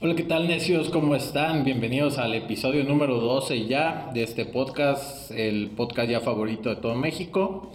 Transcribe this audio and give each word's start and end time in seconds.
Hola, 0.00 0.14
¿qué 0.16 0.24
tal 0.24 0.46
necios? 0.46 0.90
¿Cómo 0.90 1.14
están? 1.14 1.64
Bienvenidos 1.64 2.18
al 2.18 2.34
episodio 2.34 2.84
número 2.84 3.18
12 3.18 3.66
ya 3.66 4.10
de 4.12 4.24
este 4.24 4.44
podcast, 4.44 5.30
el 5.30 5.70
podcast 5.70 6.10
ya 6.10 6.20
favorito 6.20 6.68
de 6.68 6.76
todo 6.76 6.94
México. 6.94 7.72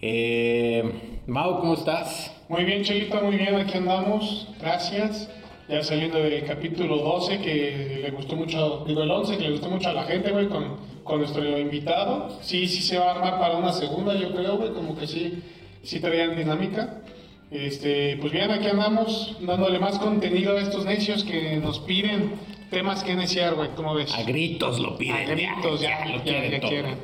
Eh, 0.00 1.20
Mau, 1.26 1.60
¿cómo 1.60 1.74
estás? 1.74 2.34
Muy 2.48 2.64
bien, 2.64 2.82
Chelito, 2.82 3.20
muy 3.20 3.36
bien, 3.36 3.56
aquí 3.56 3.76
andamos, 3.76 4.48
gracias. 4.58 5.28
Ya 5.70 5.84
saliendo 5.84 6.18
del 6.18 6.44
capítulo 6.44 6.96
12 6.96 7.40
que 7.40 8.00
le 8.02 8.10
gustó 8.10 8.34
mucho, 8.34 8.84
digo 8.88 9.04
el 9.04 9.10
11 9.10 9.36
que 9.36 9.42
le 9.44 9.50
gustó 9.52 9.70
mucho 9.70 9.88
a 9.90 9.92
la 9.92 10.02
gente, 10.02 10.32
güey, 10.32 10.48
con, 10.48 10.78
con 11.04 11.20
nuestro 11.20 11.58
invitado. 11.58 12.28
Sí, 12.42 12.66
sí 12.66 12.82
se 12.82 12.98
va 12.98 13.12
a 13.12 13.14
armar 13.14 13.38
para 13.38 13.56
una 13.56 13.72
segunda, 13.72 14.14
yo 14.14 14.34
creo, 14.34 14.56
güey, 14.56 14.72
como 14.72 14.96
que 14.96 15.06
sí, 15.06 15.42
sí 15.84 16.00
traían 16.00 16.36
dinámica. 16.36 17.02
Este, 17.52 18.16
pues 18.16 18.32
bien, 18.32 18.50
aquí 18.50 18.66
andamos 18.66 19.36
dándole 19.40 19.78
más 19.78 19.98
contenido 20.00 20.56
a 20.56 20.60
estos 20.60 20.84
necios 20.84 21.22
que 21.22 21.56
nos 21.58 21.78
piden 21.78 22.32
temas 22.70 23.04
que 23.04 23.14
neciar, 23.14 23.54
güey, 23.54 23.70
¿cómo 23.76 23.94
ves? 23.94 24.12
A 24.12 24.24
gritos 24.24 24.80
lo 24.80 24.98
piden. 24.98 25.16
A 25.16 25.24
gritos, 25.24 25.80
ya, 25.80 26.04
lo 26.06 26.16
ya, 26.16 26.22
quieren 26.24 26.50
ya 26.50 26.60
quieren. 26.60 26.94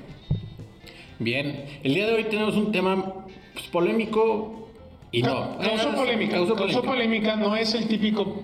Bien, 1.21 1.66
el 1.85 1.95
día 1.95 2.07
de 2.09 2.15
hoy 2.15 2.24
tenemos 2.24 2.57
un 2.57 2.73
tema 2.73 3.15
pues, 3.55 3.66
polémico 3.69 4.66
y 5.12 5.23
no. 5.23 5.59
Causó 5.59 5.95
polémica, 5.95 6.37
causó 6.37 6.55
polémica. 6.56 6.83
polémica, 6.83 7.37
no 7.37 7.56
es 7.56 7.74
el 7.74 7.88
típico 7.88 8.42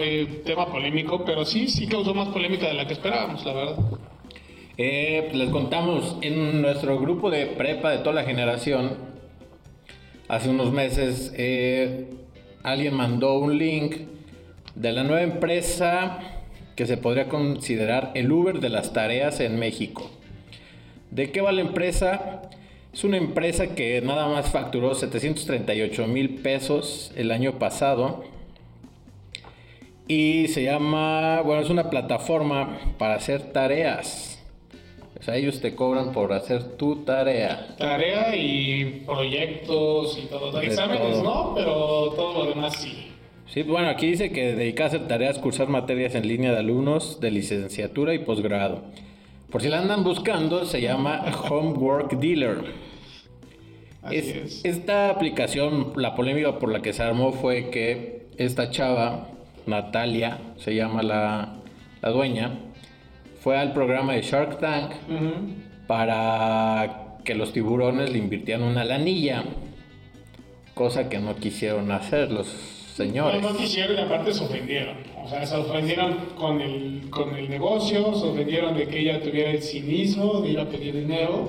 eh, 0.00 0.42
tema 0.44 0.66
polémico, 0.66 1.24
pero 1.24 1.44
sí, 1.44 1.68
sí 1.68 1.86
causó 1.86 2.14
más 2.14 2.28
polémica 2.28 2.66
de 2.66 2.74
la 2.74 2.86
que 2.86 2.92
esperábamos, 2.92 3.44
la 3.44 3.52
verdad. 3.52 3.76
Eh, 4.78 5.30
les 5.32 5.50
contamos 5.50 6.16
en 6.22 6.62
nuestro 6.62 6.98
grupo 6.98 7.30
de 7.30 7.46
prepa 7.46 7.90
de 7.90 7.98
toda 7.98 8.14
la 8.14 8.24
generación. 8.24 8.96
Hace 10.28 10.48
unos 10.48 10.72
meses 10.72 11.32
eh, 11.36 12.10
alguien 12.62 12.94
mandó 12.94 13.38
un 13.38 13.58
link 13.58 13.96
de 14.74 14.92
la 14.92 15.04
nueva 15.04 15.22
empresa 15.22 16.18
que 16.74 16.86
se 16.86 16.96
podría 16.96 17.28
considerar 17.28 18.12
el 18.14 18.32
Uber 18.32 18.60
de 18.60 18.70
las 18.70 18.92
tareas 18.92 19.40
en 19.40 19.58
México. 19.58 20.10
¿De 21.10 21.30
qué 21.30 21.42
va 21.42 21.52
la 21.52 21.60
empresa? 21.60 22.42
Es 22.92 23.04
una 23.04 23.16
empresa 23.16 23.74
que 23.74 24.02
nada 24.02 24.28
más 24.28 24.50
facturó 24.50 24.94
738 24.94 26.06
mil 26.06 26.36
pesos 26.36 27.10
el 27.16 27.30
año 27.30 27.58
pasado. 27.58 28.24
Y 30.06 30.48
se 30.48 30.62
llama, 30.64 31.40
bueno, 31.40 31.62
es 31.62 31.70
una 31.70 31.88
plataforma 31.88 32.78
para 32.98 33.14
hacer 33.14 33.52
tareas. 33.52 34.42
O 35.18 35.22
sea, 35.22 35.36
ellos 35.36 35.60
te 35.60 35.74
cobran 35.74 36.12
por 36.12 36.34
hacer 36.34 36.76
tu 36.76 36.96
tarea. 37.04 37.76
Tarea 37.78 38.36
y 38.36 39.04
proyectos 39.06 40.18
y 40.18 40.26
todo. 40.26 40.52
De 40.60 40.66
Exámenes 40.66 41.12
todo. 41.12 41.22
no, 41.22 41.54
pero 41.54 41.72
todo 42.14 42.44
lo 42.44 42.50
demás 42.50 42.76
sí. 42.76 43.08
Sí, 43.46 43.62
bueno, 43.62 43.88
aquí 43.88 44.06
dice 44.06 44.32
que 44.32 44.54
dedica 44.54 44.84
a 44.84 44.86
hacer 44.88 45.08
tareas, 45.08 45.38
cursar 45.38 45.68
materias 45.68 46.14
en 46.14 46.26
línea 46.26 46.52
de 46.52 46.58
alumnos 46.58 47.20
de 47.20 47.30
licenciatura 47.30 48.12
y 48.12 48.18
posgrado. 48.18 48.82
Por 49.52 49.60
si 49.62 49.68
la 49.68 49.80
andan 49.80 50.02
buscando, 50.02 50.64
se 50.64 50.80
llama 50.80 51.22
Homework 51.50 52.12
Dealer. 52.18 52.64
Es- 54.10 54.28
es. 54.34 54.64
Esta 54.64 55.10
aplicación, 55.10 55.92
la 55.96 56.14
polémica 56.16 56.58
por 56.58 56.72
la 56.72 56.80
que 56.80 56.92
se 56.92 57.02
armó 57.02 57.32
fue 57.32 57.68
que 57.70 58.26
esta 58.38 58.70
chava, 58.70 59.28
Natalia, 59.66 60.38
se 60.56 60.74
llama 60.74 61.02
la, 61.02 61.56
la 62.00 62.10
dueña, 62.10 62.58
fue 63.40 63.58
al 63.58 63.72
programa 63.72 64.14
de 64.14 64.22
Shark 64.22 64.58
Tank 64.58 64.92
para 65.86 67.16
que 67.24 67.34
los 67.34 67.52
tiburones 67.52 68.10
le 68.10 68.18
invirtieran 68.18 68.62
una 68.64 68.84
lanilla, 68.84 69.44
cosa 70.74 71.08
que 71.08 71.18
no 71.18 71.36
quisieron 71.36 71.92
hacer 71.92 72.32
los 72.32 72.48
señores. 72.94 73.42
No, 73.42 73.52
no 73.52 73.56
quisieron 73.56 73.96
y 73.96 74.00
aparte 74.00 74.32
se 74.32 74.44
ofendieron. 74.44 74.96
O 75.24 75.28
sea, 75.28 75.46
se 75.46 75.56
ofendieron 75.56 76.16
con 76.36 76.60
el, 76.60 77.08
con 77.10 77.34
el 77.36 77.48
negocio, 77.48 78.14
se 78.14 78.26
ofendieron 78.26 78.76
de 78.76 78.88
que 78.88 79.00
ella 79.00 79.22
tuviera 79.22 79.50
el 79.50 79.62
cinismo 79.62 80.40
de 80.40 80.50
ir 80.50 80.60
a 80.60 80.68
pedir 80.68 80.94
dinero. 80.94 81.48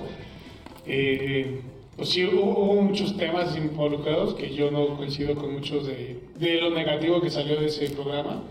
Eh, 0.85 1.61
pues 1.95 2.09
sí, 2.09 2.25
hubo, 2.25 2.81
muchos 2.81 3.15
temas 3.17 3.55
involucrados 3.55 4.33
que 4.33 4.53
yo 4.53 4.71
no 4.71 4.97
coincido 4.97 5.35
con 5.35 5.53
muchos 5.53 5.85
de, 5.85 6.19
de 6.37 6.61
lo 6.61 6.71
negativo 6.71 7.21
que 7.21 7.29
salió 7.29 7.59
de 7.59 7.67
ese 7.67 7.89
programa. 7.91 8.43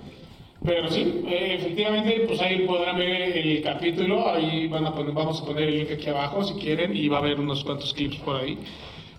Pero 0.65 0.89
sí, 0.91 1.25
eh, 1.27 1.57
efectivamente, 1.59 2.25
pues 2.27 2.41
ahí 2.41 2.61
podrán 2.67 2.97
ver 2.97 3.37
el 3.37 3.63
capítulo, 3.63 4.29
ahí 4.29 4.69
van 4.69 4.87
a 4.87 4.95
poner, 4.95 5.13
vamos 5.13 5.41
a 5.43 5.45
poner 5.45 5.65
el 5.65 5.79
link 5.79 5.91
aquí 5.91 6.09
abajo 6.09 6.45
si 6.45 6.55
quieren 6.55 6.97
y 6.97 7.09
va 7.09 7.17
a 7.17 7.21
haber 7.21 7.41
unos 7.41 7.65
cuantos 7.65 7.93
clips 7.93 8.19
por 8.19 8.37
ahí. 8.37 8.59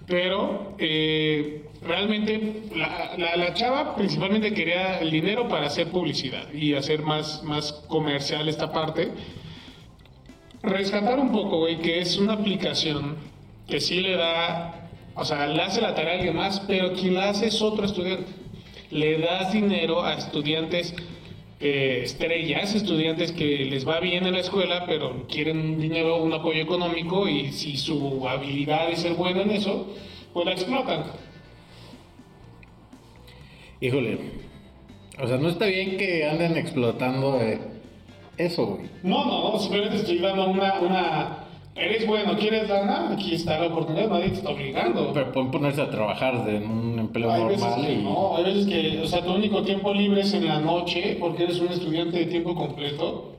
Pero 0.08 0.75
eh, 0.80 1.64
realmente 1.81 2.64
la, 2.75 3.36
la- 3.38 3.53
chava 3.53 3.96
principalmente 3.96 4.53
quería 4.53 5.00
el 5.00 5.12
dinero 5.12 5.47
para 5.47 5.68
hacer 5.68 5.88
publicidad 5.88 6.52
y 6.53 6.74
hacer 6.74 7.02
más, 7.03 7.41
más 7.44 7.72
comercial 7.88 8.50
esta 8.50 8.72
parte. 8.72 9.12
Rescatar 10.62 11.19
un 11.19 11.31
poco, 11.31 11.59
güey, 11.59 11.78
que 11.80 12.00
es 12.00 12.18
una 12.18 12.34
aplicación 12.34 13.16
que 13.68 13.80
sí 13.81 14.02
le 14.02 14.16
da, 14.16 14.90
o 15.16 15.25
sea, 15.25 15.47
le 15.47 15.62
hace 15.62 15.81
la 15.81 15.94
tarea 15.96 16.13
a 16.13 16.16
alguien 16.18 16.36
más, 16.36 16.62
pero 16.62 16.94
quien 16.94 17.16
la 17.16 17.30
hace 17.30 17.47
es 17.47 17.62
otro 17.62 17.86
estudiante. 17.86 18.31
Le 18.92 19.19
das 19.19 19.52
dinero 19.52 20.03
a 20.06 20.13
estudiantes 20.13 20.94
eh, 21.63 22.03
estrellas, 22.03 22.75
estudiantes 22.75 23.31
que 23.31 23.66
les 23.66 23.88
va 23.88 24.00
bien 24.00 24.25
en 24.25 24.34
la 24.34 24.40
escuela, 24.40 24.85
pero 24.85 25.25
quieren 25.28 25.59
un 25.59 25.79
dinero, 25.79 26.22
un 26.22 26.34
apoyo 26.34 26.62
económico 26.62 27.28
y 27.28 27.51
si 27.51 27.78
su 27.78 28.28
habilidad 28.28 28.90
es 28.90 29.00
ser 29.00 29.13
bueno 29.13 29.41
en 29.41 29.51
eso, 29.51 29.88
pues 30.34 30.46
la 30.46 30.51
explotan. 30.51 31.06
Híjole, 33.79 34.18
o 35.22 35.28
sea, 35.28 35.38
no 35.38 35.50
está 35.50 35.66
bien 35.66 35.97
que 35.97 36.25
anden 36.25 36.57
explotando 36.57 37.40
eh, 37.41 37.59
eso, 38.38 38.66
güey. 38.66 38.90
No, 39.03 39.25
no, 39.25 39.51
no, 39.51 39.59
simplemente 39.59 39.97
estoy 39.97 40.19
dando 40.19 40.50
una, 40.50 40.80
una... 40.80 41.43
Eres 41.76 42.06
bueno, 42.06 42.38
¿quieres 42.38 42.70
lana? 42.70 43.12
Aquí 43.14 43.34
está 43.34 43.60
la 43.60 43.68
oportunidad, 43.68 44.08
nadie 44.08 44.30
te 44.30 44.36
está 44.36 44.50
obligando. 44.52 45.12
Pero 45.12 45.32
pueden 45.32 45.50
ponerse 45.50 45.82
a 45.82 45.90
trabajar 45.90 46.46
de- 46.46 46.58
en 46.58 46.70
un 46.70 47.00
empleo 47.00 47.32
Hay 47.32 47.44
veces 47.46 47.62
normal 47.62 47.86
que 47.86 47.94
y... 47.94 47.98
no, 48.04 48.38
hay 48.38 48.44
veces 48.44 48.68
que, 48.68 49.02
o 49.02 49.08
sea, 49.08 49.24
tu 49.26 49.34
único 49.34 49.64
tiempo 49.64 49.92
libre 49.94 50.22
es 50.22 50.34
en 50.36 50.48
la 50.48 50.60
noche 50.60 51.18
porque 51.20 51.44
eres 51.46 51.60
un 51.60 51.70
estudiante 51.70 52.20
de 52.20 52.26
tiempo 52.28 52.54
completo. 52.54 53.32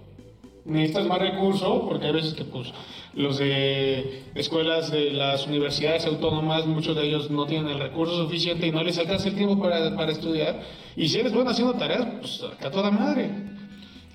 Necesitas 0.64 1.06
más 1.06 1.18
recursos 1.18 1.82
porque 1.86 2.06
hay 2.06 2.12
veces 2.12 2.34
que, 2.34 2.44
pues, 2.44 2.72
los 3.12 3.38
de 3.38 4.22
escuelas 4.34 4.90
de 4.90 5.12
las 5.12 5.46
universidades 5.46 6.04
autónomas, 6.06 6.66
muchos 6.66 6.96
de 6.96 7.06
ellos 7.06 7.30
no 7.30 7.46
tienen 7.46 7.68
el 7.70 7.78
recurso 7.78 8.16
suficiente 8.16 8.66
y 8.66 8.72
no 8.72 8.82
les 8.82 8.98
alcanza 8.98 9.28
el 9.28 9.36
tiempo 9.36 9.60
para, 9.62 9.94
para 9.94 10.10
estudiar. 10.10 10.60
Y 10.96 11.08
si 11.08 11.20
eres 11.20 11.32
bueno 11.32 11.50
haciendo 11.50 11.74
tareas, 11.74 12.06
pues, 12.18 12.42
acá 12.42 12.70
toda 12.70 12.90
madre. 12.90 13.30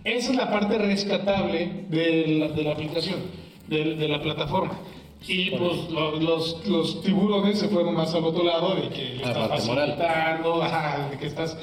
Esa 0.04 0.32
es 0.32 0.38
la 0.38 0.50
parte 0.52 0.78
rescatable 0.78 1.86
de 1.90 2.26
la, 2.40 2.48
de 2.50 2.64
la 2.64 2.72
aplicación, 2.72 3.18
de, 3.70 3.96
de 3.96 4.08
la 4.08 4.22
plataforma. 4.22 4.74
Y 5.28 5.52
pues 5.52 5.90
lo- 5.92 6.16
los, 6.20 6.66
los 6.68 7.02
tiburones 7.02 7.60
se 7.60 7.68
fueron 7.70 7.94
más 7.96 8.14
al 8.16 8.24
otro 8.24 8.44
lado 8.44 8.76
de 8.76 8.90
que 8.90 9.02
le 9.16 9.24
estás 9.24 9.50
facilitando, 9.68 10.64
ajá, 10.64 11.10
de 11.12 11.18
que 11.18 11.28
estás, 11.28 11.58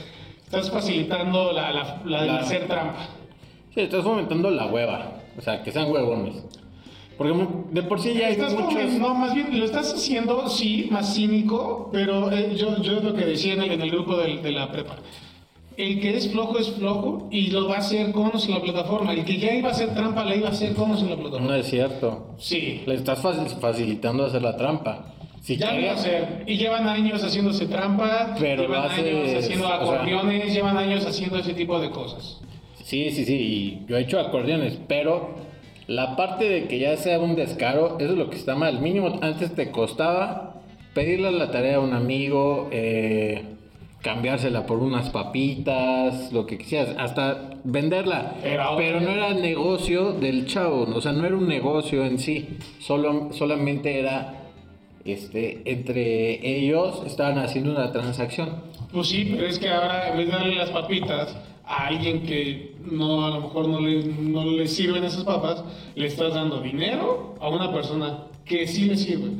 estás 0.45 0.71
facilitando 0.71 1.53
la, 1.53 1.71
la, 1.73 2.03
la 2.05 2.21
de 2.23 2.27
La- 2.29 2.39
hacer 2.41 2.67
trampa. 2.69 3.09
Sí, 3.75 3.81
estás 3.81 4.03
fomentando 4.05 4.51
la 4.51 4.67
hueva. 4.67 5.13
O 5.39 5.41
sea, 5.43 5.63
que 5.63 5.71
sean 5.73 5.91
huevones. 5.91 6.43
Porque 7.19 7.33
de 7.71 7.83
por 7.83 7.99
sí 8.01 8.13
ya 8.15 8.27
hay 8.27 8.33
Estás 8.35 8.53
muchos... 8.55 8.93
no, 8.99 9.15
más 9.15 9.35
bien 9.35 9.59
lo 9.59 9.65
estás 9.65 9.93
haciendo, 9.95 10.49
sí, 10.51 10.89
más 10.91 11.15
cínico, 11.15 11.89
pero 11.93 12.31
eh, 12.31 12.55
yo, 12.57 12.81
yo 12.83 12.99
es 12.99 13.05
lo 13.05 13.15
que 13.15 13.25
decía 13.25 13.55
en 13.55 13.63
el, 13.63 13.73
en 13.73 13.81
el 13.81 13.91
grupo 13.91 14.17
del- 14.17 14.43
de, 14.43 14.53
la 14.53 14.71
prepa. 14.71 14.97
El 15.77 16.01
que 16.01 16.17
es 16.17 16.31
flojo 16.31 16.59
es 16.59 16.71
flojo 16.71 17.29
y 17.31 17.49
lo 17.51 17.69
va 17.69 17.77
a 17.77 17.79
hacer 17.79 18.11
con 18.13 18.31
o 18.35 18.39
sin 18.39 18.55
la 18.55 18.63
plataforma. 18.63 19.13
El 19.13 19.25
que 19.25 19.37
ya 19.39 19.55
iba 19.55 19.69
a 19.69 19.73
hacer 19.73 19.95
trampa, 19.95 20.25
la 20.25 20.35
iba 20.35 20.49
a 20.49 20.53
hacer 20.53 20.75
con 20.75 20.91
o 20.93 20.97
sin 20.97 21.11
la 21.11 21.17
plataforma. 21.17 21.49
No 21.49 21.55
es 21.55 21.67
cierto. 21.67 22.35
Sí, 22.39 22.83
Le 22.87 22.95
estás 22.95 23.23
faci- 23.23 23.59
facilitando 23.61 24.25
hacer 24.25 24.41
la 24.43 24.57
trampa. 24.57 25.13
Si 25.43 25.57
ya 25.57 25.73
lo 25.73 25.81
iba 25.81 25.91
a 25.91 25.95
hacer. 25.95 26.45
Y 26.47 26.57
llevan 26.57 26.89
años 26.89 27.23
haciéndose 27.23 27.67
trampa, 27.67 28.35
Pero 28.41 28.63
llevan 28.63 28.87
haces, 28.91 29.05
años 29.05 29.45
haciendo 29.45 29.67
sea- 29.67 29.77
acordeones, 29.77 30.53
llevan 30.55 30.77
años 30.79 31.05
haciendo 31.07 31.39
ese 31.39 31.53
tipo 31.55 31.79
de 31.79 31.91
cosas. 31.91 32.41
Sí, 32.83 33.11
sí, 33.11 33.25
sí, 33.25 33.35
y 33.35 33.87
yo 33.89 33.97
he 33.99 34.03
hecho 34.03 34.19
acordeones, 34.19 34.79
pero 34.89 35.35
la 35.89 36.17
parte 36.17 36.49
de 36.49 36.69
que 36.69 36.79
ya 36.79 36.97
sea 36.97 37.19
un 37.21 37.37
descaro, 37.37 37.99
eso 38.01 38.13
es 38.13 38.19
lo 38.19 38.31
que 38.31 38.37
está 38.37 38.55
mal. 38.55 38.81
Mínimo 38.81 39.19
antes 39.23 39.55
te 39.55 39.71
costaba 39.71 40.55
pedirle 40.95 41.31
la 41.33 41.51
tarea 41.51 41.77
a 41.77 41.81
un 41.81 41.93
amigo, 41.93 42.69
eh, 42.73 43.56
cambiársela 44.03 44.67
por 44.67 44.79
unas 44.79 45.11
papitas, 45.11 46.33
lo 46.33 46.47
que 46.47 46.59
quisieras, 46.59 46.95
hasta 46.99 47.51
venderla. 47.65 48.35
Pero 48.43 48.63
ahora- 48.63 48.77
Pero 48.85 49.01
no 49.01 49.11
era 49.11 49.35
negocio 49.35 50.13
del 50.13 50.47
chavo, 50.47 50.83
o 50.95 51.01
sea, 51.01 51.13
no 51.13 51.25
era 51.27 51.37
un 51.37 51.49
negocio 51.49 52.05
en 52.05 52.19
sí, 52.19 52.47
solo, 52.79 53.31
solamente 53.33 53.99
era 53.99 54.43
este, 55.05 55.63
entre 55.71 56.59
ellos 56.59 57.03
estaban 57.07 57.39
haciendo 57.39 57.71
una 57.73 57.93
transacción. 57.93 58.49
Pues 58.93 59.07
sí, 59.09 59.29
pero 59.33 59.47
es 59.47 59.59
que 59.59 59.69
ahora 59.69 60.09
en 60.11 60.17
vez 60.19 60.27
de 60.27 60.33
darle 60.33 60.55
las 60.57 60.71
papitas, 60.71 61.37
a 61.65 61.87
alguien 61.87 62.23
que 62.23 62.75
no, 62.91 63.25
a 63.27 63.31
lo 63.31 63.41
mejor 63.43 63.69
no 63.69 63.81
le, 63.81 64.05
no 64.05 64.45
le 64.45 64.67
sirven 64.69 65.05
esas 65.05 65.23
papas, 65.25 65.63
le 65.95 66.07
estás 66.07 66.35
dando 66.35 66.61
dinero 66.61 67.35
a 67.41 67.49
una 67.49 67.73
persona 67.73 68.25
que 68.45 68.67
sí 68.69 68.85
le 68.87 68.97
sirve. 68.97 69.31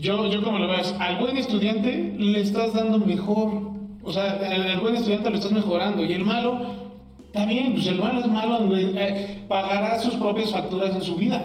Yo, 0.00 0.28
yo 0.28 0.42
como 0.42 0.58
lo 0.58 0.66
veo, 0.68 0.78
al 0.98 1.18
buen 1.18 1.36
estudiante 1.36 2.14
le 2.18 2.40
estás 2.40 2.72
dando 2.74 2.98
mejor. 2.98 3.71
O 4.04 4.12
sea, 4.12 4.32
al 4.32 4.80
buen 4.80 4.96
estudiante 4.96 5.30
lo 5.30 5.36
estás 5.36 5.52
mejorando. 5.52 6.04
Y 6.04 6.12
el 6.12 6.24
malo, 6.24 6.60
está 7.26 7.46
bien, 7.46 7.72
pues 7.74 7.86
el 7.86 7.98
malo 7.98 8.20
es 8.20 8.26
malo, 8.26 8.76
eh, 8.76 9.44
pagará 9.48 9.98
sus 9.98 10.14
propias 10.14 10.50
facturas 10.50 10.94
en 10.94 11.02
su 11.02 11.16
vida. 11.16 11.44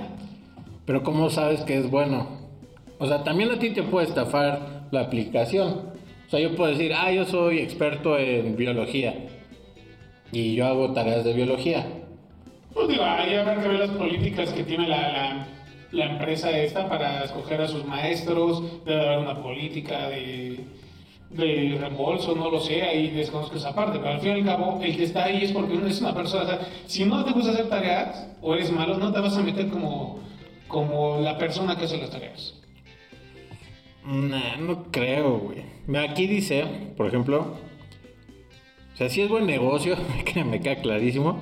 Pero 0.86 1.04
¿cómo 1.04 1.30
sabes 1.30 1.62
que 1.62 1.78
es 1.78 1.90
bueno? 1.90 2.28
O 2.98 3.08
sea, 3.08 3.24
también 3.24 3.52
a 3.52 3.60
ti 3.60 3.72
te 3.72 3.84
puede 3.84 4.08
estafar 4.08 4.88
la 4.92 5.02
aplicación. 5.02 5.92
O 6.28 6.30
sea, 6.30 6.40
yo 6.40 6.56
puedo 6.56 6.72
decir, 6.72 6.94
ah, 6.94 7.12
yo 7.12 7.26
soy 7.26 7.60
experto 7.60 8.18
en 8.18 8.56
biología. 8.56 9.14
Y 10.32 10.56
yo 10.56 10.66
hago 10.66 10.92
tareas 10.94 11.24
de 11.24 11.34
biología. 11.34 11.86
Pues 12.74 12.90
digo, 12.90 13.04
ahí 13.04 13.36
habrá 13.36 13.62
que 13.62 13.68
ver 13.68 13.80
las 13.80 13.92
políticas 13.92 14.52
que 14.52 14.64
tiene 14.64 14.88
la, 14.88 14.98
la, 14.98 15.48
la 15.92 16.06
empresa 16.06 16.52
esta 16.52 16.90
para 16.90 17.24
escoger 17.24 17.62
a 17.62 17.68
sus 17.68 17.86
maestros. 17.86 18.84
Debe 18.84 19.08
haber 19.08 19.20
una 19.20 19.42
política 19.42 20.10
de, 20.10 20.66
de 21.30 21.78
reembolso, 21.80 22.36
no 22.36 22.50
lo 22.50 22.60
sé, 22.60 22.82
ahí 22.84 23.10
desconozco 23.10 23.58
esa 23.58 23.74
parte. 23.76 24.00
Pero 24.00 24.12
al 24.14 24.20
fin 24.22 24.30
y 24.30 24.40
al 24.40 24.46
cabo, 24.46 24.80
el 24.82 24.96
que 24.96 25.04
está 25.04 25.26
ahí 25.26 25.44
es 25.44 25.52
porque 25.52 25.74
uno 25.74 25.88
es 25.88 26.00
una 26.02 26.14
persona. 26.14 26.44
O 26.44 26.48
sea, 26.48 26.60
si 26.86 27.06
no 27.06 27.24
te 27.26 27.32
gusta 27.32 27.52
hacer 27.52 27.68
tareas 27.70 28.28
o 28.42 28.54
eres 28.56 28.72
malo, 28.72 28.98
no 28.98 29.12
te 29.12 29.20
vas 29.20 29.36
a 29.38 29.42
meter 29.44 29.68
como, 29.70 30.20
como 30.68 31.20
la 31.20 31.38
persona 31.38 31.76
que 31.78 31.86
hace 31.86 31.98
las 31.98 32.10
tareas. 32.12 32.54
Nah, 34.06 34.56
no 34.60 34.86
creo, 34.92 35.40
güey. 35.40 35.64
Aquí 36.08 36.28
dice, 36.28 36.64
por 36.96 37.08
ejemplo, 37.08 37.56
o 38.94 38.98
sea, 38.98 39.10
si 39.10 39.22
es 39.22 39.30
buen 39.30 39.46
negocio, 39.46 39.96
que 40.26 40.44
me 40.44 40.62
queda 40.62 40.76
clarísimo. 40.78 41.40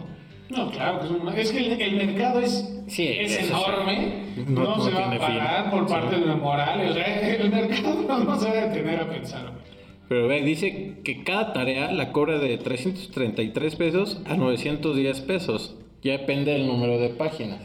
No, 0.49 0.69
claro 0.71 0.99
que 0.99 1.05
es 1.05 1.11
un... 1.11 1.27
Es 1.29 1.51
que 1.51 1.57
el, 1.57 1.81
el 1.81 1.95
mercado 2.07 2.39
es, 2.39 2.71
Sí, 2.87 3.07
es 3.07 3.33
sí. 3.35 3.45
enorme. 3.47 4.25
No- 4.47 4.63
No, 4.63 4.75
no 4.77 4.83
se 4.83 4.91
va 4.91 5.11
a 5.11 5.17
parar 5.19 5.61
fin. 5.63 5.71
por 5.71 5.87
Sí. 5.87 5.93
parte 5.93 6.15
de 6.19 6.25
la 6.25 6.35
moral. 6.35 6.87
O 6.89 6.93
sea, 6.93 7.29
el 7.35 7.49
mercado 7.49 8.01
no, 8.07 8.19
no 8.19 8.39
se 8.39 8.45
va 8.47 8.51
a 8.51 8.67
detener 8.67 8.99
a 8.99 9.09
pensar. 9.09 9.41
güey. 9.51 9.64
Pero 10.07 10.27
ve, 10.27 10.41
dice 10.43 10.97
que 11.03 11.23
cada 11.23 11.51
tarea 11.53 11.91
la 11.91 12.11
cobra 12.11 12.37
de 12.39 12.57
333 12.57 13.75
pesos 13.75 14.19
a 14.25 14.35
910 14.35 15.21
pesos. 15.21 15.75
Ya 16.03 16.13
depende 16.13 16.51
del 16.51 16.67
número 16.67 16.99
de 16.99 17.09
páginas. 17.09 17.59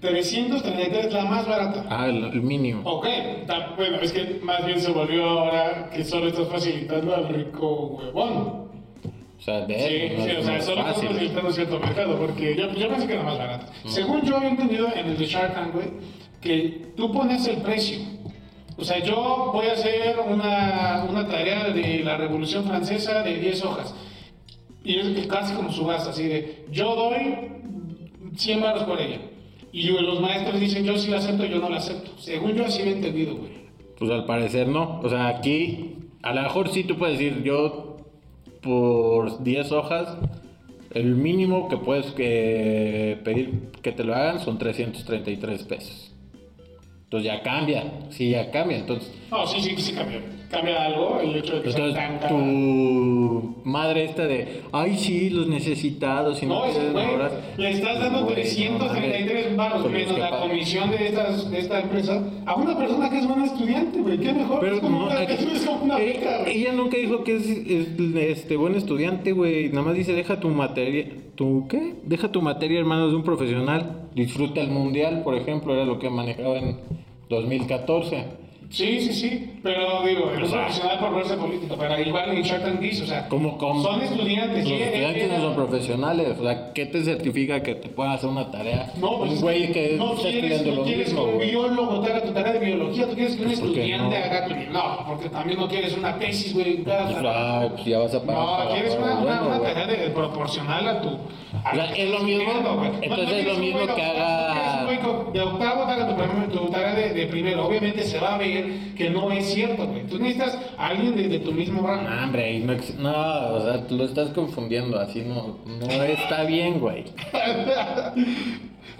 333 0.00 1.06
es 1.06 1.12
la 1.12 1.24
más 1.24 1.46
barata. 1.46 1.84
Ah, 1.90 2.06
el, 2.08 2.24
el 2.24 2.42
mínimo. 2.42 2.82
Ok, 2.84 3.06
ta- 3.46 3.74
bueno, 3.76 3.98
es 4.00 4.12
que 4.12 4.40
más 4.42 4.64
bien 4.64 4.80
se 4.80 4.92
volvió 4.92 5.24
ahora 5.28 5.90
que 5.92 6.04
solo 6.04 6.28
estás 6.28 6.48
facilitando 6.48 7.14
al 7.14 7.28
rico 7.28 8.00
huevón. 8.14 8.60
O 9.38 9.42
sea, 9.42 9.62
de 9.66 9.74
Sí, 9.78 10.16
no, 10.16 10.24
sí, 10.24 10.30
o 10.38 10.42
sea, 10.42 10.60
solo 10.62 10.80
estás 10.82 11.02
facilitando 11.04 11.50
cierto 11.52 11.78
mercado, 11.80 12.16
porque 12.18 12.54
yo, 12.56 12.72
yo 12.74 12.88
pensé 12.88 13.06
que 13.06 13.14
era 13.14 13.22
más 13.22 13.38
barata. 13.38 13.66
Según 13.86 14.22
yo 14.22 14.36
había 14.36 14.50
entendido 14.50 14.88
en 14.94 15.06
el 15.08 15.18
de 15.18 15.26
Shark 15.26 15.54
Tank, 15.54 15.72
güey, 15.74 15.86
que 16.40 16.92
tú 16.96 17.12
pones 17.12 17.46
el 17.46 17.56
precio. 17.62 17.98
O 18.80 18.84
sea, 18.84 18.98
yo 18.98 19.50
voy 19.52 19.66
a 19.66 19.72
hacer 19.72 20.16
una, 20.26 21.06
una 21.08 21.28
tarea 21.28 21.68
de 21.68 22.02
la 22.02 22.16
Revolución 22.16 22.64
Francesa 22.64 23.22
de 23.22 23.34
10 23.38 23.64
hojas. 23.64 23.94
Y 24.82 24.96
es 24.96 25.26
casi 25.26 25.54
como 25.54 25.70
subasta, 25.70 26.10
así 26.10 26.24
de, 26.24 26.64
yo 26.72 26.94
doy 26.96 27.50
100 28.36 28.60
baros 28.60 28.84
por 28.84 28.98
ella. 28.98 29.20
Y 29.72 29.88
los 29.90 30.20
maestros 30.20 30.58
dicen, 30.58 30.84
yo 30.84 30.96
sí 30.96 31.10
la 31.10 31.18
acepto, 31.18 31.44
yo 31.44 31.58
no 31.58 31.68
la 31.68 31.76
acepto. 31.76 32.10
Según 32.18 32.54
yo 32.54 32.64
así 32.64 32.82
lo 32.82 32.90
he 32.90 32.92
entendido, 32.94 33.36
güey. 33.36 33.50
Pues 33.98 34.10
al 34.10 34.24
parecer 34.24 34.66
no. 34.66 35.00
O 35.02 35.08
sea, 35.10 35.28
aquí 35.28 35.96
a 36.22 36.32
lo 36.32 36.42
mejor 36.42 36.70
sí 36.70 36.84
tú 36.84 36.96
puedes 36.96 37.18
decir, 37.18 37.42
yo 37.42 37.98
por 38.62 39.42
10 39.42 39.72
hojas, 39.72 40.16
el 40.92 41.14
mínimo 41.16 41.68
que 41.68 41.76
puedes 41.76 42.06
pedir 42.06 43.70
que 43.82 43.92
te 43.92 44.04
lo 44.04 44.14
hagan 44.14 44.40
son 44.40 44.56
333 44.56 45.64
pesos. 45.64 46.14
Entonces 47.10 47.26
ya 47.32 47.42
cambia, 47.42 47.82
sí, 48.10 48.30
ya 48.30 48.52
cambia. 48.52 48.78
Entonces, 48.78 49.12
No, 49.32 49.44
sí, 49.44 49.60
sí, 49.60 49.74
sí 49.78 49.92
cambia. 49.94 50.20
Cambia 50.48 50.84
algo 50.86 51.20
el 51.20 51.34
hecho 51.36 51.56
de 51.56 51.62
que 51.62 51.70
sea 51.72 51.86
entonces 51.86 52.20
tan 52.20 52.28
tu 52.28 53.54
madre 53.64 54.04
esta 54.04 54.26
de, 54.26 54.62
ay, 54.72 54.96
sí, 54.98 55.30
los 55.30 55.46
necesitados 55.48 56.40
y 56.42 56.46
no, 56.46 56.66
No, 56.66 56.72
güey, 56.92 57.04
ahorrar". 57.06 57.32
le 57.56 57.70
estás 57.70 57.98
dando 58.00 58.24
Güey, 58.24 58.28
no 58.28 58.34
333 58.34 59.44
mames. 59.44 59.56
baros 59.56 59.84
es 59.86 59.90
menos 59.92 60.14
que 60.14 60.20
la 60.20 60.30
comisión 60.40 60.90
de, 60.90 61.06
estas, 61.08 61.50
de 61.50 61.58
esta 61.58 61.80
empresa 61.80 62.22
a 62.46 62.54
una 62.56 62.76
persona 62.78 63.10
que 63.10 63.18
es 63.18 63.26
buena 63.28 63.44
estudiante, 63.44 64.00
güey. 64.00 64.18
¿Qué 64.18 64.32
mejor? 64.32 64.60
Pero 64.60 64.74
es 64.74 64.80
como 64.80 64.98
no, 65.00 65.06
una, 65.06 65.20
aquí- 65.20 65.48
es 65.52 65.66
como 65.66 65.84
una 65.84 65.98
eh, 66.00 66.06
beca, 66.14 66.38
güey. 66.42 66.58
ella 66.58 66.72
nunca 66.72 66.96
dijo 66.96 67.22
que 67.24 67.36
es, 67.36 67.46
es, 67.48 67.88
este 68.16 68.56
buen 68.56 68.74
estudiante, 68.76 69.30
güey. 69.32 69.68
Nada 69.68 69.82
más 69.82 69.94
dice, 69.94 70.14
deja 70.14 70.38
tu 70.40 70.48
materia. 70.48 71.06
¿Tu 71.36 71.66
qué? 71.68 71.94
Deja 72.04 72.30
tu 72.32 72.42
materia 72.42 72.80
en 72.80 72.86
manos 72.86 73.10
de 73.10 73.16
un 73.16 73.22
profesional. 73.24 74.08
Disfruta 74.16 74.60
el 74.60 74.68
mundial, 74.70 75.22
por 75.22 75.36
ejemplo, 75.36 75.74
era 75.74 75.84
lo 75.84 75.98
que 76.00 76.10
manejaba 76.10 76.58
en 76.58 76.76
2014. 77.30 78.24
Sí, 78.70 79.00
sí, 79.00 79.12
sí. 79.12 79.50
Pero 79.64 80.04
digo, 80.06 80.30
es 80.30 80.42
O 80.42 80.46
sea- 80.46 80.60
profesional 80.66 80.98
por 81.00 81.14
verse 81.16 81.34
político. 81.34 81.74
Pero 81.76 82.00
igual 82.00 82.30
en 82.30 82.42
Shark 82.42 82.78
dice, 82.78 83.02
o 83.02 83.06
sea, 83.06 83.26
¿Cómo, 83.28 83.58
cómo? 83.58 83.82
son 83.82 84.00
estudiantes. 84.00 84.62
Los 84.68 84.80
estudiantes 84.80 85.22
era- 85.24 85.38
no 85.38 85.42
son 85.44 85.54
profesionales. 85.56 86.36
O 86.38 86.44
sea, 86.44 86.72
¿qué 86.72 86.86
te 86.86 87.02
certifica 87.02 87.60
que 87.64 87.74
te 87.74 87.88
puedan 87.88 88.12
hacer 88.12 88.30
una 88.30 88.48
tarea? 88.48 88.92
No, 89.00 89.18
pues, 89.18 89.32
un 89.32 89.40
güey 89.40 89.72
que 89.72 89.96
no 89.98 90.12
está 90.14 90.22
quieres, 90.28 90.52
estudiando 90.52 90.70
no 90.70 90.76
lo 90.76 90.84
quieres 90.84 91.06
mismo, 91.08 91.24
que 91.24 91.30
un 91.30 91.36
güey. 91.36 91.50
biólogo 91.50 92.00
te 92.00 92.12
haga 92.12 92.22
tu 92.22 92.32
tarea 92.32 92.52
de 92.52 92.58
biología, 92.60 93.08
tú 93.08 93.14
quieres 93.16 93.34
que 93.34 93.42
un 93.42 93.48
Pues, 93.48 93.60
¿por 93.60 93.72
qué 93.72 93.80
estudiante 93.80 94.18
no? 94.20 94.24
haga 94.24 94.46
tu 94.46 94.54
No, 94.72 95.04
porque 95.08 95.28
también 95.30 95.58
no 95.58 95.68
quieres 95.68 95.96
una 95.98 96.16
tesis, 96.18 96.54
güey. 96.54 96.84
ah, 96.88 97.68
pues 97.72 97.84
ya 97.86 97.98
vas 97.98 98.14
a 98.14 98.22
pagar. 98.22 98.40
No, 98.44 98.56
para- 98.56 98.70
quieres 98.70 98.94
para 98.94 99.12
una, 99.14 99.20
una, 99.20 99.22
bueno, 99.40 99.46
una 99.48 99.58
güey. 99.58 99.74
tarea 99.74 99.86
de, 99.88 100.10
proporcional 100.10 100.88
a 100.88 101.00
tu. 101.02 101.08
O 101.64 101.74
sea, 101.74 101.84
es 101.94 102.10
lo 102.10 102.20
mismo, 102.20 102.52
güey. 102.76 102.90
entonces 103.02 103.30
es 103.32 103.46
lo 103.46 103.54
mismo 103.54 103.80
que 103.94 104.02
haga- 104.02 104.86
De 105.32 105.40
octavo, 105.40 105.82
haga 105.84 106.48
tu, 106.48 106.68
tarea 106.70 106.94
de, 106.94 107.14
de 107.14 107.26
primero. 107.26 107.66
Obviamente 107.66 108.02
se 108.02 108.18
va 108.18 108.34
a 108.34 108.38
ver 108.38 108.94
que 108.96 109.10
no 109.10 109.30
es 109.30 109.46
cierto, 109.52 109.86
güey. 109.86 110.06
Tú 110.06 110.18
necesitas 110.18 110.58
a 110.76 110.88
alguien 110.88 111.14
de, 111.16 111.28
de 111.28 111.38
tu 111.40 111.52
mismo 111.52 111.86
rango. 111.86 112.08
No, 112.10 112.24
hombre, 112.24 112.58
no, 112.60 112.74
no, 112.98 113.54
o 113.54 113.60
sea, 113.64 113.86
tú 113.86 113.96
lo 113.96 114.04
estás 114.04 114.30
confundiendo, 114.30 114.98
así 114.98 115.20
no, 115.22 115.58
no 115.66 115.86
está 116.02 116.42
bien, 116.44 116.80
güey. 116.80 117.04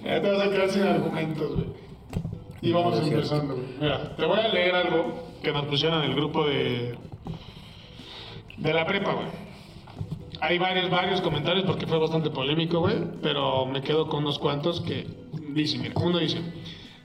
Ya 0.04 0.20
te 0.22 0.30
vas 0.30 0.46
a 0.46 0.50
quedar 0.50 0.68
sin 0.70 0.82
argumentos, 0.82 1.56
güey. 1.56 1.66
Y 2.62 2.72
vamos 2.72 3.00
No, 3.00 3.06
empezando, 3.06 3.54
güey. 3.54 3.66
Mira, 3.80 4.16
te 4.16 4.24
voy 4.24 4.38
a 4.40 4.48
leer 4.48 4.74
algo 4.74 5.14
que 5.42 5.52
nos 5.52 5.66
pusieron 5.66 6.02
en 6.04 6.10
el 6.10 6.16
grupo 6.16 6.46
de. 6.46 6.94
de 8.56 8.74
la 8.74 8.86
prepa, 8.86 9.12
güey. 9.12 9.26
Hay 10.40 10.58
varios, 10.58 10.90
varios 10.90 11.20
comentarios 11.20 11.66
porque 11.66 11.87
fue 11.87 11.98
bastante 11.98 12.31
polémico, 12.31 12.81
güey. 12.81 12.96
Pero 13.22 13.66
me 13.66 13.82
quedo 13.82 14.08
con 14.08 14.20
unos 14.25 14.38
cuantos 14.38 14.81
que 14.81 15.06
dice, 15.50 15.78
mira, 15.78 15.94
uno 15.96 16.19
dice. 16.19 16.40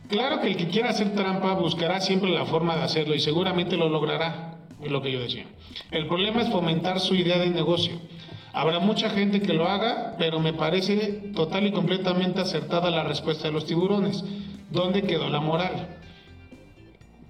Claro 0.08 0.40
que 0.40 0.48
el 0.48 0.58
que 0.58 0.68
quiera 0.68 0.90
hacer 0.90 1.16
trampa 1.16 1.54
buscará 1.54 2.00
siempre 2.00 2.30
la 2.30 2.46
forma 2.46 2.76
de 2.76 2.84
hacerlo 2.84 3.16
y 3.16 3.20
seguramente 3.20 3.76
lo 3.76 3.90
logrará, 3.90 4.60
es 4.82 4.92
lo 4.92 5.02
que 5.02 5.12
yo 5.12 5.20
decía. 5.20 5.46
El 5.92 6.08
problema 6.08 6.44
es 6.44 6.50
fomentar 6.50 7.00
su 7.00 7.16
idea 7.16 7.40
de 7.40 7.50
negocio. 7.50 8.00
Habrá 8.54 8.80
mucha 8.80 9.10
gente 9.10 9.42
que 9.42 9.54
lo 9.54 9.68
haga, 9.68 10.16
pero 10.18 10.40
me 10.40 10.54
parece 10.54 11.32
total 11.36 11.66
y 11.66 11.72
completamente 11.72 12.40
acertada 12.40 12.90
la 12.90 13.04
respuesta 13.04 13.48
de 13.48 13.54
los 13.54 13.66
tiburones. 13.66 14.24
¿Dónde 14.70 15.02
quedó 15.02 15.28
la 15.30 15.42
moral? 15.42 15.98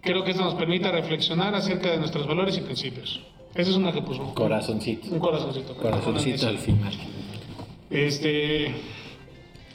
Creo 0.02 0.24
que 0.24 0.32
esto 0.32 0.44
nos 0.44 0.54
permite 0.54 0.92
reflexionar 0.92 1.56
acerca 1.56 1.90
de 1.90 1.98
nuestros 1.98 2.28
valores 2.28 2.58
y 2.58 2.62
principios. 2.62 3.22
Esa 3.56 3.70
es 3.70 3.76
una 3.78 3.92
que 3.92 4.02
puso. 4.02 4.34
Corazoncito. 4.34 5.08
Un 5.14 5.20
corazoncito. 5.20 5.76
Corazoncito 5.76 6.48
al 6.48 6.58
final. 6.58 6.94
Este. 7.90 8.68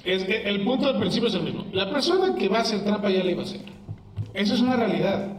Es, 0.05 0.27
el 0.29 0.63
punto 0.65 0.89
del 0.89 0.99
principio 0.99 1.29
es 1.29 1.35
el 1.35 1.43
mismo. 1.43 1.65
La 1.73 1.91
persona 1.91 2.35
que 2.35 2.49
va 2.49 2.59
a 2.59 2.61
hacer 2.63 2.85
trampa 2.85 3.11
ya 3.11 3.23
la 3.25 3.31
iba 3.31 3.43
a 3.43 3.45
hacer. 3.45 3.61
Eso 4.35 4.55
es 4.55 4.61
una 4.61 4.77
realidad. 4.77 5.39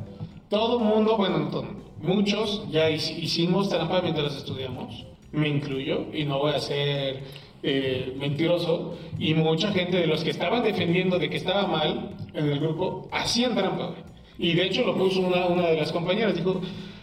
Todo 0.50 0.80
mundo, 0.80 1.18
bueno, 1.18 1.40
no 1.40 1.48
todo, 1.50 1.66
muchos 2.02 2.64
ya 2.70 2.90
hici- 2.90 3.18
hicimos 3.24 3.70
trampa 3.70 4.02
mientras 4.02 4.36
estudiamos. 4.36 5.06
Me 5.32 5.48
incluyo, 5.48 6.08
y 6.14 6.26
no 6.26 6.40
voy 6.40 6.52
a 6.54 6.60
ser 6.60 7.24
eh, 7.64 8.16
mentiroso. 8.20 8.98
Y 9.18 9.34
mucha 9.34 9.72
gente 9.72 9.98
de 9.98 10.08
los 10.08 10.24
que 10.24 10.30
estaban 10.32 10.64
defendiendo 10.64 11.18
de 11.20 11.30
que 11.30 11.38
estaba 11.38 11.68
mal 11.68 12.16
en 12.34 12.50
el 12.50 12.60
grupo 12.60 13.08
hacían 13.12 13.56
trampa. 13.56 13.96
Y 14.38 14.54
de 14.54 14.66
hecho 14.66 14.84
lo 14.84 14.96
puso 14.96 15.22
una, 15.22 15.46
una 15.48 15.68
de 15.68 15.78
las 15.78 15.92
compañeras. 15.92 16.36
Dijo: 16.36 16.60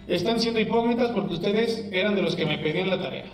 Están 0.08 0.40
siendo 0.40 0.58
hipócritas 0.60 1.10
porque 1.10 1.34
ustedes 1.34 1.86
eran 1.92 2.14
de 2.14 2.22
los 2.22 2.34
que 2.34 2.46
me 2.46 2.58
pedían 2.58 2.88
la 2.90 3.00
tarea. 3.00 3.26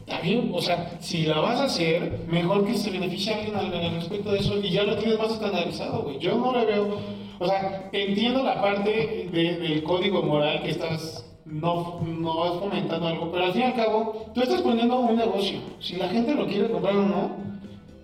Está 0.00 0.20
bien, 0.20 0.50
o 0.52 0.60
sea, 0.60 0.96
si 1.00 1.22
la 1.26 1.38
vas 1.40 1.60
a 1.60 1.64
hacer, 1.64 2.24
mejor 2.28 2.66
que 2.66 2.74
se 2.74 2.90
beneficie 2.90 3.32
a 3.32 3.36
alguien 3.36 3.56
al, 3.56 3.72
al 3.72 3.94
respecto 3.94 4.32
de 4.32 4.40
eso 4.40 4.58
y 4.58 4.70
ya 4.70 4.82
lo 4.82 4.96
tienes 4.96 5.18
más 5.18 5.30
estandarizado, 5.32 6.02
güey. 6.02 6.18
Yo 6.18 6.36
no 6.36 6.52
le 6.58 6.66
veo, 6.66 6.98
o 7.38 7.46
sea, 7.46 7.88
entiendo 7.92 8.42
la 8.42 8.60
parte 8.60 9.28
de- 9.32 9.56
del 9.58 9.82
código 9.84 10.22
moral 10.22 10.60
que 10.64 10.70
estás, 10.70 11.24
no, 11.44 12.00
no 12.04 12.36
vas 12.40 12.58
fomentando 12.58 13.06
algo, 13.06 13.30
pero 13.30 13.44
al 13.44 13.52
fin 13.52 13.62
y 13.62 13.64
al 13.66 13.74
cabo, 13.74 14.26
tú 14.34 14.42
estás 14.42 14.60
poniendo 14.60 14.98
un 14.98 15.16
negocio. 15.16 15.60
Si 15.78 15.96
la 15.96 16.08
gente 16.08 16.34
lo 16.34 16.46
quiere 16.48 16.68
comprar 16.68 16.96
o 16.96 17.06
no, 17.06 17.30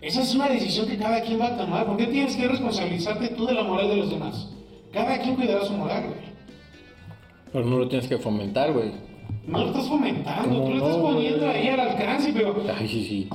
esa 0.01 0.23
es 0.23 0.35
una 0.37 0.49
decisión 0.49 0.87
que 0.87 0.97
cada 0.97 1.21
quien 1.23 1.41
va 1.41 1.49
a 1.49 1.57
tomar. 1.57 1.85
¿Por 1.85 1.97
qué 1.97 2.07
tienes 2.07 2.37
que 2.37 2.47
responsabilizarte 2.47 3.29
tú 3.31 3.45
de 3.47 3.55
la 3.55 3.65
moral 3.65 3.89
de 3.89 3.97
los 3.97 4.09
demás? 4.11 4.49
Cada 4.93 5.19
quien 5.19 5.35
cuidará 5.35 5.65
su 5.65 5.73
moral, 5.73 6.05
güey. 6.07 6.28
Pero 7.53 7.65
no 7.65 7.79
lo 7.79 7.89
tienes 7.89 8.09
que 8.09 8.19
fomentar, 8.19 8.73
güey. 8.73 8.91
No 9.47 9.59
lo 9.61 9.67
estás 9.69 9.89
fomentando, 9.89 10.49
¿Cómo 10.49 10.65
tú 10.65 10.71
lo 10.75 10.77
estás 10.87 10.97
poniendo 11.03 11.49
ahí 11.51 11.69
al 11.69 11.81
alcance, 11.81 12.33
pero 12.35 12.55
Ay, 12.79 12.89
sí, 12.89 13.05
sí. 13.05 13.29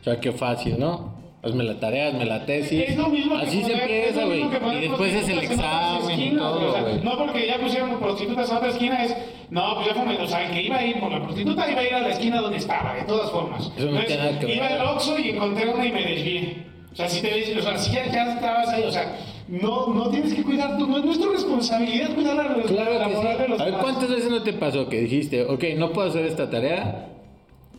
O 0.00 0.04
sea, 0.04 0.20
qué 0.20 0.32
fácil, 0.32 0.78
¿no? 0.78 1.12
Hazme 1.42 1.64
la 1.64 1.80
tarea, 1.80 2.08
hazme 2.08 2.24
la 2.24 2.44
tesis. 2.46 2.84
Es 2.88 2.96
lo 2.96 3.08
mismo 3.08 3.36
que 3.36 3.46
Así 3.46 3.62
se 3.64 3.72
poner- 3.72 3.90
es 3.90 4.08
empieza, 4.16 4.26
güey. 4.26 4.48
que 4.50 4.76
Y 4.76 4.88
después 4.88 5.14
es 5.14 5.28
el 5.28 5.38
examen 5.40 6.20
y 6.20 6.36
o 6.36 6.38
todo, 6.38 6.72
sea, 6.72 6.82
güey. 6.82 7.00
No 7.02 7.18
porque 7.18 7.46
ya 7.48 7.58
pusieron 7.58 7.98
prostitutas 7.98 8.50
en 8.50 8.56
otra 8.58 8.68
esquina 8.68 9.04
es, 9.04 9.16
no, 9.50 9.74
pues 9.74 9.86
ya 9.88 9.94
fue, 9.94 10.16
o 10.22 10.26
sea, 10.28 10.46
el 10.46 10.52
que 10.52 10.62
iba 10.62 10.76
a 10.76 10.86
ir 10.86 11.00
por 11.00 11.10
la 11.10 11.22
prostituta 11.22 11.68
iba 11.70 11.80
a 11.80 11.84
ir 11.84 11.94
a 11.94 12.00
la 12.00 12.08
esquina 12.10 12.40
donde 12.40 12.58
estaba, 12.58 12.94
de 12.94 13.02
todas 13.04 13.30
formas. 13.30 13.72
Eso 13.76 13.90
no 13.90 14.00
tiene 14.04 14.22
nada 14.22 14.38
que 14.38 14.46
ver. 14.46 14.56
iba 14.56 14.66
al 14.68 14.86
Oxxo 14.86 15.18
y 15.18 15.30
encontré 15.30 15.68
una 15.68 15.84
y 15.86 15.92
me 15.92 16.02
desvié. 16.04 16.66
O 16.92 16.94
sea, 16.96 17.08
si 17.08 17.22
te 17.22 17.30
ves, 17.30 17.56
o 17.56 17.62
sea, 17.62 17.76
si 17.78 17.92
ya, 17.92 18.06
ya 18.12 18.34
estabas 18.34 18.68
ahí, 18.68 18.82
o 18.84 18.90
sea, 18.92 19.16
no, 19.48 19.92
no 19.92 20.08
tienes 20.10 20.34
que 20.34 20.42
cuidar 20.42 20.78
no 20.78 20.98
es 20.98 21.04
nuestra 21.04 21.30
responsabilidad 21.30 22.14
cuidar 22.14 22.36
la, 22.36 22.44
la 22.56 22.62
Claro 22.62 23.08
que 23.08 23.14
moral 23.16 23.38
de 23.38 23.44
sí. 23.44 23.50
los 23.50 23.60
A 23.60 23.64
ver. 23.64 23.74
¿cuántas 23.74 24.08
veces 24.10 24.30
no 24.30 24.42
te 24.42 24.52
pasó 24.52 24.88
que 24.88 25.00
dijiste, 25.00 25.44
ok, 25.44 25.64
no 25.76 25.92
puedo 25.92 26.08
hacer 26.08 26.24
esta 26.26 26.48
tarea, 26.50 27.08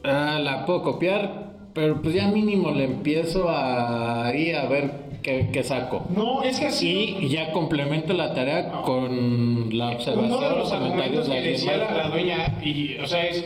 ah, 0.04 0.40
la 0.42 0.66
puedo 0.66 0.84
copiar, 0.84 1.54
pero 1.74 2.02
pues 2.02 2.14
ya 2.16 2.28
mínimo 2.28 2.72
le 2.72 2.84
empiezo 2.86 3.48
a 3.50 4.32
ir 4.36 4.56
a 4.56 4.68
ver 4.68 4.92
qué, 5.24 5.50
qué 5.52 5.64
saco? 5.64 6.06
No, 6.16 6.44
es 6.44 6.60
que 6.60 6.68
así. 6.68 7.18
Y 7.20 7.30
ya 7.30 7.52
complemento 7.52 8.14
la 8.14 8.34
tarea 8.34 8.72
con 8.84 9.76
la 9.76 9.90
observación, 9.92 10.32
Uno 10.32 10.42
de 10.42 10.50
los 10.50 10.58
los 10.70 10.72
comentarios 10.74 11.28
de 11.28 11.34
que 11.42 11.50
decía 11.50 11.78
la, 11.78 11.94
la 11.94 12.10
dueña, 12.10 12.60
y, 12.64 12.98
o 12.98 13.08
sea, 13.08 13.26
es 13.26 13.44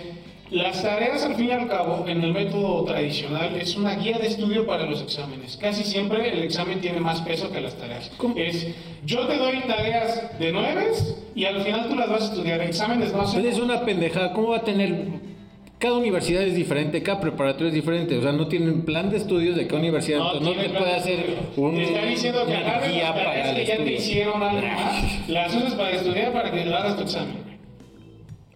las 0.52 0.82
tareas 0.82 1.24
al 1.24 1.36
fin 1.36 1.48
y 1.48 1.52
al 1.52 1.68
cabo 1.68 2.06
en 2.08 2.24
el 2.24 2.32
método 2.32 2.84
tradicional 2.86 3.56
es 3.60 3.76
una 3.76 3.96
guía 3.96 4.18
de 4.18 4.28
estudio 4.28 4.66
para 4.66 4.86
los 4.86 5.02
exámenes. 5.02 5.58
Casi 5.58 5.84
siempre 5.84 6.32
el 6.32 6.44
examen 6.44 6.80
tiene 6.80 7.00
más 7.00 7.22
peso 7.22 7.52
que 7.52 7.60
las 7.60 7.76
tareas. 7.76 8.12
¿Cómo? 8.18 8.36
Es 8.38 8.68
yo 9.06 9.28
te 9.28 9.38
doy 9.38 9.60
tareas 9.68 10.40
de 10.40 10.52
nueves 10.52 11.18
y 11.36 11.46
al 11.46 11.62
final 11.62 11.90
tú 11.90 11.96
las 11.96 12.10
vas 12.10 12.22
a 12.22 12.26
estudiar. 12.26 12.62
Exámenes 12.62 13.12
no 13.14 13.22
hacen. 13.22 13.42
Pues 13.42 13.56
es 13.56 13.62
una 13.62 13.84
pendejada. 13.84 14.34
¿Cómo 14.34 14.50
va 14.50 14.58
a 14.58 14.64
tener.? 14.64 15.38
Cada 15.80 15.96
universidad 15.96 16.42
es 16.42 16.56
diferente, 16.56 17.04
cada 17.04 17.20
preparatoria 17.20 17.68
es 17.68 17.76
diferente. 17.76 18.18
O 18.18 18.22
sea, 18.22 18.32
no 18.32 18.48
tienen 18.48 18.82
plan 18.82 19.12
de 19.12 19.18
estudios 19.18 19.56
de 19.56 19.68
cada 19.68 19.80
universidad. 19.80 20.20
entonces 20.20 20.42
no 20.42 20.62
te 20.64 20.70
puede 20.70 20.86
de 20.86 20.96
hacer 20.96 21.38
un, 21.56 21.76
Te 21.76 21.84
está 21.84 22.06
diciendo 22.06 22.46
que 22.48 22.54
una 22.54 22.80
guía 22.80 23.14
para 23.14 23.50
el 23.50 23.56
que 23.58 23.66
ya 23.66 23.78
te 23.78 23.94
hicieron 23.94 24.42
algo 24.42 24.62
las 25.28 25.56
usas 25.56 25.76
para 25.76 25.92
estudiar 25.92 26.34
para 26.34 26.52
que 26.52 26.62
hagas 26.64 26.96
tu 26.96 27.04
examen. 27.04 27.57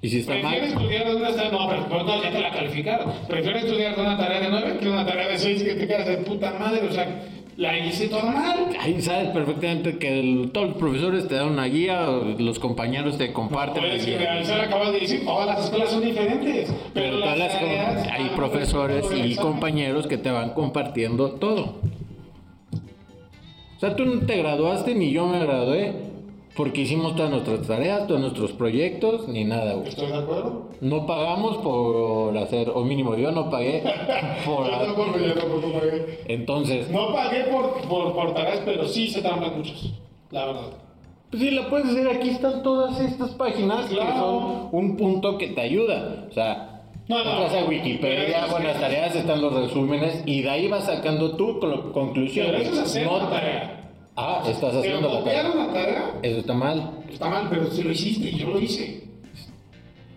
Y 0.03 0.09
si 0.09 0.19
está 0.19 0.33
Prefiero 0.33 0.65
mal. 0.65 0.67
estudiar 0.73 1.05
de 1.07 1.15
una 1.15 1.29
tarea, 1.35 1.51
no, 1.51 1.67
pero 1.69 1.85
pues, 1.87 2.05
no, 2.05 2.23
ya 2.23 2.31
te 2.31 2.39
la 2.41 2.51
calificaron. 2.51 3.11
Prefiero 3.27 3.57
estudiar 3.59 3.95
de 3.95 4.01
una 4.01 4.17
tarea 4.17 4.39
de 4.41 4.49
9 4.49 4.77
que 4.79 4.89
una 4.89 5.05
tarea 5.05 5.27
de 5.27 5.37
6 5.37 5.63
que 5.63 5.73
te 5.75 5.87
quedas 5.87 6.07
de 6.07 6.17
puta 6.17 6.53
madre, 6.59 6.81
o 6.87 6.91
sea, 6.91 7.21
la 7.57 7.77
hice 7.77 8.07
todo 8.07 8.23
mal. 8.23 8.69
Ahí 8.79 8.99
sabes 9.01 9.29
perfectamente 9.29 9.99
que 9.99 10.19
el- 10.19 10.49
todos 10.51 10.69
los 10.69 10.77
profesores 10.77 11.27
te 11.27 11.35
dan 11.35 11.49
una 11.49 11.65
guía, 11.65 12.07
los 12.39 12.57
compañeros 12.57 13.19
te 13.19 13.31
comparten. 13.31 13.83
la 13.83 13.89
Puedes 13.89 14.05
guía. 14.07 14.17
generalizar, 14.17 14.61
acabas 14.61 14.91
de 14.93 14.99
decir, 15.01 15.23
todas 15.23 15.45
las 15.45 15.65
escuelas 15.65 15.91
son 15.91 16.01
diferentes. 16.03 16.69
Pero, 16.69 16.77
Pero 16.93 17.17
las 17.19 17.35
todas 17.35 17.37
las 17.61 18.07
hay 18.07 18.29
profesores 18.35 19.05
y 19.23 19.35
compañeros 19.35 20.07
que 20.07 20.17
te 20.17 20.31
van 20.31 20.51
compartiendo 20.55 21.33
todo. 21.33 21.75
O 23.77 23.79
sea, 23.79 23.95
tú 23.95 24.05
no 24.05 24.21
te 24.25 24.37
graduaste 24.37 24.95
ni 24.95 25.11
yo 25.11 25.27
me 25.27 25.39
gradué 25.39 25.93
porque 26.55 26.81
hicimos 26.81 27.15
todas 27.15 27.31
nuestras 27.31 27.65
tareas, 27.65 28.07
todos 28.07 28.19
nuestros 28.21 28.51
proyectos, 28.51 29.27
ni 29.27 29.43
nada, 29.45 29.73
güey. 29.73 29.87
¿Estoy 29.89 30.07
de 30.07 30.17
acuerdo? 30.17 30.69
No 30.81 31.05
pagamos 31.05 31.57
por 31.59 32.37
hacer, 32.37 32.69
o 32.73 32.83
mínimo 32.83 33.15
yo 33.15 33.31
no 33.31 33.49
pagué 33.49 33.81
por... 34.45 34.65
Yo 34.65 34.77
tampoco, 34.77 35.17
yo 35.17 35.33
tampoco 35.33 35.71
pagué. 35.73 36.19
Entonces, 36.27 36.89
No 36.89 37.13
pagué 37.13 37.45
por, 37.45 37.73
por, 37.87 38.13
por 38.13 38.33
tareas, 38.33 38.61
pero 38.65 38.85
sí 38.87 39.07
se 39.07 39.21
trampan 39.21 39.57
muchos, 39.57 39.93
la 40.31 40.45
verdad. 40.47 40.61
pues 41.29 41.41
sí, 41.41 41.51
lo 41.51 41.69
puedes 41.69 41.87
hacer, 41.87 42.07
aquí 42.09 42.29
están 42.29 42.61
todas 42.63 42.99
estas 42.99 43.31
páginas 43.35 43.85
que 43.85 43.95
Claro. 43.95 44.19
son 44.19 44.69
un 44.71 44.97
punto 44.97 45.37
que 45.37 45.47
te 45.47 45.61
ayuda. 45.61 46.25
O 46.29 46.33
sea, 46.33 46.81
No, 47.07 47.23
no, 47.23 47.31
entras 47.43 47.63
a 47.63 47.65
Wikipedia, 47.67 48.47
las 48.47 48.79
tareas 48.79 49.15
están 49.15 49.41
los 49.41 49.53
resúmenes 49.53 50.23
y 50.25 50.41
de 50.41 50.49
ahí 50.49 50.67
vas 50.67 50.85
sacando 50.85 51.35
tu 51.37 51.59
clo- 51.61 51.91
conclusión. 51.93 52.47
Pero 52.51 52.57
eso 52.61 52.73
es 52.73 52.79
hacer 52.79 53.05
No 53.05 53.17
una 53.17 53.29
tarea. 53.29 53.80
Ah, 54.23 54.43
estás 54.47 54.69
Pero 54.69 54.79
haciendo 54.79 55.13
la 55.13 55.23
tarea. 55.23 55.51
una 55.51 55.73
tarea 55.73 56.11
Eso 56.21 56.39
está 56.39 56.53
mal. 56.53 56.91
está 57.11 57.27
mal, 57.29 57.47
pero 57.49 57.71
si 57.71 57.81
lo 57.83 57.91
hiciste 57.91 58.29
y 58.29 58.37
yo 58.37 58.49
lo 58.49 58.59
hice. 58.59 59.01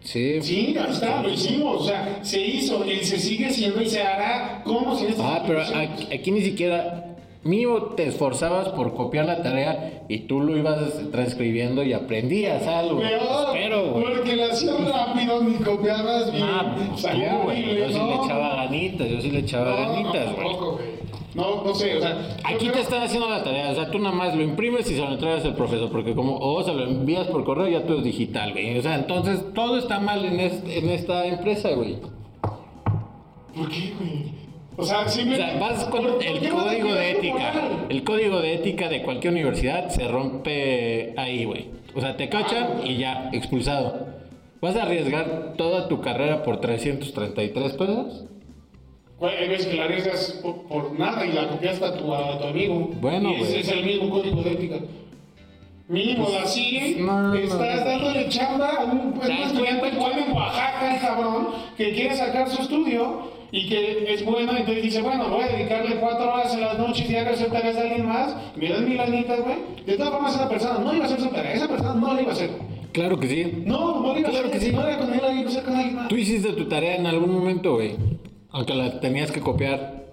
Sí. 0.02 0.42
Sí, 0.42 0.76
ahí 0.78 0.92
está, 0.92 1.22
lo 1.22 1.30
hicimos. 1.30 1.80
O 1.80 1.84
sea, 1.84 2.18
se 2.22 2.40
hizo 2.46 2.84
y 2.84 2.98
se 3.02 3.18
sigue 3.18 3.46
haciendo 3.46 3.80
y 3.80 3.88
se 3.88 4.02
hará 4.02 4.62
como 4.64 4.94
si 4.94 5.06
Ah, 5.18 5.42
pero 5.46 5.62
aquí, 5.62 6.14
aquí 6.14 6.30
ni 6.30 6.42
siquiera. 6.42 7.10
Mínimo 7.42 7.78
te 7.94 8.06
esforzabas 8.08 8.70
por 8.70 8.94
copiar 8.94 9.26
la 9.26 9.42
tarea 9.42 10.04
y 10.08 10.20
tú 10.20 10.40
lo 10.40 10.56
ibas 10.56 10.78
transcribiendo 11.12 11.82
y 11.82 11.92
aprendías 11.92 12.66
algo. 12.66 12.96
Güey. 12.96 13.10
porque 14.02 14.36
lo 14.36 14.44
hacías 14.46 14.88
rápido 14.90 15.42
ni 15.42 15.54
copiabas 15.56 16.32
bien. 16.32 16.42
Ah, 16.46 16.74
pues 16.74 16.88
tú, 16.90 16.98
Salía 16.98 17.44
Yo 17.44 17.88
sí 17.88 17.98
le 17.98 18.14
echaba 18.14 18.56
ganitas, 18.56 19.08
yo 19.10 19.20
sí 19.20 19.30
le 19.30 19.38
echaba 19.40 19.70
No, 19.72 19.76
ganitas, 19.92 20.34
güey. 20.36 20.93
No, 21.34 21.64
no 21.64 21.74
sé, 21.74 21.96
o 21.96 22.00
sea. 22.00 22.36
Aquí 22.44 22.58
creo- 22.66 22.72
te 22.72 22.80
están 22.80 23.02
haciendo 23.02 23.28
la 23.28 23.42
tarea, 23.42 23.70
o 23.70 23.74
sea, 23.74 23.90
tú 23.90 23.98
nada 23.98 24.14
más 24.14 24.36
lo 24.36 24.42
imprimes 24.42 24.88
y 24.90 24.94
se 24.94 25.00
lo 25.00 25.12
entregas 25.12 25.44
al 25.44 25.54
profesor, 25.56 25.90
porque 25.90 26.14
como 26.14 26.36
o 26.38 26.62
se 26.62 26.72
lo 26.72 26.84
envías 26.84 27.26
por 27.26 27.44
correo, 27.44 27.66
ya 27.68 27.84
todo 27.86 27.98
es 27.98 28.04
digital, 28.04 28.52
güey. 28.52 28.78
O 28.78 28.82
sea, 28.82 28.94
entonces 28.94 29.42
todo 29.54 29.76
está 29.78 29.98
mal 29.98 30.24
en, 30.24 30.38
este- 30.38 30.78
en 30.78 30.88
esta 30.90 31.26
empresa, 31.26 31.70
güey. 31.72 31.96
¿Por 33.56 33.68
qué, 33.68 33.92
güey? 33.98 34.44
O 34.76 34.84
sea, 34.84 35.02
O 35.02 35.08
simplemente. 35.08 35.52
sea, 35.58 35.60
vas 35.60 35.84
con 35.84 36.02
¿por- 36.02 36.14
por 36.14 36.22
el 36.24 36.48
código 36.50 36.94
de 36.94 37.10
ética. 37.12 37.52
El 37.88 38.02
código 38.04 38.40
de 38.40 38.54
ética 38.54 38.88
de 38.88 39.02
cualquier 39.02 39.32
universidad 39.32 39.88
se 39.90 40.08
rompe 40.08 41.14
ahí, 41.16 41.44
güey. 41.44 41.66
O 41.94 42.00
sea, 42.00 42.16
te 42.16 42.28
cachan 42.28 42.80
y 42.84 42.96
ya, 42.96 43.30
expulsado. 43.32 44.06
¿Vas 44.60 44.74
a 44.76 44.82
arriesgar 44.82 45.54
toda 45.56 45.86
tu 45.88 46.00
carrera 46.00 46.42
por 46.42 46.60
333 46.60 47.72
pesos? 47.74 48.24
Hay 49.26 49.48
veces 49.48 49.66
que 49.66 49.76
la 49.76 49.84
arriesgas 49.84 50.40
por, 50.42 50.62
por 50.62 50.98
nada 50.98 51.24
y 51.26 51.32
la 51.32 51.48
copiaste 51.48 51.84
a 51.84 51.96
tu, 51.96 52.14
a 52.14 52.38
tu 52.38 52.44
amigo. 52.48 52.90
Bueno, 53.00 53.30
y 53.30 53.34
ese 53.42 53.44
güey. 53.50 53.60
es 53.60 53.68
el 53.68 53.84
mismo 53.84 54.10
código 54.10 54.42
de 54.42 54.52
ética. 54.52 54.76
Mínimo, 55.86 56.26
así 56.42 56.96
no, 56.98 57.28
no, 57.28 57.34
estás 57.34 57.80
no. 57.80 57.84
dándole 57.84 58.26
chamba 58.30 58.70
a 58.70 58.84
un 58.84 59.12
pues, 59.12 59.26
¿Te 59.28 59.34
das 59.34 59.40
un 59.52 59.58
estudiante 59.58 59.88
igual 59.88 60.12
en 60.18 60.32
Oaxaca, 60.32 60.94
el 60.94 61.00
cabrón, 61.00 61.48
que 61.76 61.92
quiere 61.92 62.16
sacar 62.16 62.48
su 62.48 62.62
estudio 62.62 63.28
y 63.52 63.68
que 63.68 64.12
es 64.14 64.24
bueno, 64.24 64.52
entonces 64.56 64.82
dice, 64.82 65.02
bueno, 65.02 65.28
voy 65.28 65.42
a 65.42 65.48
dedicarle 65.48 65.96
cuatro 65.96 66.32
horas 66.32 66.54
en 66.54 66.62
las 66.62 66.78
noches 66.78 67.08
y 67.08 67.14
hacer 67.16 67.50
tareas 67.50 67.74
de 67.76 67.82
alguien 67.82 68.06
más, 68.06 68.34
me 68.56 68.68
dan 68.70 68.88
mil 68.88 68.98
anitas, 68.98 69.40
güey. 69.42 69.56
De 69.84 69.96
todas 69.98 70.12
formas, 70.12 70.34
esa 70.34 70.48
persona 70.48 70.78
no 70.78 70.94
iba 70.94 71.04
a 71.04 71.06
hacer 71.06 71.20
su 71.20 71.28
tarea, 71.28 71.52
esa 71.52 71.68
persona 71.68 71.94
no 71.94 72.14
la 72.14 72.22
iba 72.22 72.30
a 72.30 72.34
hacer. 72.34 72.50
Claro 72.92 73.20
que 73.20 73.28
sí. 73.28 73.62
No, 73.66 74.00
no 74.00 74.14
la 74.14 74.20
iba 74.20 74.28
a 74.28 74.32
Claro 74.32 74.48
hacer, 74.48 74.58
que 74.60 74.66
sí. 74.66 74.72
no 74.72 74.86
era 74.86 74.98
con 74.98 75.12
él, 75.12 75.20
la 75.22 75.32
iba 75.34 75.42
a 75.42 75.48
hacer 75.52 75.62
con 75.64 75.74
alguien 75.76 75.94
más. 75.96 76.08
Tú 76.08 76.16
hiciste 76.16 76.52
tu 76.54 76.64
tarea 76.66 76.96
en 76.96 77.06
algún 77.06 77.30
momento, 77.30 77.74
güey. 77.74 77.94
Aunque 78.54 78.72
la 78.72 79.00
tenías 79.00 79.32
que 79.32 79.40
copiar. 79.40 80.04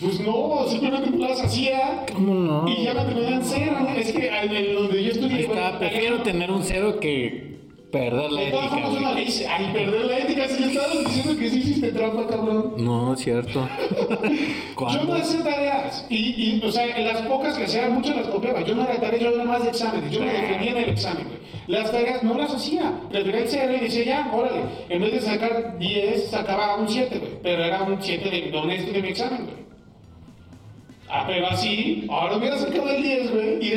Pues 0.00 0.20
no, 0.20 0.66
simplemente 0.68 1.10
no 1.10 1.28
las 1.28 1.42
hacía. 1.42 2.06
¿Cómo 2.14 2.32
no? 2.32 2.68
Y 2.68 2.84
ya 2.84 2.94
me 2.94 3.12
tenían 3.12 3.42
cero. 3.44 3.76
Es 3.96 4.12
que 4.12 4.28
en 4.28 4.54
en 4.54 4.74
donde 4.76 5.02
yo 5.02 5.10
estudié. 5.10 5.36
Ahí 5.36 5.42
está, 5.42 5.78
prefiero 5.80 6.22
tener 6.22 6.52
un 6.52 6.62
cero 6.62 7.00
que 7.00 7.49
perder 7.90 8.30
la 8.32 8.40
De 8.40 8.48
ética, 8.48 8.88
güey. 8.88 9.44
Al 9.46 9.72
perder 9.72 10.04
la 10.04 10.18
ética, 10.18 10.48
si 10.48 10.64
estabas 10.64 11.04
diciendo 11.04 11.38
que 11.38 11.50
sí 11.50 11.58
hiciste 11.58 11.92
trampa, 11.92 12.26
cabrón. 12.26 12.74
No, 12.78 13.14
es 13.14 13.20
cierto. 13.20 13.68
Yo 14.78 15.04
no 15.04 15.14
hacía 15.14 15.42
tareas. 15.42 16.06
Y, 16.08 16.16
y, 16.16 16.62
o 16.64 16.70
sea, 16.72 16.96
en 16.96 17.06
las 17.06 17.22
pocas 17.22 17.56
que 17.56 17.64
hacía, 17.64 17.88
muchas 17.88 18.16
las 18.16 18.26
copiaba. 18.28 18.62
Yo 18.62 18.74
no 18.74 18.82
era 18.82 19.00
tareas, 19.00 19.22
yo 19.22 19.30
era 19.30 19.44
más 19.44 19.62
de 19.62 19.70
exámenes. 19.70 20.10
Yo 20.10 20.20
me 20.20 20.32
defendía 20.32 20.70
en 20.70 20.76
el 20.78 20.90
examen, 20.90 21.24
güey. 21.24 21.38
Las 21.66 21.90
tareas 21.90 22.22
no 22.22 22.36
las 22.36 22.54
hacía. 22.54 22.92
Prefería 23.10 23.40
el 23.40 23.48
cero 23.48 23.72
y 23.76 23.80
decía, 23.80 24.04
ya, 24.04 24.30
órale. 24.32 24.62
En 24.88 25.00
vez 25.02 25.12
de 25.12 25.20
sacar 25.20 25.78
10, 25.78 26.30
sacaba 26.30 26.76
un 26.76 26.88
7, 26.88 27.18
güey. 27.18 27.32
Pero 27.42 27.64
era 27.64 27.82
un 27.82 27.98
7 28.00 28.30
de 28.50 28.56
honesto 28.56 28.92
de 28.92 29.02
mi 29.02 29.08
examen, 29.08 29.44
güey. 29.44 29.60
Ah, 31.12 31.24
pero 31.26 31.48
así, 31.48 32.06
ahora 32.08 32.36
hubiera 32.36 32.56
sacado 32.56 32.88
el 32.88 33.02
10, 33.02 33.32
güey, 33.32 33.66
y 33.66 33.72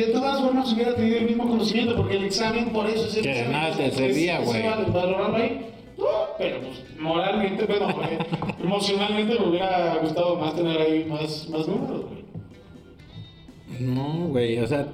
todas 0.64 0.72
formas 0.72 0.72
hubiera 0.72 0.94
tenido 0.94 1.18
el 1.18 1.26
mismo 1.26 1.48
conocimiento, 1.48 1.96
porque 1.96 2.16
el 2.16 2.24
examen 2.24 2.70
por 2.70 2.86
eso 2.86 3.06
es 3.06 3.16
el 3.16 3.22
Que 3.22 3.34
de 3.34 3.48
nada 3.48 3.76
te 3.76 3.90
servía, 3.90 4.40
güey. 4.40 4.62
No, 5.96 6.06
pero 6.38 6.60
pues 6.60 6.82
moralmente, 6.98 7.64
bueno, 7.66 7.94
güey, 7.94 8.18
emocionalmente 8.60 9.38
me 9.38 9.46
hubiera 9.46 9.96
gustado 9.96 10.36
más 10.36 10.56
tener 10.56 10.80
ahí 10.80 11.04
más, 11.04 11.48
más 11.48 11.68
números, 11.68 12.06
güey. 12.06 12.24
No, 13.80 14.28
güey, 14.28 14.58
o 14.58 14.66
sea, 14.66 14.88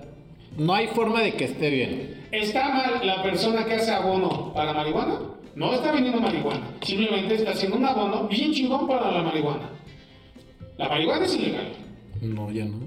no 0.58 0.74
hay 0.74 0.88
forma 0.88 1.22
de 1.22 1.32
que 1.32 1.44
esté 1.44 1.70
bien. 1.70 2.26
¿Está 2.32 2.68
mal 2.68 3.06
la 3.06 3.22
persona 3.22 3.64
que 3.64 3.74
hace 3.74 3.90
abono 3.92 4.52
para 4.52 4.74
marihuana? 4.74 5.20
No 5.54 5.72
está 5.72 5.90
vendiendo 5.92 6.20
marihuana, 6.20 6.68
simplemente 6.82 7.34
está 7.34 7.52
haciendo 7.52 7.78
un 7.78 7.86
abono 7.86 8.28
bien 8.28 8.52
chingón 8.52 8.86
para 8.86 9.10
la 9.10 9.22
marihuana. 9.22 9.70
La 10.76 10.88
marihuana 10.88 11.24
es 11.24 11.34
ilegal. 11.34 11.72
No, 12.20 12.50
ya 12.50 12.66
no. 12.66 12.78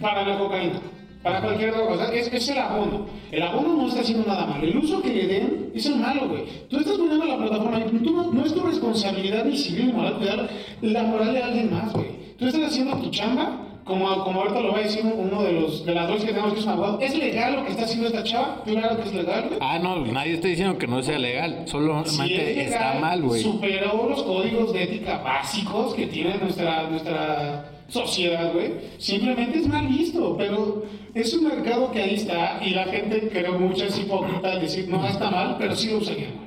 para 0.00 0.26
la 0.26 0.38
cocaína, 0.38 0.80
para 1.26 1.40
cualquier 1.40 1.72
droga. 1.72 1.92
O 1.92 1.96
sea, 1.98 2.14
es, 2.14 2.32
es 2.32 2.48
el 2.50 2.58
abono. 2.58 3.06
El 3.32 3.42
abono 3.42 3.74
no 3.74 3.88
está 3.88 4.00
haciendo 4.00 4.26
nada 4.26 4.46
malo. 4.46 4.64
El 4.64 4.76
uso 4.76 5.02
que 5.02 5.12
le 5.12 5.26
den 5.26 5.72
es 5.74 5.86
el 5.86 5.96
malo, 5.96 6.28
güey. 6.28 6.44
Tú 6.68 6.78
estás 6.78 6.96
poniendo 6.96 7.24
la 7.24 7.36
plataforma 7.36 7.76
ahí. 7.78 7.84
Tú 8.04 8.12
no, 8.12 8.32
no 8.32 8.44
es 8.44 8.54
tu 8.54 8.60
responsabilidad 8.60 9.44
ni 9.44 9.56
civil 9.58 9.88
ni 9.88 9.92
moral 9.92 10.18
cuidar 10.18 10.48
la 10.82 11.02
moral 11.02 11.34
de 11.34 11.42
alguien 11.42 11.72
más, 11.72 11.92
güey. 11.92 12.06
Tú 12.38 12.46
estás 12.46 12.62
haciendo 12.66 12.96
tu 12.98 13.10
chamba 13.10 13.62
como, 13.84 14.24
como 14.24 14.40
ahorita 14.40 14.60
lo 14.60 14.72
va 14.72 14.78
a 14.78 14.82
decir 14.82 15.04
uno 15.04 15.42
de 15.42 15.52
los 15.52 15.84
de 15.84 15.94
las 15.94 16.08
dos 16.08 16.20
que 16.20 16.32
tenemos 16.32 16.52
que 16.52 16.58
es 16.58 16.66
un 16.66 16.72
abogado, 16.72 17.00
¿es 17.00 17.16
legal 17.16 17.54
lo 17.54 17.64
que 17.64 17.70
está 17.70 17.84
haciendo 17.84 18.08
esta 18.08 18.24
chava? 18.24 18.62
Claro 18.64 18.96
que 18.96 19.02
es 19.02 19.14
legal, 19.14 19.44
güey. 19.48 19.58
Ah, 19.62 19.78
no, 19.80 20.04
nadie 20.06 20.34
está 20.34 20.48
diciendo 20.48 20.76
que 20.76 20.86
no 20.86 21.02
sea 21.02 21.18
legal. 21.18 21.62
Solamente 21.66 22.10
Si 22.10 22.22
es 22.22 22.28
legal, 22.30 22.58
está 22.58 22.94
mal, 23.00 23.22
güey. 23.22 23.42
Superó 23.42 24.08
los 24.08 24.22
códigos 24.22 24.72
de 24.72 24.82
ética 24.82 25.18
básicos 25.18 25.94
que 25.94 26.06
tiene 26.06 26.36
nuestra, 26.38 26.88
nuestra 26.88 27.70
sociedad, 27.88 28.52
güey. 28.52 28.72
Simplemente 28.98 29.58
es 29.58 29.68
mal 29.68 29.86
visto, 29.86 30.36
pero 30.36 30.84
es 31.14 31.32
un 31.34 31.44
mercado 31.44 31.90
que 31.92 32.02
ahí 32.02 32.14
está 32.14 32.60
y 32.64 32.70
la 32.70 32.84
gente 32.84 33.28
creo 33.28 33.58
mucho 33.58 33.84
es 33.84 33.98
hipócrita 33.98 34.52
al 34.52 34.60
decir, 34.60 34.88
no, 34.88 35.06
está 35.06 35.30
mal, 35.30 35.56
pero 35.58 35.74
sí 35.74 35.90
lo 35.90 35.98
usaría, 35.98 36.30
güey. 36.30 36.46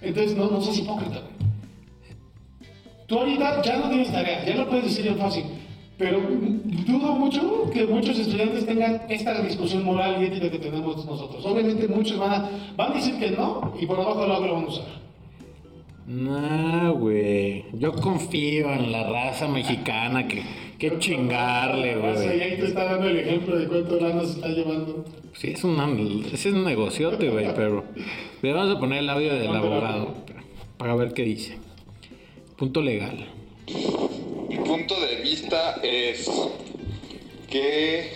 Entonces 0.00 0.36
no, 0.36 0.50
no 0.50 0.60
seas 0.60 0.78
hipócrita, 0.78 1.20
güey. 1.20 1.38
Tú 3.06 3.18
ahorita 3.18 3.62
ya 3.62 3.78
no 3.78 3.88
tienes 3.88 4.12
tarea, 4.12 4.44
ya 4.44 4.54
lo 4.54 4.68
puedes 4.68 4.84
decir 4.84 5.04
bien 5.04 5.18
fácil. 5.18 5.44
Pero 5.96 6.20
dudo 6.86 7.14
mucho 7.14 7.68
que 7.72 7.84
muchos 7.86 8.18
estudiantes 8.18 8.64
tengan 8.66 9.02
esta 9.08 9.40
discusión 9.42 9.84
moral 9.84 10.22
y 10.22 10.26
ética 10.26 10.48
que 10.48 10.58
tenemos 10.58 11.04
nosotros. 11.04 11.44
Obviamente 11.44 11.88
muchos 11.88 12.18
van 12.18 12.32
a, 12.32 12.50
van 12.76 12.92
a 12.92 12.94
decir 12.94 13.18
que 13.18 13.32
no 13.32 13.74
y 13.80 13.86
por 13.86 13.98
abajo 13.98 14.20
del 14.20 14.28
lo 14.28 14.54
van 14.54 14.64
a 14.64 14.68
usar. 14.68 15.07
No, 16.08 16.94
güey. 16.94 17.66
Yo 17.74 17.92
confío 17.92 18.72
en 18.72 18.90
la 18.92 19.10
raza 19.10 19.46
mexicana 19.46 20.26
que, 20.26 20.42
que 20.78 20.98
chingarle, 20.98 21.96
O 21.96 22.16
sea, 22.16 22.24
y 22.34 22.38
güey. 22.38 22.40
ahí 22.50 22.56
te 22.58 22.66
está 22.66 22.84
dando 22.84 23.08
el 23.08 23.18
ejemplo 23.18 23.58
de 23.58 23.68
cuánto 23.68 24.00
lana 24.00 24.24
se 24.24 24.32
está 24.32 24.48
llevando. 24.48 25.04
Sí, 25.34 25.50
es 25.50 25.62
un, 25.64 26.24
es 26.32 26.46
un 26.46 26.64
negociote, 26.64 27.28
güey, 27.28 27.54
pero 27.54 27.84
le 28.40 28.52
vamos 28.54 28.74
a 28.74 28.80
poner 28.80 29.00
el 29.00 29.10
audio 29.10 29.34
del 29.34 29.54
abogado 29.54 30.14
para 30.78 30.94
ver 30.96 31.12
qué 31.12 31.24
dice. 31.24 31.58
Punto 32.56 32.80
legal. 32.80 33.26
Mi 34.48 34.56
punto 34.56 34.98
de 34.98 35.16
vista 35.22 35.74
es 35.82 36.30
que 37.50 38.12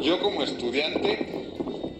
yo 0.00 0.20
como 0.20 0.42
estudiante 0.42 1.44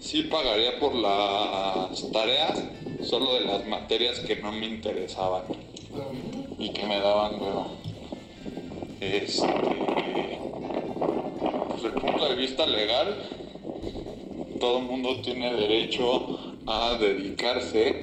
sí 0.00 0.24
pagaría 0.24 0.78
por 0.80 0.94
las 0.96 2.10
tareas, 2.12 2.64
solo 3.02 3.34
de 3.34 3.40
las 3.40 3.66
materias 3.66 4.20
que 4.20 4.36
no 4.36 4.52
me 4.52 4.66
interesaban 4.66 5.42
y 6.58 6.70
que 6.70 6.86
me 6.86 6.98
daban 6.98 7.40
huevo. 7.40 7.66
Este, 9.00 10.38
pues 11.68 11.84
el 11.84 11.92
punto 11.92 12.28
de 12.28 12.34
vista 12.34 12.66
legal, 12.66 13.16
todo 14.60 14.78
el 14.78 14.84
mundo 14.84 15.20
tiene 15.22 15.54
derecho 15.54 16.38
a 16.66 16.96
dedicarse 16.98 18.02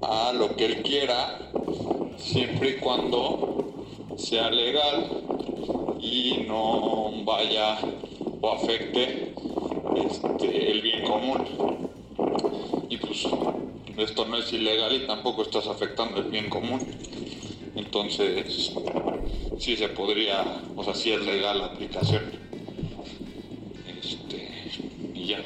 a 0.00 0.32
lo 0.32 0.54
que 0.56 0.66
él 0.66 0.82
quiera, 0.82 1.38
siempre 2.16 2.70
y 2.70 2.74
cuando 2.74 3.84
sea 4.16 4.50
legal 4.50 5.06
y 6.00 6.44
no 6.46 7.10
vaya 7.24 7.78
o 8.40 8.50
afecte 8.50 9.34
este, 10.06 10.70
el 10.70 10.82
bien 10.82 11.04
común. 11.04 11.90
Y 12.88 12.96
pues 12.96 13.26
esto 14.02 14.24
no 14.26 14.36
es 14.36 14.52
ilegal 14.52 14.94
y 14.94 15.06
tampoco 15.06 15.42
estás 15.42 15.66
afectando 15.66 16.20
el 16.20 16.30
bien 16.30 16.48
común. 16.48 16.80
Entonces, 17.74 18.72
sí 19.58 19.76
se 19.76 19.88
podría, 19.88 20.44
o 20.76 20.82
sea, 20.82 20.94
sí 20.94 21.12
es 21.12 21.24
legal 21.24 21.58
la 21.58 21.66
aplicación. 21.66 22.22
Este, 24.02 24.70
y 25.14 25.26
ya. 25.26 25.38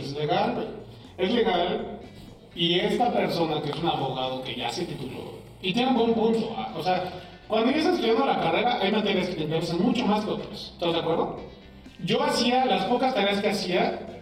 Es 0.00 0.12
legal. 0.12 0.84
Es 1.16 1.32
legal. 1.32 2.00
Y 2.54 2.78
esta 2.78 3.12
persona 3.12 3.60
que 3.62 3.70
es 3.70 3.76
un 3.76 3.88
abogado 3.88 4.42
que 4.42 4.54
ya 4.54 4.70
se 4.70 4.84
tituló, 4.84 5.34
y 5.60 5.72
tiene 5.72 5.90
un 5.90 5.96
buen 5.96 6.14
punto, 6.14 6.54
¿ah? 6.56 6.72
o 6.76 6.82
sea, 6.82 7.10
cuando 7.48 7.70
ya 7.70 7.78
estás 7.78 7.94
estudiando 7.94 8.26
la 8.26 8.40
carrera, 8.40 8.78
hay 8.80 8.92
materias 8.92 9.28
que 9.28 9.34
te 9.34 9.42
interesan 9.44 9.82
mucho 9.82 10.06
más 10.06 10.24
que 10.24 10.30
otras. 10.30 10.72
¿Estás 10.72 10.92
de 10.92 10.98
acuerdo? 10.98 11.40
Yo 12.04 12.22
hacía, 12.22 12.64
las 12.66 12.84
pocas 12.84 13.14
tareas 13.14 13.40
que 13.40 13.48
hacía, 13.48 14.13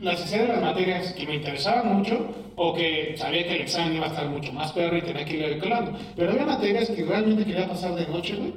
las 0.00 0.22
hacía 0.22 0.42
de 0.42 0.48
las 0.48 0.60
materias 0.60 1.12
que 1.12 1.26
me 1.26 1.36
interesaban 1.36 1.96
mucho 1.96 2.34
o 2.56 2.74
que 2.74 3.14
sabía 3.16 3.44
que 3.44 3.56
el 3.56 3.62
examen 3.62 3.96
iba 3.96 4.06
a 4.06 4.10
estar 4.10 4.28
mucho 4.28 4.52
más 4.52 4.72
perro 4.72 4.96
y 4.96 5.02
tenía 5.02 5.24
que 5.24 5.36
ir 5.36 5.50
calculando. 5.50 5.98
Pero 6.16 6.30
había 6.32 6.46
materias 6.46 6.90
que 6.90 7.04
realmente 7.04 7.44
quería 7.44 7.68
pasar 7.68 7.94
de 7.94 8.06
noche, 8.06 8.36
güey. 8.36 8.52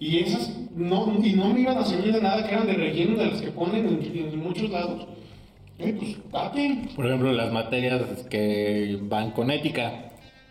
Y 0.00 0.18
esas 0.18 0.56
no, 0.76 1.18
y 1.22 1.32
no 1.32 1.52
me 1.52 1.60
iban 1.60 1.78
a 1.78 1.84
servir 1.84 2.12
de 2.12 2.20
nada, 2.20 2.46
que 2.46 2.54
eran 2.54 2.66
de 2.66 2.74
relleno 2.74 3.16
de 3.16 3.26
las 3.26 3.40
que 3.40 3.50
ponen 3.50 3.86
en, 3.86 4.32
en 4.32 4.38
muchos 4.38 4.70
lados. 4.70 5.06
Eh, 5.78 5.94
pues 5.96 6.16
date. 6.32 6.88
Por 6.94 7.06
ejemplo, 7.06 7.32
las 7.32 7.52
materias 7.52 8.02
que 8.28 8.98
van 9.02 9.30
con 9.32 9.50
ética, 9.50 10.10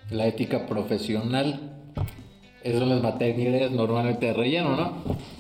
la 0.09 0.27
ética 0.27 0.65
profesional. 0.65 1.66
Esas 2.63 2.79
son 2.79 2.89
las 2.89 3.01
materias 3.01 3.71
normalmente 3.71 4.25
de 4.25 4.33
relleno, 4.33 4.75
¿no? 4.75 4.93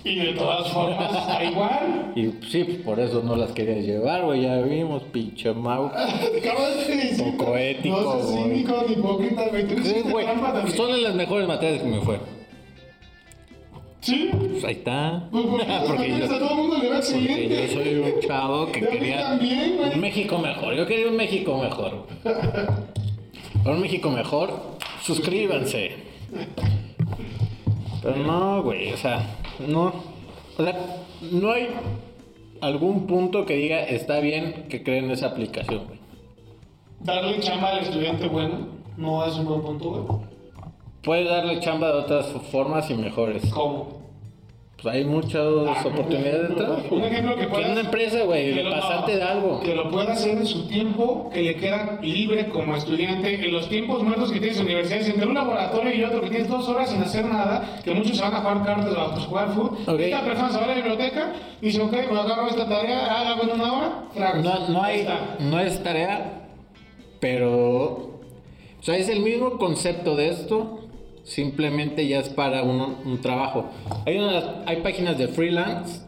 Y 0.03 0.15
de 0.15 0.33
todas 0.33 0.71
formas, 0.71 1.11
da 1.27 1.43
igual. 1.43 2.13
Y 2.15 2.31
sí, 2.47 2.63
pues, 2.63 2.77
por 2.77 2.99
eso 2.99 3.21
no 3.23 3.35
las 3.35 3.51
querías 3.51 3.83
llevar, 3.85 4.23
güey. 4.23 4.43
Ya 4.43 4.61
vimos, 4.61 5.03
pinche 5.11 5.51
Mau. 5.53 5.91
Poco 7.17 7.57
ético, 7.57 7.99
No 8.01 8.19
güey. 8.19 8.43
cínico 8.43 8.83
ni 8.87 8.93
hipócrita, 8.93 9.47
güey. 9.49 9.67
Tú 9.67 9.83
Sí. 9.83 10.75
Son 10.77 10.91
de 10.91 11.01
las 11.01 11.15
mejores 11.15 11.47
materias 11.47 11.81
que 11.81 11.87
me 11.89 12.01
fue. 12.01 12.19
Sí. 14.01 14.29
Pues 14.31 14.63
ahí 14.63 14.73
está. 14.73 15.27
Pues 15.31 15.43
porque, 15.87 16.09
yo, 16.19 16.25
a 16.25 16.27
todo 16.39 16.49
el 16.51 16.55
mundo 16.55 16.77
le 16.77 16.89
va 16.89 16.99
porque 17.01 17.49
yo 17.49 17.55
excelente. 17.57 17.73
soy 17.73 17.95
un 17.95 18.19
chavo 18.21 18.71
que 18.71 18.79
quería 18.87 19.21
también, 19.23 19.79
un 19.93 19.99
México 19.99 20.37
mejor. 20.37 20.75
Yo 20.75 20.85
quería 20.85 21.07
un 21.07 21.17
México 21.17 21.57
mejor. 21.57 22.07
Para 23.63 23.75
un 23.75 23.81
México 23.81 24.09
mejor, 24.11 24.61
suscríbanse. 25.01 25.91
Pero 28.07 28.23
no, 28.23 28.63
güey, 28.63 28.93
o 28.93 28.95
sea, 28.95 29.35
no. 29.59 29.91
O 30.57 30.63
sea, 30.63 30.73
no 31.29 31.51
hay 31.51 31.67
algún 32.61 33.05
punto 33.05 33.45
que 33.45 33.55
diga 33.55 33.83
está 33.83 34.21
bien 34.21 34.67
que 34.69 34.81
creen 34.81 35.11
esa 35.11 35.27
aplicación, 35.27 35.87
güey. 35.87 35.99
Darle 37.01 37.37
chamba 37.41 37.71
al 37.71 37.79
estudiante 37.79 38.29
bueno 38.29 38.59
no 38.95 39.25
es 39.25 39.35
un 39.35 39.45
buen 39.45 39.61
punto, 39.61 39.89
güey. 39.89 40.21
Puedes 41.03 41.27
darle 41.27 41.59
chamba 41.59 41.87
de 41.87 41.99
otras 41.99 42.27
formas 42.49 42.89
y 42.89 42.93
mejores. 42.93 43.51
¿Cómo? 43.53 44.06
Pues 44.81 44.93
hay 44.93 45.05
muchas 45.05 45.43
oportunidades 45.43 46.49
de 46.49 46.55
trabajo. 46.55 46.95
Un 46.95 47.03
ejemplo 47.03 47.35
que 47.35 47.47
puedas... 47.47 47.71
una 47.71 47.81
empresa, 47.81 48.23
güey, 48.25 48.53
de 48.53 48.69
pasante 48.69 49.15
de 49.15 49.23
algo. 49.23 49.59
Que 49.61 49.73
lo 49.73 49.89
pueda 49.89 50.13
hacer 50.13 50.37
en 50.37 50.45
su 50.45 50.67
tiempo, 50.67 51.31
que 51.33 51.41
le 51.41 51.55
queda 51.55 51.99
libre 52.03 52.49
como 52.49 52.75
estudiante, 52.75 53.43
en 53.43 53.51
los 53.51 53.69
tiempos 53.69 54.03
muertos 54.03 54.31
que 54.31 54.39
tienes 54.39 54.59
en 54.59 54.65
universidades, 54.65 55.09
entre 55.09 55.25
un 55.25 55.33
laboratorio 55.33 55.95
y 55.95 56.03
otro 56.03 56.21
que 56.21 56.29
tienes 56.29 56.47
dos 56.47 56.69
horas 56.69 56.91
sin 56.91 57.01
hacer 57.01 57.25
nada, 57.25 57.79
que 57.83 57.91
muchos 57.91 58.17
se 58.17 58.23
van 58.23 58.35
a 58.35 58.41
jugar 58.41 58.65
cartas 58.65 58.95
o 58.95 59.01
a 59.01 59.13
pues, 59.15 59.25
jugar 59.25 59.49
fútbol. 59.49 59.77
Ok. 59.87 59.99
Esta 59.99 60.21
persona 60.21 60.49
se 60.51 60.57
va 60.59 60.63
a 60.65 60.67
la 60.67 60.75
biblioteca, 60.75 61.33
dice, 61.59 61.81
ok, 61.81 61.93
me 62.11 62.19
agarro 62.19 62.47
esta 62.47 62.69
tarea, 62.69 63.31
hago 63.31 63.43
en 63.43 63.59
una 63.59 63.73
hora. 63.73 64.33
No, 64.43 64.69
no 64.69 64.83
hay, 64.83 64.99
está. 64.99 65.37
no 65.39 65.59
es 65.59 65.81
tarea, 65.81 66.49
pero, 67.19 67.49
o 67.49 68.19
sea, 68.81 68.95
es 68.95 69.09
el 69.09 69.21
mismo 69.21 69.57
concepto 69.57 70.15
de 70.15 70.29
esto, 70.29 70.76
simplemente 71.27 72.07
ya 72.07 72.19
es 72.19 72.29
para 72.29 72.63
un, 72.63 72.97
un 73.05 73.21
trabajo. 73.21 73.69
Hay, 74.05 74.17
unas, 74.17 74.45
hay 74.65 74.77
páginas 74.77 75.17
de 75.17 75.27
freelance 75.27 76.01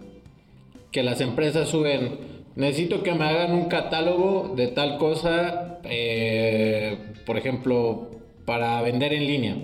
que 0.91 1.03
las 1.03 1.21
empresas 1.21 1.69
suben, 1.69 2.17
necesito 2.55 3.03
que 3.03 3.13
me 3.13 3.25
hagan 3.25 3.53
un 3.53 3.65
catálogo 3.65 4.53
de 4.55 4.67
tal 4.67 4.97
cosa, 4.97 5.79
eh, 5.83 6.97
por 7.25 7.37
ejemplo, 7.37 8.09
para 8.45 8.81
vender 8.81 9.13
en 9.13 9.27
línea. 9.27 9.57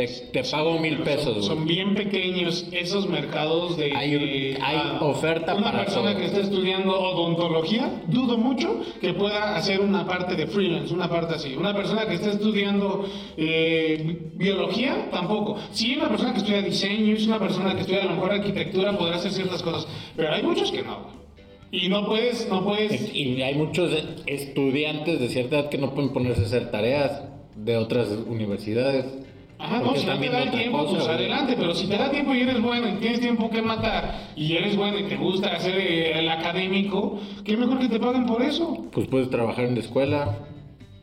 Te, 0.00 0.06
te 0.42 0.44
pago 0.50 0.78
mil 0.78 0.98
pesos. 1.00 1.44
Son 1.44 1.66
bien 1.66 1.94
pequeños 1.94 2.66
esos 2.72 3.06
mercados 3.06 3.76
de... 3.76 3.92
Hay- 3.94 4.56
ah, 4.62 4.98
oferta 5.02 5.54
Una 5.54 5.64
para 5.64 5.84
persona 5.84 6.12
todo. 6.12 6.20
que 6.20 6.26
está 6.26 6.40
estudiando 6.40 6.98
odontología, 6.98 8.02
dudo 8.06 8.38
mucho 8.38 8.80
que 9.00 9.12
pueda 9.12 9.56
hacer 9.56 9.80
una 9.80 10.06
parte 10.06 10.36
de 10.36 10.46
freelance, 10.46 10.94
una 10.94 11.10
parte 11.10 11.34
así. 11.34 11.54
Una 11.54 11.74
persona 11.74 12.06
que 12.06 12.14
está 12.14 12.30
estudiando 12.30 13.04
eh, 13.36 14.30
biología, 14.36 15.10
tampoco. 15.10 15.58
Si 15.72 15.94
una 15.96 16.08
persona 16.08 16.32
que 16.32 16.38
estudia 16.38 16.62
diseño, 16.62 17.14
es 17.14 17.26
una 17.26 17.38
persona 17.38 17.74
que 17.74 17.82
estudia 17.82 18.02
a 18.02 18.06
lo 18.06 18.14
mejor 18.14 18.32
arquitectura, 18.32 18.96
podrá 18.96 19.16
hacer 19.16 19.32
ciertas 19.32 19.62
cosas. 19.62 19.86
Pero 20.16 20.32
hay 20.32 20.42
muchos 20.42 20.72
que 20.72 20.82
no. 20.82 21.20
Y 21.72 21.88
no 21.88 22.06
puedes, 22.06 22.48
no 22.48 22.64
puedes... 22.64 23.14
Y 23.14 23.42
hay 23.42 23.54
muchos 23.54 23.92
estudiantes 24.26 25.20
de 25.20 25.28
cierta 25.28 25.58
edad 25.60 25.68
que 25.68 25.78
no 25.78 25.94
pueden 25.94 26.12
ponerse 26.12 26.42
a 26.42 26.46
hacer 26.46 26.70
tareas 26.70 27.22
de 27.54 27.76
otras 27.76 28.08
universidades. 28.26 29.04
Ajá, 29.60 29.80
no, 29.80 29.94
si 29.94 30.06
no 30.06 30.18
te 30.18 30.28
da 30.30 30.42
el 30.42 30.50
tiempo, 30.50 30.78
cosa, 30.78 30.96
pues 30.96 31.08
adelante, 31.08 31.54
pero 31.58 31.74
si 31.74 31.86
te 31.86 31.98
da 31.98 32.10
tiempo 32.10 32.34
y 32.34 32.40
eres 32.40 32.62
bueno 32.62 32.88
y 32.88 32.92
tienes 32.92 33.20
tiempo 33.20 33.50
que 33.50 33.60
matar 33.60 34.30
y 34.34 34.56
eres 34.56 34.74
bueno 34.74 34.98
y 34.98 35.02
te 35.04 35.16
gusta 35.16 35.54
hacer 35.54 35.76
eh, 35.76 36.18
el 36.18 36.28
académico, 36.30 37.18
qué 37.44 37.56
mejor 37.56 37.78
que 37.78 37.88
te 37.88 38.00
paguen 38.00 38.24
por 38.24 38.42
eso. 38.42 38.86
Pues 38.90 39.06
puedes 39.08 39.28
trabajar 39.28 39.66
en 39.66 39.74
la 39.74 39.80
escuela. 39.80 40.38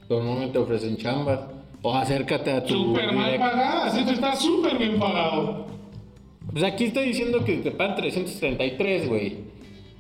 Normalmente 0.10 0.58
ofrecen 0.58 0.98
chambas. 0.98 1.42
O 1.84 1.94
acércate 1.94 2.52
a 2.52 2.64
tu. 2.64 2.74
Súper 2.74 3.14
mal 3.14 3.38
pagadas, 3.38 3.96
esto 3.96 4.12
está 4.12 4.36
súper 4.36 4.78
bien 4.78 4.98
pagado. 5.00 5.68
Pues 6.52 6.64
aquí 6.64 6.86
está 6.86 7.02
diciendo 7.02 7.44
que 7.46 7.58
te 7.58 7.72
pagan 7.72 7.96
333, 7.96 9.08
güey. 9.08 9.38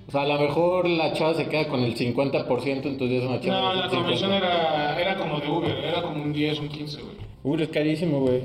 O 0.07 0.11
sea, 0.11 0.21
a 0.21 0.25
lo 0.25 0.39
mejor 0.39 0.87
la 0.87 1.11
chava 1.13 1.33
se 1.33 1.47
queda 1.47 1.67
con 1.67 1.81
el 1.81 1.95
50%, 1.95 2.85
entonces 2.85 3.23
es 3.23 3.27
una 3.27 3.41
chava. 3.41 3.59
No, 3.59 3.73
la 3.73 3.89
50. 3.89 4.05
comisión 4.05 4.31
era, 4.31 4.99
era 4.99 5.17
como 5.17 5.39
de 5.39 5.49
Uber, 5.49 5.77
era 5.83 6.01
como 6.01 6.23
un 6.23 6.31
10, 6.31 6.59
un 6.59 6.69
15, 6.69 7.01
güey. 7.01 7.15
Uy, 7.43 7.63
es 7.63 7.69
carísimo, 7.69 8.21
güey. 8.21 8.43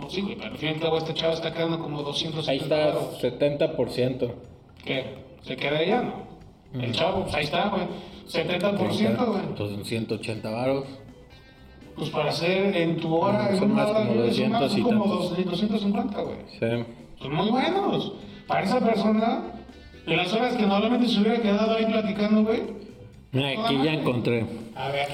Pues 0.00 0.12
sí, 0.12 0.22
güey, 0.22 0.36
pero 0.36 0.52
al 0.52 0.56
fin 0.56 0.70
y 0.70 0.72
al 0.72 0.80
cabo 0.80 0.98
este 0.98 1.14
chavo 1.14 1.34
está 1.34 1.52
quedando 1.52 1.78
como 1.78 2.02
200 2.02 2.48
Ahí 2.48 2.56
está, 2.58 2.94
70%. 3.20 4.32
¿Qué? 4.84 5.04
¿Se 5.42 5.56
queda 5.56 5.82
ella? 5.82 6.02
No. 6.72 6.82
El 6.82 6.92
chavo, 6.92 7.24
pues 7.24 7.34
ahí 7.34 7.44
está, 7.44 7.68
güey. 7.68 7.82
70%, 8.26 9.26
güey. 9.26 9.42
Entonces 9.44 9.86
180 9.86 10.50
varos. 10.50 10.84
Pues 11.94 12.10
para 12.10 12.30
hacer 12.30 12.74
en 12.76 12.96
tu 12.96 13.14
hora, 13.14 13.50
en 13.50 13.58
Son 13.58 13.72
más 13.72 13.88
hora, 13.88 14.00
como 14.00 14.14
libre, 14.14 14.32
son 14.34 14.50
200 14.50 14.60
más 14.60 14.76
y 14.78 14.82
como 14.82 15.04
tantos. 15.04 15.30
200, 15.30 15.60
250, 15.60 16.22
güey. 16.22 16.36
Sí. 16.58 16.84
Son 17.20 17.34
muy 17.34 17.50
buenos. 17.50 18.12
Para 18.48 18.62
esa 18.62 18.80
persona, 18.80 19.63
en 20.06 20.16
las 20.16 20.32
horas 20.32 20.54
que 20.56 20.66
normalmente 20.66 21.08
se 21.08 21.20
hubiera 21.20 21.40
quedado 21.40 21.74
ahí 21.74 21.86
platicando, 21.86 22.44
güey. 22.44 22.62
Mira, 23.32 23.64
aquí 23.64 23.76
ya 23.82 23.94
encontré. 23.94 24.46
A 24.74 24.90
ver. 24.90 25.08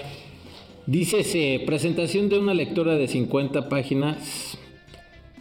Dice 0.87 1.63
presentación 1.67 2.29
de 2.29 2.39
una 2.39 2.55
lectura 2.55 2.95
de 2.95 3.07
50 3.07 3.69
páginas. 3.69 4.59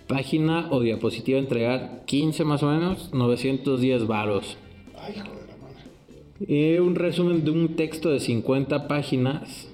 Página 0.08 0.68
o 0.72 0.80
diapositiva 0.80 1.38
entregar 1.38 2.04
15 2.06 2.44
más 2.44 2.64
o 2.64 2.68
menos, 2.68 3.14
910 3.14 4.08
varos. 4.08 4.58
Ay, 4.98 5.14
hijo 5.18 5.28
de 5.28 5.48
la. 5.48 6.76
Eh, 6.76 6.80
un 6.80 6.96
resumen 6.96 7.46
de 7.46 7.52
un 7.52 7.76
texto 7.76 8.10
de 8.10 8.20
50 8.20 8.88
páginas. 8.88 9.68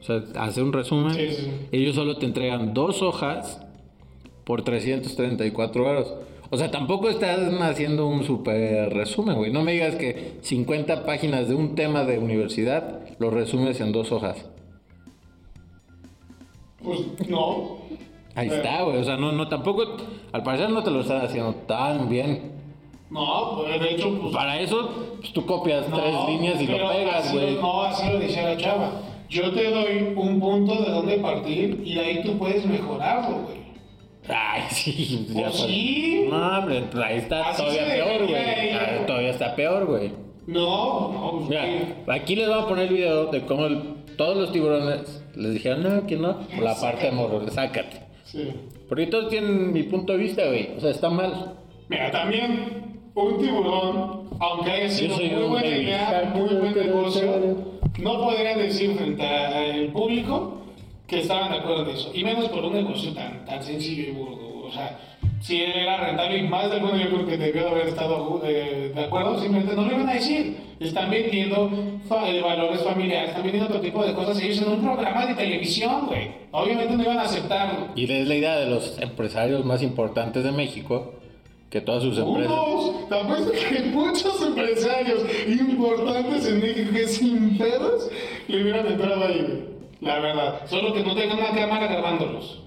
O 0.00 0.04
sea, 0.04 0.24
hace 0.36 0.62
un 0.62 0.72
resumen. 0.72 1.14
Sí, 1.14 1.28
sí. 1.30 1.50
Ellos 1.70 1.94
solo 1.94 2.16
te 2.16 2.26
entregan 2.26 2.74
dos 2.74 3.02
hojas 3.02 3.60
por 4.44 4.62
334 4.62 5.84
varos. 5.84 6.14
O 6.54 6.58
sea, 6.58 6.70
tampoco 6.70 7.08
estás 7.08 7.38
haciendo 7.62 8.06
un 8.06 8.24
super 8.24 8.92
resumen, 8.92 9.36
güey. 9.36 9.50
No 9.50 9.62
me 9.62 9.72
digas 9.72 9.94
que 9.94 10.34
50 10.42 11.06
páginas 11.06 11.48
de 11.48 11.54
un 11.54 11.74
tema 11.74 12.04
de 12.04 12.18
universidad 12.18 13.00
lo 13.18 13.30
resumes 13.30 13.80
en 13.80 13.90
dos 13.90 14.12
hojas. 14.12 14.44
Pues 16.84 17.00
no. 17.26 17.78
Ahí 18.34 18.50
Pero- 18.50 18.62
está, 18.62 18.82
güey. 18.82 18.98
O 18.98 19.04
sea, 19.04 19.16
no, 19.16 19.32
no, 19.32 19.48
tampoco, 19.48 19.96
al 20.30 20.42
parecer 20.42 20.68
no 20.68 20.82
te 20.82 20.90
lo 20.90 21.00
están 21.00 21.24
haciendo 21.24 21.54
tan 21.54 22.10
bien. 22.10 22.52
No, 23.08 23.56
pues 23.56 23.80
de 23.80 23.90
hecho, 23.94 24.18
pues. 24.20 24.34
Para 24.34 24.60
eso, 24.60 24.90
pues 25.20 25.32
tú 25.32 25.46
copias 25.46 25.88
no, 25.88 25.96
tres 25.96 26.14
líneas 26.28 26.60
y 26.60 26.66
lo 26.66 26.86
pegas, 26.86 27.32
güey. 27.32 27.54
No, 27.54 27.82
así 27.84 28.10
lo 28.10 28.18
decía 28.18 28.42
la 28.42 28.58
chava. 28.58 28.92
Yo 29.30 29.50
te 29.54 29.70
doy 29.70 30.12
un 30.14 30.38
punto 30.38 30.82
de 30.82 30.90
dónde 30.90 31.16
partir 31.16 31.80
y 31.82 31.94
de 31.94 32.00
ahí 32.00 32.22
tú 32.22 32.36
puedes 32.36 32.66
mejorarlo, 32.66 33.38
güey. 33.38 33.61
Ay, 34.28 34.62
sí. 34.70 35.26
Pues 35.32 35.44
pues. 35.44 35.56
sí. 35.62 36.26
No, 36.30 36.58
hombre, 36.58 36.84
ahí 37.04 37.18
está 37.18 37.48
Así 37.50 37.62
todavía 37.62 37.86
peor, 37.86 38.28
güey. 38.28 38.70
Ah, 38.72 39.06
Todavía 39.06 39.30
está 39.30 39.54
peor, 39.56 39.86
güey. 39.86 40.12
No, 40.46 41.12
no, 41.12 41.30
pues 41.38 41.48
Mira, 41.50 41.62
¿qué? 41.64 42.12
aquí 42.12 42.36
les 42.36 42.48
voy 42.48 42.58
a 42.60 42.66
poner 42.66 42.88
el 42.88 42.94
video 42.94 43.26
de 43.26 43.42
cómo 43.46 43.66
el- 43.66 43.94
todos 44.16 44.36
los 44.36 44.52
tiburones 44.52 45.24
les 45.34 45.54
dijeron, 45.54 45.82
no, 45.82 46.06
que 46.06 46.16
no, 46.16 46.38
por 46.38 46.62
la 46.64 46.74
parte 46.78 47.06
de 47.06 47.12
morro, 47.12 47.48
sácate. 47.48 48.00
Sí. 48.24 48.50
Porque 48.88 49.06
todos 49.06 49.28
tienen 49.30 49.72
mi 49.72 49.84
punto 49.84 50.12
de 50.12 50.18
vista, 50.18 50.44
güey. 50.46 50.70
O 50.76 50.80
sea, 50.80 50.90
está 50.90 51.08
mal. 51.10 51.54
Mira, 51.88 52.10
también 52.10 53.00
un 53.14 53.38
tiburón, 53.38 54.28
aunque 54.40 54.70
haya 54.70 54.88
sido 54.88 55.16
muy 55.16 55.32
un 55.34 55.50
buena 55.50 55.66
idea, 55.68 56.32
muy 56.34 56.48
buen 56.54 56.74
negocio, 56.74 57.56
no 57.98 58.18
podrían 58.20 58.58
decir 58.58 58.94
frente 58.96 59.22
al 59.26 59.86
público 59.92 60.61
que 61.12 61.20
estaban 61.20 61.52
de 61.52 61.58
acuerdo 61.58 61.82
en 61.84 61.90
eso. 61.90 62.10
Y 62.14 62.24
menos 62.24 62.48
por 62.48 62.64
un 62.64 62.72
negocio 62.72 63.12
tan, 63.12 63.44
tan 63.44 63.62
sencillo 63.62 64.04
y 64.08 64.10
burdo. 64.12 64.64
O 64.64 64.72
sea, 64.72 64.98
si 65.42 65.60
era 65.62 65.98
rentable 66.06 66.38
y 66.38 66.42
más 66.48 66.70
de 66.70 66.76
alguno 66.76 66.96
yo 66.96 67.08
creo 67.10 67.26
que 67.26 67.36
debió 67.36 67.64
de 67.64 67.68
haber 67.70 67.88
estado 67.88 68.40
eh, 68.44 68.92
de 68.94 69.04
acuerdo, 69.04 69.38
simplemente 69.38 69.76
no 69.76 69.82
lo 69.84 69.92
iban 69.92 70.08
a 70.08 70.14
decir. 70.14 70.56
Están 70.80 71.10
vendiendo 71.10 71.70
fa- 72.08 72.28
eh, 72.30 72.40
valores 72.40 72.80
familiares, 72.82 73.28
están 73.28 73.42
vendiendo 73.42 73.68
otro 73.68 73.80
tipo 73.82 74.02
de 74.04 74.14
cosas. 74.14 74.40
Ellos 74.40 74.62
en 74.62 74.68
un 74.72 74.82
programa 74.82 75.26
de 75.26 75.34
televisión, 75.34 76.06
güey. 76.06 76.30
Obviamente 76.50 76.96
no 76.96 77.02
iban 77.02 77.18
a 77.18 77.22
aceptarlo. 77.22 77.88
Y 77.94 78.10
es 78.10 78.26
la 78.26 78.34
idea 78.34 78.56
de 78.56 78.70
los 78.70 78.98
empresarios 78.98 79.64
más 79.66 79.82
importantes 79.82 80.42
de 80.42 80.52
México, 80.52 81.12
que 81.70 81.80
todas 81.82 82.02
sus 82.02 82.18
empresas... 82.18 82.50
Unos, 82.52 83.08
te 83.08 83.14
apuesto 83.14 83.52
que 83.52 83.80
muchos 83.90 84.42
empresarios 84.42 85.24
importantes 85.46 86.46
en 86.48 86.60
México 86.60 86.90
que 86.92 87.06
sin 87.08 87.58
pedos 87.58 88.10
le 88.48 88.62
hubieran 88.62 88.86
entrado 88.86 89.24
ahí. 89.24 89.68
La 90.02 90.18
verdad. 90.20 90.60
Solo 90.66 90.92
que 90.92 91.02
no 91.02 91.14
tengan 91.14 91.38
una 91.38 91.50
cámara 91.52 91.86
grabándolos. 91.86 92.58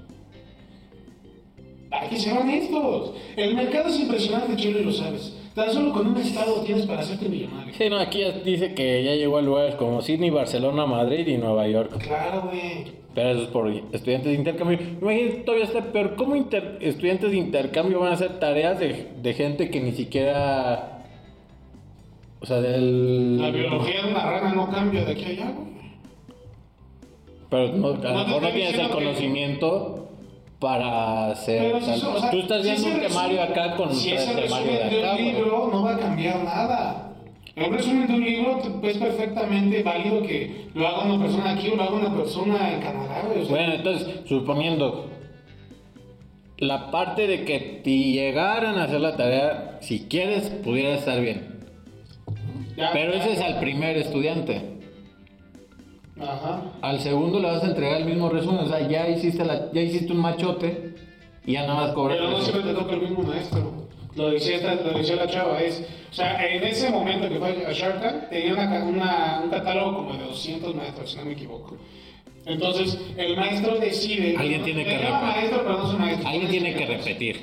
Hay 1.92 2.10
que 2.10 2.18
ser 2.18 2.38
honestos. 2.38 3.12
El 3.36 3.56
mercado 3.56 3.90
es 3.90 4.00
impresionante, 4.00 4.56
Chile, 4.56 4.82
lo 4.84 4.92
sabes. 4.92 5.38
Tan 5.54 5.72
solo 5.72 5.94
con 5.94 6.08
un 6.08 6.18
estado 6.18 6.62
tienes 6.62 6.86
para 6.86 7.02
hacerte 7.02 7.30
millonario. 7.30 7.74
Sí, 7.74 7.90
no, 7.90 7.98
aquí 7.98 8.20
ya 8.20 8.32
dice 8.32 8.74
que 8.74 9.04
ya 9.04 9.16
llegó 9.16 9.38
a 9.38 9.42
lugares 9.42 9.76
como 9.76 10.02
Sydney, 10.02 10.30
Barcelona, 10.30 10.86
Madrid 10.86 11.26
y 11.28 11.38
Nueva 11.38 11.68
York. 11.68 11.98
Claro, 12.00 12.42
güey. 12.52 13.06
Pero 13.14 13.30
eso 13.30 13.44
es 13.44 13.48
por 13.48 13.70
estudiantes 13.70 14.26
de 14.32 14.34
intercambio. 14.34 14.78
Imagínate, 15.02 15.38
todavía 15.46 15.66
está 15.66 15.82
peor. 15.94 16.16
¿Cómo 16.18 16.36
inter- 16.36 16.78
estudiantes 16.82 17.32
de 17.32 17.38
intercambio 17.38 18.02
van 18.02 18.12
a 18.12 18.16
hacer 18.16 18.40
tareas 18.40 18.78
de, 18.80 19.12
de 19.22 19.34
gente 19.34 19.70
que 19.70 19.80
ni 19.80 19.94
siquiera... 19.94 21.04
O 22.42 22.46
sea, 22.46 22.60
del... 22.60 23.42
La 23.42 23.52
biología 23.52 24.04
de 24.04 24.10
una 24.12 24.20
rana 24.26 24.54
no 24.54 24.70
cambia 24.70 25.06
de 25.06 25.12
aquí 25.14 25.24
a 25.24 25.28
allá, 25.30 25.52
güey. 25.52 25.75
Pero 27.56 27.78
no, 27.78 27.88
a 27.88 27.92
lo 27.92 28.00
te 28.02 28.08
mejor 28.10 28.42
no 28.42 28.50
tienes 28.50 28.74
el 28.80 28.90
conocimiento 28.90 30.10
para 30.60 31.28
hacer... 31.32 31.76
Eso, 31.76 32.14
o 32.16 32.20
sea, 32.20 32.32
Tú 32.32 32.40
estás 32.40 32.64
viendo 32.64 32.88
un 32.88 33.00
temario 33.00 33.38
resumen- 33.42 33.52
acá 33.52 33.76
con 33.76 33.94
si 33.94 34.10
temarios 34.12 34.36
resumen 34.36 34.66
de 34.68 34.84
acá. 35.04 35.12
un 35.12 35.18
güey. 35.22 35.34
libro 35.34 35.70
no 35.72 35.84
va 35.84 35.96
a 35.96 35.98
cambiar 36.00 36.44
nada. 36.44 37.02
Un 37.58 37.72
resumen 37.74 38.08
de 38.08 38.14
un 38.14 38.26
libro 38.26 38.58
te- 38.82 38.90
es 38.92 38.98
perfectamente 38.98 39.84
válido 39.84 40.22
que 40.24 40.68
lo 40.74 40.88
haga 40.88 41.04
una 41.06 41.24
persona 41.24 41.52
aquí 41.52 41.70
o 41.70 41.76
lo 41.76 41.84
haga 41.84 41.94
una 41.94 42.16
persona 42.16 42.74
en 42.74 42.82
Canadá. 42.82 43.22
güey, 43.28 43.42
o 43.42 43.46
sea, 43.46 43.56
Bueno, 43.56 43.74
entonces, 43.76 44.08
suponiendo 44.28 45.10
la 46.58 46.90
parte 46.92 47.28
de 47.28 47.44
que 47.46 47.82
si 47.84 48.14
llegaran 48.14 48.78
a 48.78 48.84
hacer 48.86 49.02
la 49.02 49.16
tarea, 49.18 49.78
si 49.82 50.02
quieres, 50.08 50.50
pudiera 50.64 50.96
estar 50.96 51.20
bien. 51.22 51.60
ya- 52.78 52.92
Pero 52.94 53.14
ya- 53.14 53.20
ese 53.20 53.34
es 53.34 53.40
al 53.42 53.60
primer 53.60 53.98
estudiante. 53.98 54.75
Ajá. 56.20 56.62
Al 56.82 57.00
segundo 57.02 57.40
le 57.40 57.48
vas 57.52 57.64
a 57.64 57.68
entregar 57.68 57.98
el 58.02 58.06
mismo 58.06 58.30
resumen, 58.30 58.60
o 58.62 58.68
sea, 58.68 58.88
ya 58.88 59.10
hiciste, 59.10 59.44
la, 59.44 59.72
ya 59.74 59.82
hiciste 59.82 60.12
un 60.14 60.20
machote 60.20 60.96
y 61.46 61.54
ya 61.54 61.62
nada 61.68 61.76
más 61.88 61.92
cobras. 61.92 62.18
Pero 62.18 62.30
no 62.32 62.42
siempre 62.42 62.64
te 62.64 62.74
toca 62.80 62.94
el 62.94 63.02
mismo 63.02 63.24
maestro. 63.24 63.86
Lo 64.16 64.30
decía, 64.30 64.56
esta, 64.56 64.76
lo 64.76 64.98
decía 64.98 65.18
la 65.18 65.28
chava, 65.28 65.62
es, 65.62 65.86
o 66.10 66.14
sea, 66.14 66.42
en 66.48 66.64
ese 66.64 66.90
momento 66.90 67.28
que 67.28 67.36
fue 67.38 67.66
a 67.68 67.72
Shark 67.74 68.02
Tank, 68.02 68.30
tenía 68.30 68.54
una, 68.54 68.84
una- 68.86 69.42
un 69.44 69.50
catálogo 69.50 69.98
como 69.98 70.14
de 70.14 70.24
200 70.24 70.74
maestros, 70.74 71.12
si 71.12 71.18
no 71.18 71.26
me 71.26 71.34
equivoco. 71.34 71.76
Entonces, 72.46 72.98
el 73.18 73.36
maestro 73.36 73.76
decide... 73.78 74.38
Alguien 74.38 74.64
tiene 74.64 74.86
que 74.86 74.92
repetir. 75.00 75.12
maestro, 75.22 75.64
pero 75.64 75.78
no 75.80 75.92
es 75.92 76.00
maestro. 76.00 76.30
Alguien 76.30 76.48
tiene 76.50 76.76
que 76.76 76.86
repetir. 76.86 77.42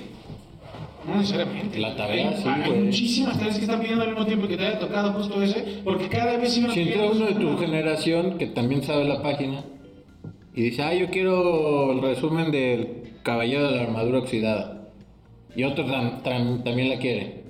No 1.07 1.17
necesariamente. 1.17 1.79
La 1.79 1.97
tarea, 1.97 2.29
Hay- 2.31 2.37
sí, 2.37 2.49
Hay 2.49 2.71
güey. 2.71 2.81
muchísimas 2.85 3.37
tareas 3.38 3.57
que 3.57 3.65
están 3.65 3.81
pidiendo 3.81 4.05
al 4.05 4.11
mismo 4.11 4.25
tiempo 4.27 4.47
que 4.47 4.57
te 4.57 4.67
haya 4.67 4.79
tocado 4.79 5.12
justo 5.15 5.43
ese, 5.43 5.81
porque 5.85 6.09
cada 6.09 6.37
vez 6.37 6.57
iban 6.57 6.71
Si 6.71 6.81
entra 6.81 7.11
uno 7.11 7.27
de 7.27 7.35
tu 7.35 7.49
una. 7.49 7.59
generación 7.59 8.38
que 8.38 8.47
también 8.47 8.83
sabe 8.85 9.05
la 9.05 9.21
página 9.23 9.65
y 10.55 10.62
dice, 10.62 10.83
ah, 10.83 10.95
yo 10.95 11.09
quiero 11.11 11.93
el 11.93 12.01
resumen 12.03 12.51
del 12.53 13.15
Caballero 13.23 13.71
de 13.71 13.77
la 13.77 13.83
Armadura 13.83 14.19
Oxidada. 14.19 14.88
Y 15.57 15.65
otro 15.65 15.85
tam- 15.87 16.23
tam- 16.23 16.62
también 16.62 16.88
la 16.88 16.99
quiere. 16.99 17.43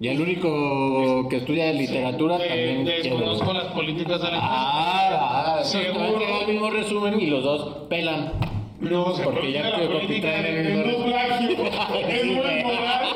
Y 0.00 0.08
el 0.08 0.20
único 0.20 1.26
que 1.30 1.36
estudia 1.36 1.72
literatura 1.72 2.36
De- 2.38 2.48
también. 2.48 2.84
Desconozco 2.84 3.52
las 3.52 3.64
políticas 3.66 4.20
de 4.20 4.30
la 4.30 4.38
Ah, 4.42 5.56
ah, 5.58 5.64
Seguro. 5.64 5.90
entonces 5.90 5.92
te 5.92 5.98
va 5.98 6.04
a 6.04 6.08
entregar 6.12 6.42
el 6.42 6.52
mismo 6.54 6.70
resumen 6.70 7.20
y 7.20 7.26
los 7.26 7.42
dos 7.44 7.76
pelan. 7.88 8.32
No, 8.80 9.14
Porque 9.24 9.52
ya 9.52 9.70
la 9.70 9.88
política 9.88 10.42
de- 10.42 10.84
no 10.86 11.04
plagio. 11.04 11.50
es 12.08 12.26
güey. 12.26 12.62
moral 12.62 13.06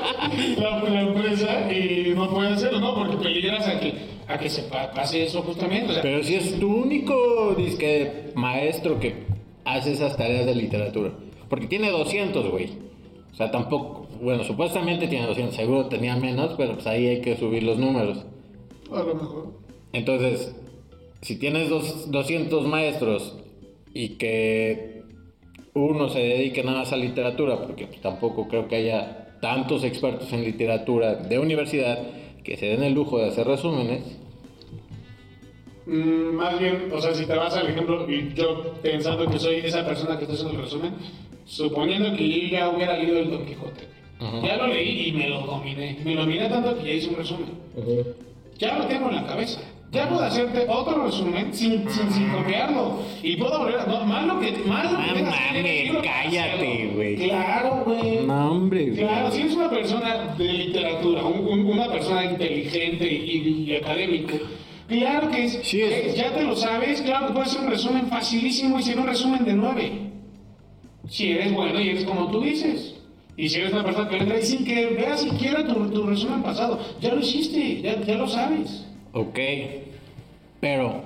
la, 0.58 0.82
la 0.88 1.00
empresa 1.02 1.72
y 1.72 2.12
no 2.14 2.30
puede 2.30 2.48
hacerlo, 2.54 2.80
¿no? 2.80 2.94
Porque 2.94 3.16
peligras 3.18 3.66
a 3.68 3.78
que, 3.78 3.92
a 4.26 4.38
que 4.38 4.48
se 4.48 4.62
pa- 4.62 4.90
pase 4.92 5.24
eso 5.24 5.42
justamente. 5.42 5.90
O 5.90 5.92
sea, 5.94 6.02
Pero 6.02 6.22
si 6.22 6.34
es 6.36 6.58
tu 6.58 6.74
único 6.82 7.54
disque 7.56 8.30
maestro 8.34 8.98
que 8.98 9.14
hace 9.64 9.92
esas 9.92 10.16
tareas 10.16 10.46
de 10.46 10.54
literatura. 10.54 11.12
Porque 11.48 11.66
tiene 11.66 11.90
200, 11.90 12.50
güey. 12.50 12.70
O 13.32 13.34
sea, 13.36 13.50
tampoco. 13.50 14.06
Bueno, 14.22 14.44
supuestamente 14.44 15.08
tiene 15.08 15.26
200. 15.26 15.54
Seguro 15.56 15.86
tenía 15.86 16.16
menos, 16.16 16.54
pero 16.56 16.74
pues 16.74 16.86
ahí 16.86 17.06
hay 17.06 17.20
que 17.20 17.36
subir 17.36 17.62
los 17.64 17.78
números. 17.78 18.24
a 18.92 18.98
lo 19.02 19.14
mejor. 19.14 19.46
Entonces, 19.92 20.54
si 21.22 21.36
tienes 21.38 21.68
dos, 21.68 22.10
200 22.10 22.66
maestros 22.66 23.36
y 23.92 24.10
que 24.10 24.89
uno 25.74 26.08
se 26.08 26.18
dedique 26.18 26.62
nada 26.62 26.80
más 26.80 26.92
a 26.92 26.96
literatura, 26.96 27.60
porque 27.60 27.86
pues, 27.86 28.00
tampoco 28.00 28.48
creo 28.48 28.68
que 28.68 28.76
haya 28.76 29.38
tantos 29.40 29.84
expertos 29.84 30.32
en 30.32 30.44
literatura 30.44 31.14
de 31.14 31.38
universidad 31.38 31.98
que 32.44 32.56
se 32.56 32.66
den 32.66 32.82
el 32.82 32.94
lujo 32.94 33.18
de 33.18 33.28
hacer 33.28 33.46
resúmenes. 33.46 34.02
Mm, 35.86 36.34
más 36.34 36.58
bien, 36.58 36.90
o 36.92 37.00
sea, 37.00 37.14
si 37.14 37.26
te 37.26 37.34
vas 37.34 37.56
al 37.56 37.68
ejemplo, 37.68 38.10
y 38.10 38.32
yo 38.34 38.74
pensando 38.82 39.26
que 39.30 39.38
soy 39.38 39.56
esa 39.56 39.84
persona 39.84 40.16
que 40.16 40.24
está 40.24 40.34
haciendo 40.34 40.56
el 40.56 40.64
resumen, 40.64 40.94
suponiendo 41.46 42.16
que 42.16 42.28
yo 42.28 42.48
ya 42.48 42.68
hubiera 42.68 42.96
leído 42.96 43.18
el 43.18 43.30
Don 43.30 43.46
Quijote. 43.46 43.88
Ujú. 44.20 44.46
Ya 44.46 44.56
lo 44.56 44.66
leí 44.66 45.08
y 45.08 45.12
me 45.12 45.28
lo 45.28 45.40
dominé. 45.40 45.98
Me 46.04 46.14
lo 46.14 46.22
dominé 46.22 46.48
tanto 46.48 46.76
que 46.78 46.84
ya 46.84 46.92
hice 46.92 47.08
un 47.08 47.16
resumen. 47.16 47.48
Ya 48.58 48.76
lo 48.78 48.86
tengo 48.86 49.08
en 49.08 49.16
la 49.16 49.26
cabeza. 49.26 49.60
Ya 49.92 50.08
puedo 50.08 50.22
hacerte 50.22 50.66
otro 50.68 51.04
resumen 51.06 51.52
sin, 51.52 51.88
sin, 51.90 52.10
sin 52.12 52.28
copiarlo. 52.30 53.00
Y 53.24 53.36
puedo 53.36 53.58
volver 53.58 53.80
a. 53.80 53.86
No, 53.86 54.04
más 54.04 54.24
lo 54.24 54.38
que. 54.38 54.52
Más 54.66 54.84
lo 54.92 54.98
que 54.98 55.20
No 55.22 55.30
mames, 55.30 55.92
cállate, 56.04 56.90
güey. 56.94 57.16
Claro, 57.16 57.82
güey. 57.84 58.24
No, 58.24 58.50
hombre, 58.52 58.84
güey. 58.90 58.96
Claro, 58.98 59.30
si 59.32 59.40
eres 59.40 59.54
una 59.56 59.68
persona 59.68 60.34
de 60.38 60.44
literatura, 60.52 61.24
un- 61.24 61.46
un- 61.48 61.66
una 61.66 61.88
persona 61.90 62.24
inteligente 62.24 63.04
y, 63.12 63.64
y 63.68 63.76
académico, 63.76 64.34
claro 64.86 65.28
que 65.28 65.44
es, 65.46 65.60
Sí, 65.64 65.80
es- 65.82 66.12
que 66.12 66.16
ya 66.16 66.32
te 66.34 66.44
lo 66.44 66.54
sabes, 66.54 67.02
claro 67.02 67.26
que 67.28 67.32
puedes 67.32 67.48
hacer 67.50 67.62
un 67.64 67.70
resumen 67.70 68.06
facilísimo 68.06 68.78
y 68.78 68.82
ser 68.84 68.98
un 69.00 69.06
resumen 69.08 69.44
de 69.44 69.54
nueve. 69.54 69.92
Si 71.08 71.32
eres 71.32 71.52
bueno 71.52 71.80
y 71.80 71.88
eres 71.88 72.04
como 72.04 72.30
tú 72.30 72.40
dices. 72.42 72.94
Y 73.36 73.48
si 73.48 73.58
eres 73.58 73.72
una 73.72 73.82
persona 73.84 74.08
que 74.08 74.18
entra 74.18 74.38
y 74.38 74.42
sin 74.42 74.64
que 74.64 74.86
veas 74.86 75.22
siquiera 75.22 75.66
tu, 75.66 75.90
tu 75.90 76.04
resumen 76.06 76.42
pasado, 76.42 76.78
ya 77.00 77.12
lo 77.14 77.20
hiciste, 77.20 77.80
ya, 77.82 78.00
ya 78.04 78.14
lo 78.14 78.28
sabes. 78.28 78.86
Ok. 79.12 79.38
Pero 80.60 81.02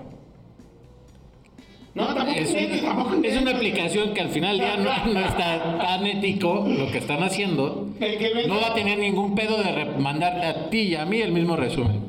No, 1.94 2.06
tampoco 2.14 2.30
es, 2.40 2.50
inventes, 2.50 2.80
un- 2.80 2.86
tampoco 2.86 3.08
es 3.10 3.16
inventes. 3.16 3.42
una 3.42 3.50
aplicación 3.52 4.14
que 4.14 4.20
al 4.20 4.28
final 4.30 4.58
ya 4.58 4.76
no, 4.76 5.12
no 5.12 5.20
está 5.20 5.78
tan 5.78 6.06
ético 6.06 6.64
lo 6.66 6.90
que 6.90 6.98
están 6.98 7.22
haciendo. 7.22 7.88
El 8.00 8.18
que 8.18 8.34
vende- 8.34 8.48
No 8.48 8.60
va 8.60 8.68
a 8.68 8.74
tener 8.74 8.98
ningún 8.98 9.34
pedo 9.36 9.62
de 9.62 9.84
mandarte 10.00 10.44
a 10.46 10.70
ti 10.70 10.80
y 10.80 10.94
a 10.96 11.04
mí 11.04 11.20
el 11.20 11.30
mismo 11.32 11.54
resumen. 11.56 12.03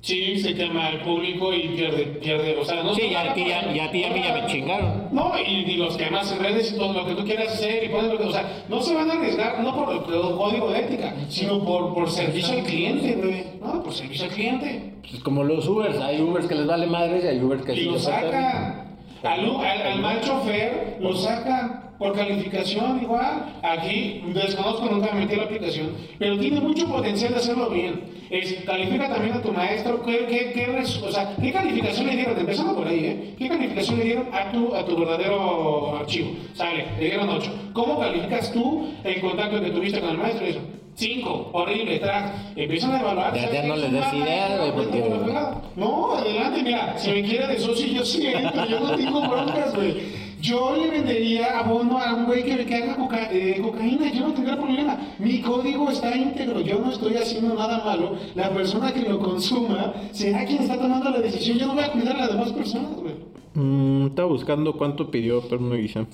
Sí, 0.00 0.38
se 0.38 0.54
quema 0.54 0.86
al 0.86 1.00
público 1.02 1.52
y 1.52 1.68
pierde, 1.70 2.04
pierde, 2.22 2.56
o 2.56 2.64
sea, 2.64 2.82
no 2.84 2.94
Sí, 2.94 3.10
ya 3.10 3.34
ya, 3.34 3.72
ya 3.72 3.84
a 3.86 3.90
ti 3.90 3.98
y 3.98 4.04
a 4.04 4.10
mí 4.10 4.22
ya 4.22 4.32
me 4.34 4.46
chingaron. 4.46 5.08
No, 5.10 5.32
y, 5.36 5.72
y 5.72 5.76
los 5.76 5.96
quemas 5.96 6.30
en 6.30 6.38
redes 6.38 6.72
y 6.72 6.78
todo 6.78 6.92
lo 6.92 7.04
que 7.04 7.14
tú 7.14 7.24
quieras 7.24 7.54
hacer 7.54 7.84
y 7.84 7.88
pones 7.88 8.12
lo 8.12 8.18
que, 8.18 8.24
o 8.24 8.32
sea, 8.32 8.64
no 8.68 8.80
se 8.80 8.94
van 8.94 9.10
a 9.10 9.14
arriesgar 9.14 9.60
no 9.60 9.74
por 9.74 9.92
el 9.92 10.02
código 10.02 10.70
de 10.70 10.78
ética, 10.78 11.14
sino 11.28 11.64
por, 11.64 11.94
por 11.94 12.08
servicio 12.08 12.58
al 12.58 12.64
cliente, 12.64 13.12
güey. 13.14 13.44
No, 13.60 13.82
por 13.82 13.92
servicio 13.92 14.26
al 14.26 14.30
cliente. 14.30 14.94
Es 15.12 15.20
como 15.20 15.42
los 15.42 15.66
Ubers. 15.66 15.98
Hay 15.98 16.20
Ubers 16.20 16.46
que 16.46 16.54
les 16.54 16.66
vale 16.66 16.86
madres 16.86 17.24
y 17.24 17.28
hay 17.28 17.40
Ubers 17.42 17.64
que 17.64 17.72
Y 17.72 17.76
sí 17.76 17.84
lo 17.86 17.98
sacan. 17.98 18.88
Al, 19.24 19.40
al, 19.40 19.82
al 19.82 20.00
mal 20.00 20.20
chofer 20.20 20.98
lo 21.00 21.12
sacan 21.16 21.87
por 21.98 22.14
calificación 22.14 23.02
igual. 23.02 23.56
Aquí 23.62 24.22
desconozco, 24.32 24.86
nunca 24.86 25.12
me 25.12 25.20
metí 25.20 25.36
la 25.36 25.44
aplicación, 25.44 25.90
pero 26.18 26.38
tiene 26.38 26.60
mucho 26.60 26.86
potencial 26.88 27.32
de 27.32 27.38
hacerlo 27.38 27.70
bien. 27.70 28.16
Es, 28.30 28.52
califica 28.64 29.08
también 29.08 29.34
a 29.36 29.42
tu 29.42 29.52
maestro. 29.52 30.02
¿Qué, 30.04 30.26
qué, 30.28 30.52
qué, 30.52 30.82
o 31.06 31.10
sea, 31.12 31.34
¿qué 31.40 31.50
calificación 31.52 32.06
le 32.06 32.16
dieron? 32.16 32.38
Empezando 32.38 32.74
por 32.74 32.86
ahí, 32.86 33.04
¿eh? 33.04 33.34
¿Qué 33.38 33.48
calificación 33.48 33.98
le 33.98 34.04
dieron 34.04 34.26
a 34.32 34.52
tu, 34.52 34.74
a 34.74 34.84
tu 34.84 34.96
verdadero 34.96 35.96
archivo? 35.96 36.30
Sale, 36.54 36.84
le 36.98 37.06
dieron 37.06 37.28
8. 37.28 37.70
¿Cómo 37.72 37.98
calificas 37.98 38.52
tú 38.52 38.88
el 39.02 39.20
contacto 39.20 39.60
que 39.60 39.70
tuviste 39.70 40.00
con 40.00 40.10
el 40.10 40.18
maestro? 40.18 40.46
Eso. 40.46 40.60
5, 40.94 41.50
horrible, 41.52 41.98
track. 42.00 42.34
Empiezan 42.56 42.92
a 42.92 43.00
evaluar. 43.00 43.32
Ya- 43.34 43.42
¿sabes 43.42 43.62
ya 43.62 43.68
no 43.68 43.74
Es 43.74 43.80
les 43.82 43.92
des 43.92 44.12
idea, 44.14 44.56
güey, 44.58 44.72
pues, 44.72 44.86
porque-. 44.88 45.40
No, 45.76 46.14
adelante, 46.14 46.62
mira, 46.62 46.98
si 46.98 47.10
me 47.12 47.22
quiere 47.22 47.46
de 47.46 47.58
socio, 47.60 47.86
yo 47.86 48.04
sí 48.04 48.26
entro, 48.26 48.66
yo 48.66 48.80
no 48.80 48.96
tengo 48.96 49.20
broncas, 49.20 49.74
güey. 49.74 50.27
Yo 50.40 50.76
le 50.76 50.88
vendería 50.90 51.58
abono 51.58 51.98
a 51.98 52.14
un 52.14 52.26
güey 52.26 52.44
que, 52.44 52.64
que 52.64 52.74
haga 52.76 52.96
coca- 52.96 53.28
eh, 53.32 53.58
cocaína, 53.60 54.12
yo 54.12 54.28
no 54.28 54.34
tendría 54.34 54.56
problema. 54.56 54.96
Mi 55.18 55.40
código 55.40 55.90
está 55.90 56.16
íntegro, 56.16 56.60
yo 56.60 56.78
no 56.78 56.92
estoy 56.92 57.14
haciendo 57.16 57.54
nada 57.54 57.84
malo. 57.84 58.16
La 58.34 58.50
persona 58.50 58.92
que 58.92 59.02
lo 59.02 59.18
consuma 59.18 59.94
será 60.12 60.44
quien 60.44 60.62
está 60.62 60.78
tomando 60.78 61.10
la 61.10 61.18
decisión. 61.20 61.58
Yo 61.58 61.66
no 61.66 61.74
voy 61.74 61.82
a 61.84 61.90
cuidar 61.92 62.16
a 62.16 62.20
las 62.20 62.28
demás 62.32 62.52
personas, 62.52 62.92
güey. 62.94 63.14
Mm, 63.54 64.06
estaba 64.08 64.28
buscando 64.28 64.72
cuánto 64.74 65.10
pidió, 65.10 65.40
pero 65.42 65.60
no 65.60 65.76
hice. 65.76 66.06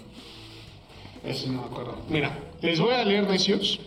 Eso 1.26 1.46
no 1.52 1.60
me 1.60 1.66
acuerdo. 1.66 1.96
Mira, 2.08 2.38
les 2.62 2.80
voy 2.80 2.94
a 2.94 3.04
leer, 3.04 3.28
necios, 3.28 3.80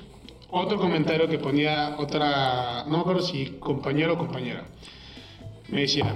otro 0.51 0.77
comentario 0.77 1.27
que 1.27 1.39
ponía 1.39 1.95
otra, 1.97 2.83
no 2.87 2.97
me 2.97 2.99
acuerdo 2.99 3.21
si 3.21 3.45
compañero 3.59 4.13
o 4.13 4.17
compañera. 4.17 4.65
Me 5.69 5.81
decía, 5.81 6.13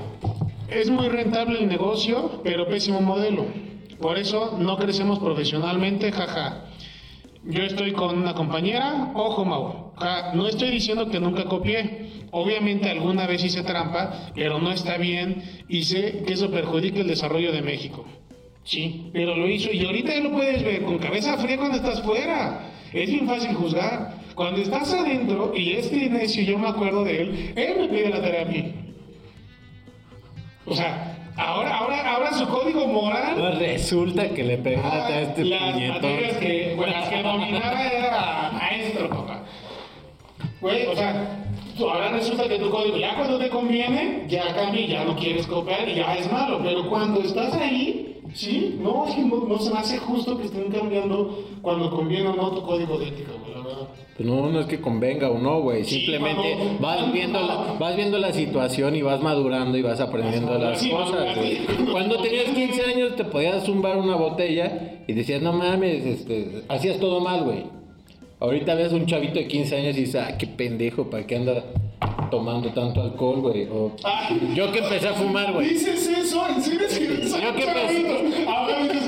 es 0.69 0.89
muy 0.89 1.09
rentable 1.09 1.59
el 1.59 1.67
negocio, 1.67 2.39
pero 2.43 2.67
pésimo 2.67 3.01
modelo. 3.01 3.45
Por 4.01 4.17
eso 4.17 4.57
no 4.59 4.77
crecemos 4.77 5.19
profesionalmente, 5.19 6.11
jaja. 6.11 6.65
Yo 7.43 7.63
estoy 7.63 7.91
con 7.93 8.17
una 8.17 8.33
compañera, 8.33 9.11
ojo 9.15 9.45
Mau, 9.45 9.93
no 10.33 10.47
estoy 10.47 10.71
diciendo 10.71 11.09
que 11.09 11.19
nunca 11.19 11.45
copié. 11.45 12.09
Obviamente 12.31 12.89
alguna 12.89 13.27
vez 13.27 13.43
hice 13.43 13.63
trampa, 13.63 14.31
pero 14.35 14.59
no 14.59 14.71
está 14.71 14.97
bien 14.97 15.43
y 15.67 15.83
sé 15.83 16.23
que 16.25 16.33
eso 16.33 16.49
perjudica 16.49 16.99
el 16.99 17.07
desarrollo 17.07 17.51
de 17.51 17.61
México. 17.61 18.05
Sí, 18.63 19.09
pero 19.11 19.35
lo 19.35 19.49
hizo 19.49 19.71
y 19.71 19.85
ahorita 19.85 20.13
ya 20.13 20.21
lo 20.21 20.31
puedes 20.31 20.63
ver 20.63 20.83
con 20.83 20.99
cabeza 20.99 21.37
fría 21.37 21.57
cuando 21.57 21.77
estás 21.77 22.01
fuera. 22.03 22.71
Es 22.93 23.09
bien 23.09 23.27
fácil 23.27 23.55
juzgar. 23.55 24.21
Cuando 24.35 24.61
estás 24.61 24.93
adentro, 24.93 25.53
y 25.55 25.73
este 25.73 26.09
necio, 26.09 26.43
yo 26.43 26.57
me 26.57 26.69
acuerdo 26.69 27.03
de 27.03 27.21
él, 27.21 27.53
él 27.55 27.79
me 27.79 27.87
pide 27.89 28.09
la 28.09 28.21
tarea 28.21 28.43
a 28.43 28.45
mí. 28.45 28.73
O 30.65 30.73
sea, 30.73 31.20
ahora, 31.37 31.77
ahora, 31.77 32.13
ahora 32.13 32.33
su 32.33 32.47
código 32.47 32.87
moral 32.87 33.35
Pues 33.37 33.59
resulta 33.59 34.29
que 34.29 34.43
le 34.43 34.57
pegaste 34.57 35.13
a 35.13 35.21
este 35.21 35.45
las 35.45 35.73
puñetón. 35.73 36.17
que, 36.39 36.73
bueno, 36.75 36.93
las 36.93 37.09
que 37.09 37.23
dominaba 37.23 37.87
era 37.87 38.51
maestro, 38.53 39.09
papá. 39.09 39.43
Güey, 40.59 40.85
o 40.87 40.95
sea, 40.95 41.37
ahora 41.79 42.09
resulta 42.09 42.47
que 42.47 42.59
tu 42.59 42.69
código, 42.69 42.97
ya 42.97 43.15
cuando 43.15 43.39
te 43.39 43.49
conviene, 43.49 44.25
ya 44.27 44.53
cambia 44.53 44.85
ya 44.85 45.03
no 45.03 45.15
quieres 45.15 45.47
copiar 45.47 45.87
y 45.89 45.95
ya 45.95 46.15
es 46.15 46.31
malo. 46.31 46.59
Pero 46.63 46.87
cuando 46.89 47.21
estás 47.21 47.53
ahí, 47.55 48.10
sí, 48.33 48.79
no, 48.81 49.05
es 49.07 49.15
que 49.15 49.21
no, 49.21 49.45
no 49.47 49.59
se 49.59 49.71
me 49.71 49.79
hace 49.79 49.97
justo 49.97 50.37
que 50.37 50.45
estén 50.45 50.71
cambiando 50.71 51.43
cuando 51.61 51.89
conviene 51.89 52.29
o 52.29 52.35
no 52.35 52.51
tu 52.51 52.61
código 52.63 52.97
de 52.97 53.09
ética, 53.09 53.31
güey, 53.39 53.53
la 53.53 53.61
verdad. 53.61 53.87
Pues 54.15 54.27
no, 54.27 54.49
no 54.49 54.59
es 54.59 54.65
que 54.67 54.81
convenga 54.81 55.29
o 55.29 55.37
no, 55.37 55.61
güey. 55.61 55.83
Sí, 55.83 56.01
Simplemente 56.01 56.77
vas 56.79 57.11
viendo 57.11 57.39
la, 57.41 57.75
vas 57.79 57.95
viendo 57.95 58.17
la 58.17 58.33
situación 58.33 58.95
y 58.95 59.01
vas 59.01 59.21
madurando 59.21 59.77
y 59.77 59.81
vas 59.81 59.99
aprendiendo 59.99 60.57
las 60.57 60.85
cosas, 60.85 61.35
güey. 61.35 61.59
Cuando 61.91 62.21
tenías 62.21 62.45
15 62.45 62.81
años 62.83 63.15
te 63.15 63.23
podías 63.25 63.63
zumbar 63.65 63.97
una 63.97 64.15
botella 64.15 65.03
y 65.07 65.13
decías, 65.13 65.41
no 65.41 65.53
mames, 65.53 66.05
este, 66.05 66.63
hacías 66.67 66.99
todo 66.99 67.19
mal, 67.19 67.43
güey. 67.43 67.65
Ahorita 68.39 68.73
ves 68.75 68.91
un 68.91 69.05
chavito 69.05 69.35
de 69.35 69.47
15 69.47 69.77
años 69.77 69.97
y 69.97 70.01
dices, 70.01 70.21
ah, 70.23 70.37
qué 70.37 70.47
pendejo, 70.47 71.09
¿para 71.09 71.27
qué 71.27 71.35
anda 71.35 71.63
tomando 72.31 72.69
tanto 72.69 73.01
alcohol, 73.01 73.41
güey? 73.41 73.67
O 73.71 73.91
Ay. 74.03 74.53
yo 74.55 74.71
que 74.71 74.79
empecé 74.79 75.09
a 75.09 75.13
fumar, 75.13 75.51
güey. 75.53 75.69
¿Dices 75.69 76.07
eso? 76.07 76.47
¿En 76.47 76.61
serio 76.61 76.87
es 76.87 76.97
que 76.97 77.29
Yo? 77.29 78.49
Ahora 78.49 78.83
dices, 78.83 79.03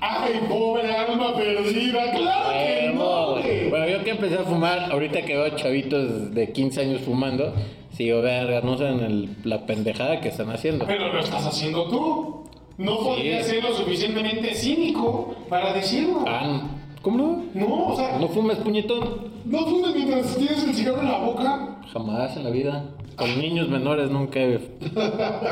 ay, 0.00 0.40
pobre 0.48 0.94
alma 0.96 1.34
perdida. 1.36 2.10
Claro 2.12 2.50
que 2.50 2.92
no, 2.94 3.32
güey. 3.32 3.68
Bueno, 3.68 3.88
yo 3.88 4.02
que 4.04 4.10
empecé 4.10 4.36
a 4.36 4.44
fumar, 4.44 4.90
ahorita 4.90 5.20
que 5.22 5.36
veo 5.36 5.48
chavitos 5.56 6.32
de 6.34 6.52
15 6.52 6.80
años 6.80 7.00
fumando, 7.02 7.52
sigo, 7.92 8.22
verga, 8.22 8.60
no 8.62 8.78
saben 8.78 9.00
el- 9.00 9.28
la 9.44 9.66
pendejada 9.66 10.20
que 10.20 10.28
están 10.28 10.48
haciendo. 10.50 10.86
Pero 10.86 11.12
lo 11.12 11.20
estás 11.20 11.44
haciendo 11.46 11.84
tú. 11.88 12.36
No 12.78 12.98
podrías 13.00 13.46
ser 13.46 13.62
lo 13.62 13.74
suficientemente 13.74 14.54
cínico 14.54 15.34
para 15.50 15.74
decirlo. 15.74 16.24
Ah, 16.26 16.62
¿cómo 17.02 17.16
no? 17.18 17.44
No, 17.54 17.86
o 17.88 17.96
sea, 17.96 18.18
¿No 18.18 18.28
fumes 18.28 18.58
puñetón? 18.58 19.30
no 19.44 19.58
fumes 19.66 19.94
mientras 19.94 20.36
tienes 20.36 20.64
el 20.64 20.74
cigarro 20.74 21.00
en 21.00 21.08
la 21.10 21.18
boca. 21.18 21.80
Jamás 21.92 22.36
en 22.36 22.44
la 22.44 22.50
vida. 22.50 22.84
Con 23.16 23.38
niños 23.38 23.68
menores 23.68 24.10
nunca 24.10 24.40
he- 24.40 24.60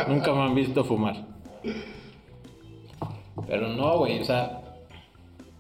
nunca 0.09 0.33
me 0.33 0.43
han 0.43 0.55
visto 0.55 0.85
fumar. 0.85 1.27
Pero 3.47 3.69
no, 3.69 3.99
güey, 3.99 4.21
o 4.21 4.25
sea, 4.25 4.63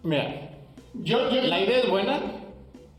mira, 0.02 0.50
Yo, 0.94 1.30
yo, 1.30 1.42
la 1.42 1.60
idea 1.60 1.78
es 1.78 1.88
buena 1.90 2.20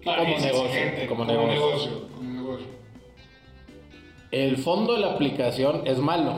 Claro, 0.01 0.23
como 0.23 0.35
es 0.37 0.43
negocio, 0.45 0.81
como 1.09 1.25
como 1.25 1.25
negocio. 1.25 1.53
negocio. 1.59 1.91
Como 2.15 2.29
negocio. 2.31 2.67
El 4.31 4.57
fondo 4.57 4.93
de 4.93 4.99
la 4.99 5.11
aplicación 5.13 5.81
es 5.85 5.97
malo, 5.99 6.33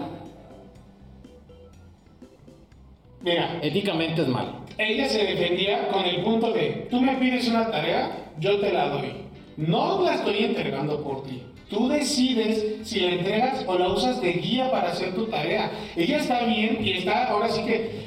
Mira, 3.23 3.59
éticamente 3.61 4.21
es 4.23 4.27
malo. 4.27 4.65
ella 4.77 5.07
se 5.07 5.23
defendía 5.23 5.89
con 5.89 6.05
el 6.05 6.23
punto 6.23 6.51
de, 6.51 6.87
tú 6.89 7.01
me 7.01 7.15
pides 7.17 7.47
una 7.47 7.69
tarea, 7.69 8.11
yo 8.39 8.59
te 8.59 8.73
la 8.73 8.89
doy. 8.89 9.13
No 9.57 10.01
la 10.01 10.15
estoy 10.15 10.45
entregando 10.45 11.03
por 11.03 11.23
ti. 11.23 11.43
Tú 11.69 11.87
decides 11.87 12.79
si 12.83 12.99
la 12.99 13.11
entregas 13.11 13.63
o 13.67 13.77
la 13.77 13.89
usas 13.89 14.21
de 14.21 14.33
guía 14.33 14.69
para 14.71 14.91
hacer 14.91 15.13
tu 15.13 15.27
tarea. 15.27 15.71
Ella 15.95 16.17
está 16.17 16.43
bien 16.45 16.79
y 16.83 16.91
está 16.93 17.29
ahora 17.29 17.47
sí 17.47 17.63
que 17.63 18.00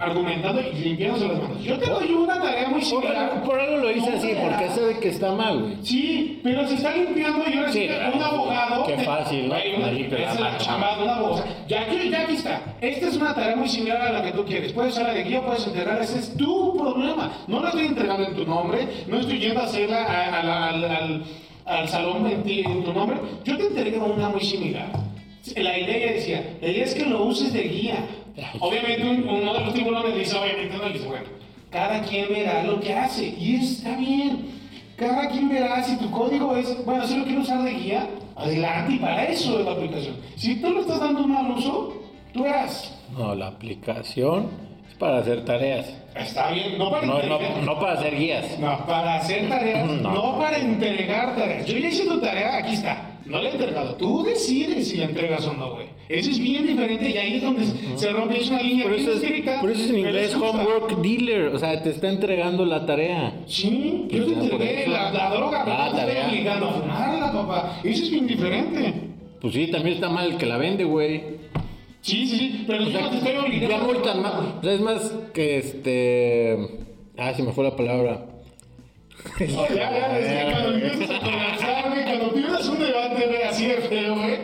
argumentando 0.00 0.60
y 0.60 0.74
limpiándose 0.76 1.28
las 1.28 1.42
manos. 1.42 1.62
Yo 1.62 1.78
te 1.78 1.86
doy 1.90 2.10
una 2.12 2.40
tarea 2.40 2.68
muy 2.68 2.80
Por 2.80 2.84
similar. 3.02 3.16
algo, 3.16 3.44
por 3.46 3.60
algo 3.60 3.76
lo 3.78 3.90
hice 3.90 4.10
No 4.10 4.16
así, 4.16 4.32
porque 4.40 4.68
sabe 4.68 4.98
que 5.00 5.08
está 5.08 5.32
mal, 5.32 5.60
güey. 5.60 5.76
Sí, 5.82 6.40
pero 6.42 6.66
se 6.68 6.74
está 6.74 6.94
limpiando 6.96 7.44
y 7.48 7.56
ahora 7.58 7.72
sí, 7.72 7.88
un 8.14 8.22
abogado. 8.22 8.86
qué 8.86 8.98
fácil, 8.98 9.48
¿no? 9.48 9.56
Es 9.56 10.40
la 10.40 10.58
chamba 10.58 10.96
de 10.96 11.02
un 11.04 11.08
abogado. 11.08 11.44
Ya, 11.68 11.82
aquí- 11.82 12.10
ya 12.10 12.22
aquí 12.22 12.34
está. 12.34 12.60
Esta 12.80 13.08
es 13.08 13.16
una 13.16 13.34
tarea 13.34 13.56
muy 13.56 13.68
similar 13.68 14.00
a 14.00 14.12
la 14.12 14.22
que 14.22 14.32
tú 14.32 14.44
quieres. 14.44 14.72
Puedes 14.72 14.92
usar 14.94 15.06
la 15.06 15.14
de 15.14 15.24
guía, 15.24 15.42
puedes 15.42 15.66
entregarla. 15.66 16.02
Ese 16.04 16.18
es 16.18 16.36
tu 16.36 16.76
problema. 16.76 17.32
No 17.46 17.60
la 17.60 17.68
estoy 17.70 17.86
entregando 17.86 18.24
en 18.26 18.34
tu 18.34 18.44
nombre. 18.44 18.86
No 19.06 19.18
estoy 19.18 19.38
yendo 19.38 19.60
a 19.60 19.64
hacerla 19.64 20.04
a- 20.04 20.40
a 20.40 20.68
al- 20.70 21.22
al 21.66 21.88
salón 21.88 22.26
en, 22.28 22.42
ti- 22.44 22.60
en 22.60 22.84
tu 22.84 22.92
nombre. 22.92 23.18
Yo 23.44 23.56
te 23.56 23.66
entregué 23.66 23.98
una 23.98 24.28
muy 24.28 24.40
similar. 24.40 24.86
La 25.56 25.78
idea 25.78 26.12
decía, 26.12 26.56
la 26.60 26.68
idea 26.68 26.84
es 26.84 26.94
que 26.94 27.04
lo 27.06 27.24
uses 27.24 27.52
de 27.52 27.62
guía. 27.62 27.96
Obviamente 28.60 29.02
un- 29.08 29.28
uno 29.28 29.54
de 29.54 29.60
los 29.64 29.74
tiburones 29.74 30.14
dice, 30.16 30.36
obviamente 30.36 30.76
no, 30.76 30.88
dice, 30.90 31.06
bueno, 31.06 31.24
cada 31.70 32.02
quien 32.02 32.28
verá 32.28 32.62
lo 32.62 32.80
que 32.80 32.92
hace 32.94 33.26
y 33.26 33.56
está 33.56 33.96
bien. 33.96 34.54
Cada 34.96 35.28
quien 35.28 35.48
verá 35.48 35.82
si 35.82 35.96
tu 35.98 36.10
código 36.10 36.56
es, 36.56 36.84
bueno, 36.84 37.06
si 37.06 37.16
lo 37.18 37.24
quiero 37.24 37.40
usar 37.42 37.62
de 37.62 37.72
guía, 37.72 38.06
Adelante, 38.38 38.92
y 38.92 38.98
para 38.98 39.24
eso 39.24 39.58
es 39.60 39.64
la 39.64 39.72
aplicación. 39.72 40.16
Si 40.36 40.56
tú 40.56 40.70
le 40.70 40.80
estás 40.80 41.00
dando 41.00 41.22
un 41.24 41.32
mal 41.32 41.50
uso, 41.52 41.94
tú 42.34 42.42
verás. 42.42 42.94
No, 43.16 43.34
la 43.34 43.46
aplicación 43.46 44.50
es 44.86 44.94
para 44.96 45.18
hacer 45.20 45.42
tareas. 45.46 45.90
Está 46.14 46.50
bien, 46.50 46.76
no 46.76 46.90
para 46.90 47.06
No, 47.06 47.14
no, 47.14 47.20
entregar. 47.22 47.62
no 47.62 47.78
para 47.80 47.92
hacer 47.94 48.14
guías. 48.18 48.58
No, 48.58 48.84
para 48.86 49.16
hacer 49.16 49.48
tareas, 49.48 49.86
No. 50.02 50.12
no. 50.12 50.38
para 50.38 50.58
entregar 50.58 51.34
tareas. 51.34 51.64
Yo 51.66 51.78
ya 51.78 51.88
hice 51.88 52.04
tu 52.04 52.20
tarea, 52.20 52.58
aquí 52.58 52.74
está. 52.74 53.10
No 53.24 53.40
la 53.40 53.48
he 53.48 53.52
entregado. 53.52 53.94
Tú 53.94 54.22
decides 54.22 54.88
si 54.88 54.98
la 54.98 55.06
entregas 55.06 55.46
o 55.46 55.54
no, 55.54 55.72
güey. 55.74 55.85
Eso 56.08 56.30
es 56.30 56.38
bien 56.38 56.66
diferente 56.66 57.10
y 57.10 57.16
ahí 57.16 57.34
es 57.36 57.42
donde 57.42 57.64
se 57.96 58.12
rompe 58.12 58.40
es 58.40 58.48
una 58.50 58.62
línea 58.62 58.84
Por 58.84 58.94
eso, 58.94 59.10
es, 59.12 59.22
estricta, 59.22 59.60
por 59.60 59.70
eso 59.70 59.82
es 59.84 59.90
en 59.90 59.98
inglés 59.98 60.34
homework 60.34 61.00
dealer. 61.02 61.46
O 61.48 61.58
sea, 61.58 61.82
te 61.82 61.90
está 61.90 62.08
entregando 62.08 62.64
la 62.64 62.86
tarea. 62.86 63.40
Sí, 63.46 64.06
yo 64.08 64.24
te 64.26 64.32
entregué 64.34 64.86
la, 64.88 65.10
la 65.10 65.30
droga, 65.30 65.64
pero 65.64 65.76
Ah, 65.76 65.88
no 65.90 65.96
te 65.96 66.00
estoy 66.00 66.14
tarea. 66.14 66.28
obligando 66.28 66.66
a 66.68 66.72
fumarla, 66.72 67.32
papá. 67.32 67.80
Eso 67.82 68.04
es 68.04 68.10
bien 68.10 68.26
diferente. 68.26 68.94
Pues 69.40 69.52
sí, 69.54 69.66
también 69.68 69.94
está 69.96 70.08
mal 70.08 70.32
el 70.32 70.36
que 70.38 70.46
la 70.46 70.56
vende, 70.58 70.84
güey. 70.84 71.22
Sí, 72.02 72.24
sí, 72.26 72.38
sí, 72.38 72.64
pero 72.68 72.84
O 72.84 72.86
yo 72.86 72.92
sea, 72.92 73.00
no 73.00 73.10
te 73.10 73.16
estoy 73.16 73.36
obligando. 73.36 73.68
ya 73.68 73.78
multan 73.82 74.22
más. 74.22 74.32
O 74.34 74.62
sea, 74.62 74.72
es 74.74 74.80
más 74.80 75.12
que 75.34 75.56
este. 75.58 76.56
Ah, 77.18 77.34
se 77.34 77.42
me 77.42 77.50
fue 77.52 77.64
la 77.64 77.74
palabra. 77.74 78.26
Oh, 79.56 79.66
ya, 79.74 79.90
ya, 79.90 80.18
es 80.20 80.26
que 80.44 80.52
cuando 80.52 80.74
empiezas 80.74 81.10
a 81.10 81.20
colapsar, 81.20 81.90
güey, 81.90 82.04
cuando 82.04 82.28
tienes 82.30 82.68
un 82.68 82.78
debate, 82.78 83.26
güey, 83.26 83.42
así 83.42 83.66
de 83.66 83.74
feo, 83.76 84.14
güey, 84.14 84.36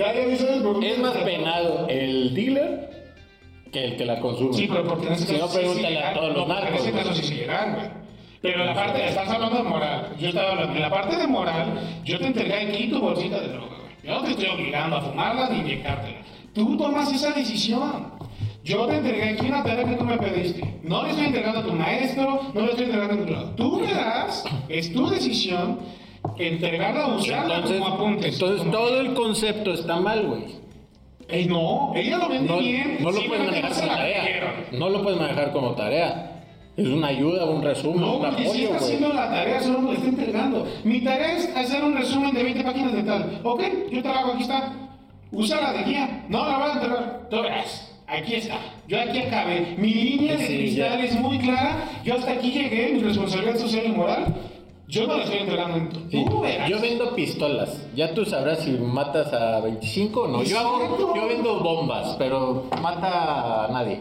ya, 0.00 0.14
ya 0.14 0.56
dónde 0.56 0.90
Es 0.90 0.98
más 0.98 1.16
penado 1.18 1.86
el 1.88 2.34
dealer 2.34 2.90
que 3.72 3.84
el 3.84 3.96
que 3.96 4.04
la 4.04 4.18
consume. 4.20 4.52
Sí, 4.54 4.66
pero 4.68 4.84
porque 4.84 5.06
en 5.06 5.12
ese 5.12 5.26
Si 5.26 5.32
caso 5.34 5.46
no, 5.46 5.52
pregúntale 5.52 5.98
a 6.02 6.14
todos 6.14 6.36
los 6.36 6.48
No, 6.48 6.54
En 6.58 6.64
narcos. 6.64 6.80
ese 6.80 6.92
caso 6.92 7.14
sí 7.14 7.44
güey. 7.46 8.00
Pero 8.42 8.64
la 8.64 8.74
parte, 8.74 9.06
estás 9.06 9.28
hablando 9.28 9.58
de 9.58 9.62
moral. 9.64 10.16
Yo 10.18 10.28
estaba 10.28 10.52
hablando, 10.52 10.74
en 10.74 10.80
la 10.80 10.90
parte 10.90 11.16
de 11.16 11.26
moral, 11.26 11.80
yo 12.04 12.18
te 12.18 12.26
entregué 12.26 12.54
aquí 12.54 12.88
tu 12.88 12.98
bolsita 12.98 13.38
de 13.38 13.48
droga, 13.48 13.66
güey. 13.66 13.92
Yo 14.02 14.14
no 14.14 14.22
te 14.24 14.30
estoy 14.30 14.46
obligando 14.46 14.96
a 14.96 15.00
fumarla 15.02 15.50
ni 15.50 15.58
inyectártela. 15.60 16.18
Tú 16.54 16.76
tomas 16.76 17.12
esa 17.12 17.32
decisión. 17.32 18.12
Yo 18.64 18.86
te 18.86 18.96
entregué 18.96 19.30
aquí 19.30 19.46
una 19.46 19.62
tarea 19.62 19.84
que 19.84 19.94
tú 19.94 20.04
me 20.04 20.16
pediste. 20.18 20.80
No 20.82 21.02
le 21.02 21.10
estoy 21.10 21.26
entregando 21.26 21.60
a 21.60 21.62
tu 21.64 21.72
maestro, 21.72 22.40
no 22.54 22.60
le 22.60 22.70
estoy 22.70 22.84
entregando 22.86 23.14
a 23.14 23.26
tu 23.26 23.32
lado. 23.32 23.50
Tú 23.56 23.80
verás, 23.80 24.44
es 24.68 24.92
tu 24.92 25.08
decisión 25.08 25.78
entregarla 26.38 27.06
usarla 27.16 27.54
Entonces, 27.56 27.80
como 27.80 27.94
apuntes. 27.94 28.32
entonces 28.34 28.58
como- 28.60 28.72
todo 28.72 29.00
el 29.00 29.14
concepto 29.14 29.72
está 29.74 29.96
mal, 30.00 30.26
güey. 30.26 30.60
Ey, 31.28 31.46
no, 31.46 31.92
ella 31.94 32.18
lo 32.18 32.28
vende 32.28 32.48
No, 32.52 32.58
bien. 32.58 32.98
no 33.00 33.10
lo 33.12 33.20
puedes 33.26 33.44
manejar 33.46 33.70
no 33.70 33.76
como 33.76 33.86
la 33.86 33.96
tarea. 33.96 34.66
No 34.72 34.88
lo 34.88 35.02
puedes 35.02 35.20
manejar 35.20 35.52
como 35.52 35.70
tarea. 35.72 36.26
Es 36.76 36.86
una 36.86 37.08
ayuda, 37.08 37.44
un 37.44 37.62
resumen, 37.62 38.00
No, 38.00 38.14
un 38.16 38.20
porque 38.22 38.42
si 38.42 38.48
apoyo, 38.48 38.62
está 38.64 38.78
güey. 38.78 38.84
haciendo 38.94 39.08
la 39.14 39.30
tarea, 39.30 39.60
solo 39.60 39.78
me 39.80 39.88
la 39.92 39.94
está 39.98 40.08
entregando. 40.08 40.66
Mi 40.84 41.00
tarea 41.02 41.36
es 41.36 41.56
hacer 41.56 41.84
un 41.84 41.94
resumen 41.96 42.34
de 42.34 42.42
20 42.42 42.64
páginas 42.64 42.92
de 42.92 43.02
tal. 43.02 43.40
Ok, 43.44 43.62
yo 43.92 44.02
te 44.02 44.08
lo 44.08 44.14
hago, 44.14 44.32
aquí 44.32 44.42
está. 44.42 44.72
Usa 45.32 45.60
la 45.60 45.72
de 45.72 45.84
guía. 45.84 46.24
No, 46.28 46.48
la 46.48 46.58
voy 46.58 46.68
a 46.68 46.72
entregar. 46.72 47.20
Tú 47.30 47.42
verás. 47.42 47.86
Aquí 48.08 48.34
está. 48.34 48.56
Yo 48.88 49.00
aquí 49.00 49.18
acabé. 49.20 49.74
Mi 49.78 49.92
línea 49.94 50.36
de 50.36 50.46
Sí, 50.46 50.56
cristal 50.58 50.98
ya. 50.98 51.04
es 51.04 51.14
muy 51.20 51.38
clara. 51.38 51.84
Yo 52.04 52.14
hasta 52.14 52.32
aquí 52.32 52.50
llegué, 52.50 52.92
mi 52.94 53.00
responsabilidad 53.02 53.56
social 53.56 53.84
y 53.86 53.90
moral. 53.92 54.24
Yo 54.90 55.06
no 55.06 55.16
la 55.16 55.22
estoy 55.24 55.38
entregando 55.38 55.76
en. 55.76 56.10
Sí, 56.10 56.24
Tú 56.28 56.40
verás. 56.40 56.68
Yo 56.68 56.80
vendo 56.80 57.14
pistolas. 57.14 57.86
Ya 57.94 58.12
tú 58.12 58.24
sabrás 58.24 58.60
si 58.60 58.72
matas 58.72 59.32
a 59.32 59.60
25 59.60 60.22
o 60.22 60.28
no. 60.28 60.42
Yo, 60.42 60.58
hago- 60.58 61.14
yo 61.14 61.28
vendo 61.28 61.60
bombas, 61.60 62.16
pero 62.18 62.64
mata 62.82 63.66
a 63.66 63.68
nadie. 63.68 64.00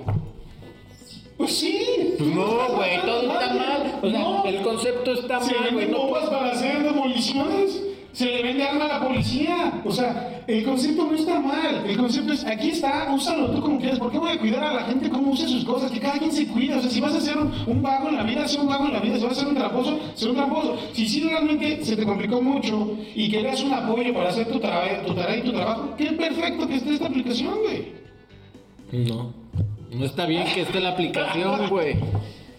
Pues 1.38 1.56
sí. 1.58 2.16
Pues 2.18 2.30
no, 2.36 2.46
güey, 2.76 3.00
todo 3.02 3.22
está 3.22 3.54
mal. 3.54 4.00
O 4.02 4.10
sea, 4.10 4.20
No. 4.20 4.44
el 4.46 4.62
concepto 4.62 5.14
está 5.14 5.40
Se 5.42 5.54
mal, 5.56 5.72
güey. 5.74 5.88
No 5.88 6.00
bombas 6.00 6.24
puedes- 6.26 6.38
para 6.38 6.52
hacer 6.52 6.84
demoliciones. 6.84 7.84
Se 8.20 8.26
le 8.26 8.44
vende 8.44 8.64
arma 8.68 8.84
a 8.84 9.00
la 9.00 9.08
policía. 9.08 9.82
O 9.86 9.94
sea, 9.94 10.42
el 10.46 10.66
concepto 10.66 11.06
no 11.06 11.16
está 11.16 11.40
mal. 11.40 11.84
El 11.88 11.96
concepto 11.96 12.34
es, 12.34 12.44
aquí 12.46 12.72
está, 12.72 13.10
úsalo 13.14 13.50
tú 13.52 13.62
como 13.62 13.80
quieras. 13.80 13.98
¿Por 13.98 14.12
qué 14.12 14.18
voy 14.18 14.32
a 14.32 14.38
cuidar 14.38 14.62
a 14.62 14.74
la 14.74 14.82
gente 14.84 15.10
cómo 15.10 15.32
usa 15.32 15.48
sus 15.48 15.64
cosas? 15.64 15.90
Que 15.90 16.02
cada 16.02 16.20
quien 16.20 16.34
se 16.34 16.46
cuida. 16.46 16.76
O 16.80 16.82
sea, 16.82 16.90
si 16.92 17.00
vas 17.00 17.16
a 17.16 17.22
ser 17.22 17.38
un, 17.38 17.50
un 17.66 17.82
vago 17.82 18.10
en 18.10 18.18
la 18.18 18.24
vida, 18.24 18.46
sé 18.46 18.60
un 18.60 18.68
vago 18.68 18.88
en 18.88 18.92
la 18.94 19.00
vida. 19.00 19.16
Si 19.16 19.24
vas 19.24 19.32
a 19.38 19.40
ser 19.40 19.48
un 19.48 19.56
tramposo, 19.56 19.98
sé 20.16 20.28
un 20.28 20.36
tramposo. 20.36 20.78
Si 20.92 21.08
sí 21.08 21.22
realmente 21.22 21.86
se 21.86 21.96
te 21.96 22.04
complicó 22.04 22.42
mucho 22.42 22.98
y 23.16 23.30
querías 23.32 23.64
un 23.64 23.72
apoyo 23.74 24.14
para 24.14 24.32
hacer 24.32 24.48
tu, 24.52 24.60
tra- 24.60 25.06
tu 25.06 25.14
tarea 25.14 25.38
y 25.38 25.42
tu 25.44 25.54
trabajo, 25.54 25.96
qué 25.98 26.08
perfecto 26.12 26.68
que 26.68 26.76
esté 26.76 26.96
esta 26.96 27.08
aplicación, 27.08 27.54
güey. 27.64 29.06
No. 29.06 29.34
No 29.94 30.04
está 30.06 30.26
bien 30.26 30.44
que 30.54 30.64
esté 30.64 30.82
la 30.82 30.90
aplicación, 30.90 31.70
güey. 31.70 31.96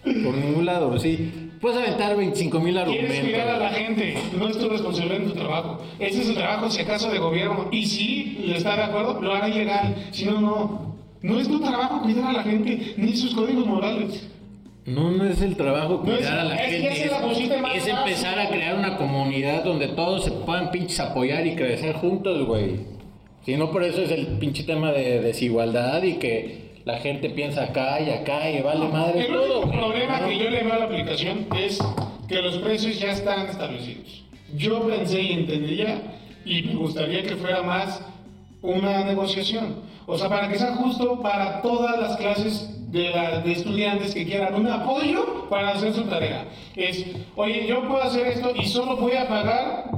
Por 0.03 0.33
ningún 0.35 0.65
lado, 0.65 0.97
sí. 0.97 1.50
Puedes 1.61 1.77
aventar 1.77 2.17
25 2.17 2.59
mil 2.59 2.73
Quieres 2.85 3.19
cuidar 3.21 3.47
a 3.49 3.57
la 3.57 3.67
argumentos. 3.67 4.03
gente, 4.03 4.17
no 4.37 4.47
es 4.47 4.57
tu 4.57 4.67
responsabilidad 4.67 5.17
en 5.21 5.27
tu 5.29 5.33
trabajo. 5.35 5.79
Ese 5.99 6.21
es 6.23 6.29
el 6.29 6.35
trabajo, 6.35 6.69
si 6.71 6.81
acaso, 6.81 7.11
de 7.11 7.19
gobierno. 7.19 7.67
Y 7.71 7.85
si 7.85 8.39
le 8.47 8.57
está 8.57 8.75
de 8.75 8.83
acuerdo, 8.83 9.21
lo 9.21 9.33
hará 9.33 9.47
ilegal. 9.47 9.95
Si 10.11 10.25
no, 10.25 10.41
no. 10.41 10.95
No 11.21 11.39
es 11.39 11.47
tu 11.47 11.59
trabajo 11.59 12.01
cuidar 12.01 12.29
a 12.29 12.33
la 12.33 12.43
gente, 12.43 12.95
ni 12.97 13.15
sus 13.15 13.35
códigos 13.35 13.65
morales. 13.67 14.27
No, 14.87 15.11
no 15.11 15.23
es 15.25 15.39
el 15.43 15.55
trabajo 15.55 16.01
No 16.03 16.11
es- 16.13 16.17
cuidar 16.17 16.39
a 16.39 16.43
la 16.45 16.55
es 16.55 16.71
gente. 16.71 16.87
es 17.05 17.11
la 17.61 17.73
es 17.75 17.87
empezar 17.87 18.39
a 18.39 18.49
crear 18.49 18.75
una 18.79 18.97
comunidad 18.97 19.63
donde 19.63 19.89
todos 19.89 20.23
se 20.25 20.31
puedan 20.31 20.71
pinches 20.71 20.99
apoyar 20.99 21.45
y 21.45 21.55
crecer 21.55 21.93
juntos, 21.97 22.43
güey. 22.47 22.77
Si 23.45 23.55
no, 23.55 23.69
por 23.71 23.83
eso 23.83 24.01
es 24.01 24.09
el 24.09 24.25
pinche 24.39 24.63
tema 24.63 24.91
de 24.91 25.21
desigualdad 25.21 26.01
y 26.01 26.13
que 26.15 26.70
la 26.85 26.97
gente 26.99 27.29
piensa 27.29 27.63
acá 27.63 27.99
y 28.01 28.09
acá 28.09 28.49
y 28.49 28.61
vale 28.61 28.87
madre 28.87 29.21
El 29.21 29.27
todo. 29.33 29.61
problema 29.69 30.19
que 30.27 30.37
yo 30.37 30.49
le 30.49 30.63
veo 30.63 30.73
a 30.73 30.79
la 30.79 30.85
aplicación 30.85 31.47
es 31.59 31.79
que 32.27 32.41
los 32.41 32.57
precios 32.57 32.99
ya 32.99 33.11
están 33.11 33.47
establecidos. 33.47 34.23
Yo 34.55 34.87
pensé 34.87 35.21
y 35.21 35.33
entendía 35.33 36.01
y 36.45 36.61
me 36.63 36.75
gustaría 36.75 37.23
que 37.23 37.35
fuera 37.35 37.61
más 37.61 38.01
una 38.61 39.03
negociación. 39.03 39.75
O 40.07 40.17
sea, 40.17 40.27
para 40.29 40.49
que 40.49 40.57
sea 40.57 40.75
justo 40.75 41.21
para 41.21 41.61
todas 41.61 41.99
las 41.99 42.17
clases 42.17 42.91
de, 42.91 43.09
la- 43.11 43.39
de 43.39 43.51
estudiantes 43.51 44.13
que 44.13 44.25
quieran 44.25 44.55
un 44.55 44.67
apoyo 44.67 45.47
para 45.49 45.69
hacer 45.69 45.93
su 45.93 46.03
tarea. 46.03 46.45
Es, 46.75 47.05
oye, 47.35 47.65
yo 47.67 47.81
puedo 47.87 48.01
hacer 48.03 48.27
esto 48.27 48.51
y 48.55 48.65
solo 48.67 48.97
voy 48.97 49.13
a 49.13 49.27
pagar 49.27 49.91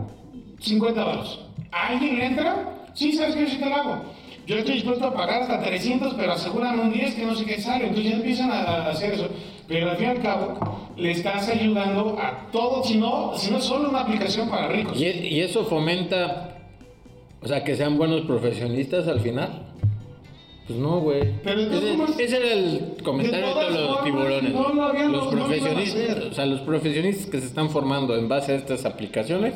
50 0.60 1.04
baros. 1.04 1.40
¿Alguien 1.72 2.22
entra? 2.22 2.70
Sí, 2.94 3.14
sabes 3.14 3.36
que 3.36 3.42
yo 3.42 3.48
sí 3.48 3.58
te 3.58 3.70
lo 3.70 3.76
hago. 3.76 4.04
Yo 4.46 4.58
estoy 4.58 4.76
dispuesto 4.76 5.06
a 5.06 5.14
pagar 5.14 5.44
hasta 5.44 5.62
300, 5.62 6.16
pero 6.16 6.34
aseguran 6.34 6.80
un 6.80 6.92
10 6.92 7.16
que 7.16 7.26
no 7.26 7.36
sé 7.36 7.46
qué 7.46 7.62
sale. 7.62 7.88
Entonces 7.88 8.12
ya 8.12 8.18
empiezan 8.18 8.52
a, 8.52 8.90
hacer 8.90 9.14
eso. 9.14 9.30
Pero 9.68 9.90
al 9.90 9.98
fin 9.98 10.08
y 10.08 10.10
al 10.10 10.22
cabo, 10.22 10.58
le 10.98 11.12
estás 11.12 11.48
ayudando 11.48 12.18
a 12.20 12.50
todos, 12.52 12.88
si 12.88 12.98
no, 12.98 13.34
si 13.38 13.52
no 13.52 13.60
es 13.60 13.64
solo 13.64 13.90
una 13.90 14.02
aplicación 14.02 14.50
para 14.50 14.68
ricos. 14.68 15.00
Y, 15.00 15.06
y 15.06 15.40
eso 15.40 15.64
fomenta, 15.64 16.58
o 17.42 17.48
sea, 17.48 17.64
que 17.64 17.76
sean 17.76 17.98
buenos 17.98 18.22
profesionistas 18.22 19.08
al 19.08 19.22
final. 19.22 19.70
Pues 20.68 20.80
no, 20.80 21.00
güey. 21.00 21.22
Ese, 21.46 22.24
ese 22.24 22.38
era 22.38 22.54
el 22.54 22.96
comentario 23.04 23.48
de, 23.48 23.54
todos 23.54 23.72
los 23.72 23.86
formas, 23.88 24.04
tiburones. 24.04 24.54
no 24.54 24.70
lo 24.70 24.94
los 24.94 25.12
no 25.12 25.22
lo 25.22 25.30
profesionistas, 25.30 26.18
o 26.26 26.34
sea, 26.34 26.46
los 26.46 26.62
profesionistas 26.62 27.26
que 27.28 27.40
se 27.40 27.48
están 27.48 27.70
formando 27.70 28.18
en 28.18 28.30
base 28.30 28.54
a 28.54 28.56
estas 28.56 28.86
aplicaciones 28.86 29.56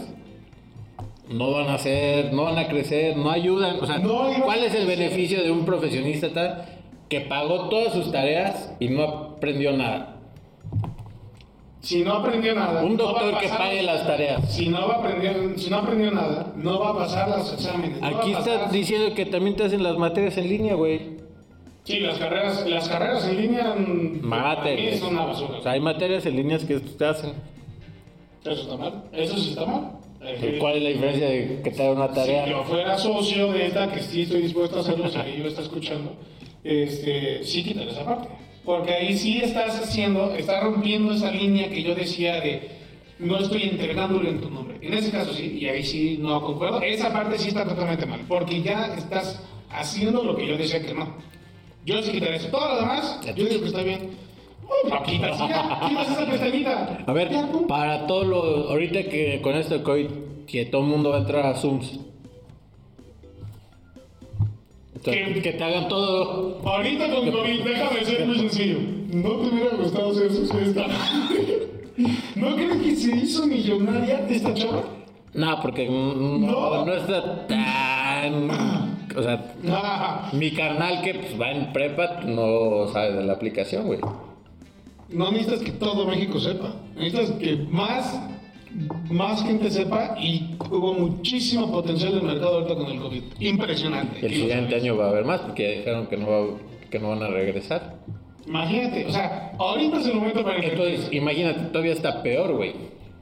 no 1.30 1.52
van 1.52 1.68
a 1.70 1.78
ser, 1.78 2.34
no 2.34 2.44
van 2.44 2.58
a 2.58 2.68
crecer, 2.68 3.18
no 3.18 3.30
ayudan. 3.32 3.78
O 3.82 3.86
sea, 3.86 3.98
No 4.00 4.30
¿cuál 4.44 4.63
es 4.63 4.74
el 4.76 4.88
beneficio 4.88 5.44
de 5.44 5.52
un 5.52 5.66
profesionista 5.66 6.30
tal 6.34 6.66
que 7.10 7.22
pagó 7.22 7.70
todas 7.70 7.94
sus 7.94 8.12
tareas 8.12 8.74
y 8.80 8.90
no 8.90 9.04
aprendió 9.04 9.72
nada? 9.76 10.13
Si 11.82 12.04
no 12.04 12.13
aprendió 12.16 12.54
nada. 12.54 12.84
Un 12.84 12.98
no 12.98 13.04
doctor 13.04 13.38
que 13.40 13.48
pague 13.48 13.82
las 13.84 14.06
tareas. 14.06 14.52
Si 14.54 14.68
no, 14.68 14.88
va 14.88 14.96
a 14.96 14.98
aprender, 14.98 15.54
si 15.58 15.70
no 15.70 15.78
aprendió 15.78 16.12
nada, 16.12 16.52
no 16.58 16.80
va 16.80 16.90
a 16.90 16.98
pasar 16.98 17.30
los 17.30 17.54
exámenes. 17.54 18.02
no 18.02 18.08
Aquí 18.08 18.34
pasar- 18.34 18.54
está 18.56 18.72
diciendo 18.72 19.13
que 19.16 19.26
también 19.26 19.56
te 19.56 19.63
hacen 19.63 19.84
las 19.84 19.98
materias 19.98 20.38
en 20.38 20.50
línea, 20.50 20.76
güey. 20.76 21.18
Sí, 21.86 22.00
las 22.02 22.18
carreras, 22.18 22.68
las 22.68 22.90
carreras 22.90 23.26
en 23.30 23.38
línea 23.42 23.74
mm, 23.78 24.20
Materias. 24.22 25.00
son 25.00 25.13
una 25.13 25.26
basura. 25.28 25.60
O 25.60 25.62
sea, 25.62 25.72
hay 25.74 25.80
materias 25.80 26.26
en 26.26 26.36
líneas 26.36 26.66
que 26.66 26.78
te 26.80 27.06
hacen. 27.06 27.32
Eso 28.44 28.62
está 28.63 28.76
mal. 28.76 29.04
Eso 29.13 29.38
sí 29.38 29.50
está 29.52 29.66
mal. 29.66 29.92
Eh, 30.28 30.58
¿Cuál 30.60 30.78
es 30.78 30.84
la 30.84 30.90
diferencia 30.90 31.30
de 31.30 31.62
que 31.63 31.72
te 31.72 31.84
haga 31.84 31.92
una 31.92 32.12
tarea? 32.12 32.44
Si 32.44 32.52
yo 32.52 32.63
fuera 32.63 32.98
socio 32.98 33.52
de 33.54 33.68
esta, 33.68 33.92
que 33.92 34.02
sí 34.02 34.24
estoy 34.24 34.42
dispuesto 34.42 34.78
a 34.78 34.82
hacerlo, 34.82 35.10
si 35.10 35.38
lo 35.38 35.48
está 35.48 35.62
escuchando, 35.62 36.16
este, 36.63 37.44
sí 37.44 37.63
quitar 37.63 37.88
esa 37.88 38.04
parte. 38.04 38.28
Porque 38.66 38.94
ahí 38.94 39.18
sí 39.18 39.40
estás 39.42 39.80
haciendo, 39.82 40.36
estás 40.36 40.62
rompiendo 40.62 41.13
esa 41.13 41.32
línea 41.32 41.70
que 41.70 41.82
yo 41.82 41.96
decía 41.96 42.42
de 42.42 42.70
no 43.20 43.40
estoy 43.40 43.63
entregándolo 43.63 44.30
en 44.30 44.42
tu 44.42 44.50
nombre. 44.50 44.78
En 44.82 44.94
ese 44.94 45.12
caso 45.12 45.34
sí, 45.34 45.58
y 45.62 45.68
ahí 45.68 45.84
sí 45.84 46.18
no 46.20 46.42
concuerdo. 46.42 46.82
Esa 46.82 47.13
parte 47.13 47.38
sí 47.40 47.48
está 47.48 47.63
totalmente 47.63 48.06
mal, 48.06 48.22
porque 48.28 48.62
ya 48.62 48.94
estás 48.98 49.42
haciendo 49.70 50.24
lo 50.24 50.36
que 50.36 50.46
yo 50.46 50.58
decía 50.58 50.86
que 50.86 50.94
no. 50.94 51.16
Yo 51.86 52.04
sí 52.04 52.12
quitaré 52.12 52.36
eso. 52.36 52.50
Todo 52.50 52.67
lo 52.73 52.82
demás, 52.82 53.21
yo 53.25 53.46
digo 53.46 53.62
que 53.62 53.67
está 53.67 53.82
bien. 53.82 54.27
Esa 54.90 56.26
pestañita. 56.30 56.98
A 57.06 57.13
ver, 57.13 57.30
para 57.68 58.06
todo 58.08 58.24
lo. 58.26 58.70
Ahorita 58.70 59.04
que 59.04 59.40
con 59.42 59.56
esto 59.56 59.76
de 59.78 59.84
COVID, 59.84 60.08
que 60.48 60.65
todo 60.65 60.82
el 60.82 60.88
mundo 60.88 61.10
va 61.12 61.18
a 61.18 61.20
entrar 61.20 61.46
a 61.46 61.56
Zooms. 61.56 62.00
O 65.00 65.04
sea, 65.04 65.13
¿Qué? 65.13 65.42
que 65.42 65.52
te 65.54 65.63
hagan 65.63 65.88
todo. 65.88 66.60
Ahorita 66.65 67.10
con 67.10 67.32
COVID, 67.32 67.63
déjame 67.63 68.06
ser 68.06 68.26
muy 68.26 68.40
sencillo. 68.40 68.80
¿No 69.13 69.30
te 69.38 69.48
hubiera 69.56 69.76
gustado 69.78 70.13
ser 70.13 70.32
su 70.32 70.46
fiesta? 70.48 70.86
¿No 72.36 72.56
crees 72.56 72.76
que 72.82 72.96
se 72.96 73.15
hizo 73.15 73.48
millonaria 73.48 74.26
esta 74.30 74.54
chava? 74.54 74.84
No, 75.34 75.62
porque 75.62 75.88
no, 75.90 76.13
No. 76.15 76.86
no 76.86 76.94
está 76.94 77.48
tan. 77.48 78.50
O 79.15 79.24
sea, 79.24 79.54
mi 80.34 80.52
carnal 80.52 81.02
que 81.02 81.13
pues, 81.15 81.40
va 81.42 81.52
en 81.52 81.72
prepa 81.74 82.22
no 82.26 82.88
sabe 82.92 83.13
de 83.13 83.24
la 83.24 83.34
aplicación, 83.34 83.88
güey. 83.88 84.00
No 85.10 85.31
necesitas 85.31 85.62
que 85.62 85.71
todo 85.71 86.05
México 86.05 86.39
sepa. 86.39 86.73
Necesitas 86.95 87.31
que 87.37 87.55
más, 87.69 88.19
más 89.10 89.43
gente 89.43 89.69
sepa 89.71 90.15
y 90.19 90.55
hubo 90.69 90.93
muchísimo 90.93 91.71
potencial 91.71 92.13
del 92.15 92.23
mercado 92.23 92.55
ahorita 92.60 92.75
con 92.75 92.87
el 92.91 92.99
COVID. 92.99 93.23
Impresionante. 93.39 94.25
El 94.25 94.33
siguiente 94.33 94.75
año 94.75 94.97
va 94.97 95.05
a 95.05 95.10
haber 95.10 95.25
más 95.25 95.41
porque 95.41 95.77
dijeron 95.77 96.08
que 96.08 96.17
no, 96.17 96.27
va- 96.29 96.58
que 96.89 96.99
no 96.99 97.10
van 97.10 97.23
a 97.23 97.27
regresar. 97.27 97.95
Imagínate, 98.45 99.05
o 99.05 99.12
sea, 99.12 99.53
ahorita 99.58 99.99
es 99.99 100.08
el 100.08 100.15
momento 100.15 100.43
para 100.43 100.55
invertir. 100.58 100.79
Entonces, 100.87 101.13
imagínate, 101.13 101.60
todavía 101.71 101.93
está 101.93 102.21
peor, 102.23 102.53
güey. 102.55 102.73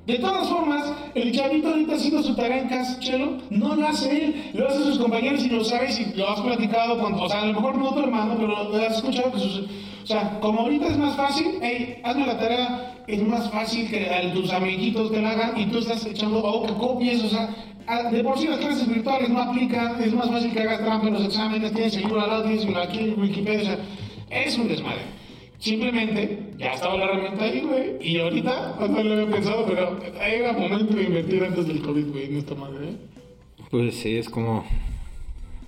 De 0.06 0.20
todas 0.20 0.47
formas, 0.47 0.93
el 1.16 1.32
chavito 1.32 1.70
ahorita 1.70 1.95
haciendo 1.95 2.22
su 2.22 2.36
tarea 2.36 2.62
en 2.62 2.70
casa, 2.70 2.99
Chelo, 2.99 3.38
no 3.49 3.76
lo 3.76 3.88
hace 3.88 4.26
él, 4.26 4.51
lo 4.53 4.68
hacen 4.68 4.84
sus 4.84 4.99
compañeros 4.99 5.43
y 5.43 5.49
lo 5.49 5.64
sabes 5.64 5.99
y 5.99 6.16
lo 6.16 6.30
has 6.30 6.41
platicado 6.41 6.99
con, 6.99 7.16
o 7.16 7.28
sea, 7.28 7.41
a 7.41 7.45
lo 7.47 7.53
mejor 7.53 7.78
no 7.80 7.91
tu 7.91 8.01
hermano, 8.01 8.36
pero 8.36 8.70
lo 8.70 8.86
has 8.86 8.97
escuchado 8.97 9.32
que 9.32 9.39
sus, 9.39 9.62
o 9.62 10.08
sea, 10.08 10.39
como 10.41 10.62
ahorita 10.62 10.89
es 10.89 10.97
más 10.97 11.16
fácil, 11.16 11.58
hey, 11.60 12.01
hazme 12.03 12.28
la 12.28 12.38
tarea, 12.38 13.03
es 13.08 13.24
más 13.24 13.49
fácil 13.49 13.89
que 13.89 14.08
a 14.08 14.32
tus 14.32 14.53
amiguitos 14.53 15.12
te 15.12 15.20
la 15.20 15.32
hagan 15.32 15.60
y 15.60 15.66
tú 15.66 15.80
estás 15.80 16.06
echando 16.06 16.38
o 16.38 16.68
que 16.68 16.74
copies, 16.74 17.24
o 17.24 17.30
sea, 17.30 17.49
de 18.12 18.24
por 18.24 18.38
sí 18.38 18.47
las 18.47 18.60
clases 18.60 18.88
virtuales 18.88 19.30
no 19.30 19.41
aplican, 19.41 19.99
es 20.03 20.14
más 20.14 20.30
fácil 20.30 20.51
que 20.51 20.62
hagas 20.62 20.82
trampa 20.82 21.08
en 21.08 21.14
los 21.14 21.26
exámenes, 21.26 21.74
tienes 21.74 21.97
libro 21.97 22.22
al 22.22 22.30
lado, 22.30 22.43
tienes 22.43 22.68
aquí 22.78 22.99
en 22.99 23.20
Wikipedia, 23.20 23.62
o 23.62 23.66
sea, 23.66 23.80
es 24.30 24.56
un 24.56 24.68
desmadre. 24.68 25.24
Simplemente, 25.58 26.51
ya 26.58 26.74
estaba 26.74 26.97
la 26.97 27.06
herramienta 27.06 27.43
ahí, 27.43 27.62
güey. 27.62 27.97
Y 28.01 28.20
ahorita, 28.20 28.76
no 28.80 29.03
lo 29.03 29.14
había 29.14 29.36
pensado, 29.36 29.66
pero 29.66 29.99
era 30.22 30.53
momento 30.53 30.95
de 30.95 31.03
invertir 31.03 31.43
antes 31.43 31.68
del 31.68 31.82
COVID, 31.82 32.08
güey, 32.08 32.26
en 32.26 32.38
esta 32.38 32.56
madre, 32.56 32.89
¿eh? 32.89 32.97
Pues 33.72 33.95
sí, 33.95 34.18
es 34.18 34.30
como. 34.30 34.66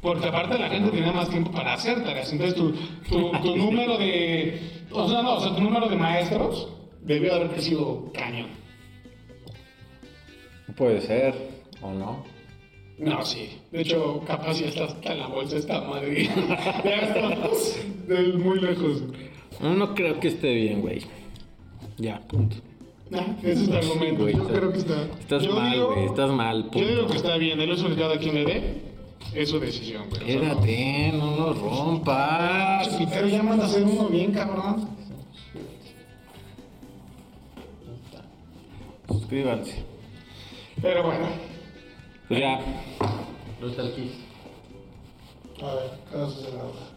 Porque 0.01 0.27
aparte 0.27 0.59
la 0.59 0.69
gente 0.69 0.91
tenía 0.91 1.11
más 1.11 1.29
tiempo 1.29 1.51
para 1.51 1.73
hacer 1.73 2.03
tareas. 2.03 2.31
Entonces 2.31 2.55
tu, 2.55 2.71
tu, 3.09 3.31
tu 3.41 3.55
número 3.55 3.97
de. 3.97 4.61
O 4.91 5.09
sea, 5.09 5.21
no, 5.21 5.35
o 5.35 5.39
sea, 5.39 5.55
tu 5.55 5.61
número 5.61 5.89
de 5.89 5.95
maestros 5.95 6.69
debió 7.01 7.33
haber 7.33 7.49
crecido 7.49 8.11
cañón. 8.13 8.47
Puede 10.75 11.01
ser, 11.01 11.33
o 11.81 11.91
no. 11.91 12.23
No, 12.99 13.23
sí. 13.25 13.59
De 13.71 13.81
hecho, 13.81 14.23
capaz 14.25 14.59
ya 14.59 14.67
está 14.67 14.85
hasta 14.85 15.13
en 15.13 15.19
la 15.19 15.27
bolsa 15.27 15.57
esta 15.57 15.81
madre. 15.81 16.25
ya 16.83 16.95
estamos 16.95 17.79
muy 18.35 18.59
lejos. 18.59 19.03
No, 19.61 19.73
no 19.75 19.95
creo 19.95 20.19
que 20.19 20.27
esté 20.29 20.53
bien, 20.53 20.81
güey. 20.81 21.01
Ya, 21.97 22.19
punto. 22.27 22.57
Nah, 23.09 23.21
ese 23.41 23.53
es 23.63 23.67
el 23.69 23.75
argumento. 23.77 24.23
Güey, 24.23 24.35
Yo 24.35 24.41
estás- 24.43 24.57
creo 24.57 24.71
que 24.71 24.77
está. 24.79 25.03
Estás 25.19 25.43
Yo 25.43 25.53
mal, 25.55 25.85
güey. 25.85 26.05
Estás 26.05 26.29
mal, 26.31 26.63
Yo 26.63 26.71
punto. 26.71 26.87
digo 26.87 27.07
que 27.07 27.17
está 27.17 27.37
bien. 27.37 27.59
El 27.61 27.71
uso 27.71 27.87
que 27.89 27.95
cada 27.95 28.17
quien 28.19 28.35
le 28.35 28.45
dé 28.45 28.81
es 29.33 29.49
su 29.49 29.59
decisión, 29.59 30.09
güey. 30.09 30.21
Sea, 30.25 30.35
no- 30.35 30.43
Espérate, 30.43 31.11
no 31.17 31.35
lo 31.37 31.53
rompas. 31.53 32.87
Pero 33.09 33.27
ya 33.27 33.41
manda 33.43 33.63
a 33.63 33.67
hacer 33.67 33.83
uno 33.83 34.07
bien, 34.09 34.31
cabrón. 34.31 34.89
Suscríbanse. 39.07 39.83
Pero 40.81 41.03
bueno. 41.03 41.25
Pues 42.27 42.39
ya. 42.41 42.59
¿Dónde 43.59 43.75
está 43.75 43.83
el 43.83 43.93
kiss? 43.93 44.11
A 45.63 45.73
ver, 45.73 45.91
cada 46.11 46.29
su 46.29 46.41
cerrada. 46.41 46.96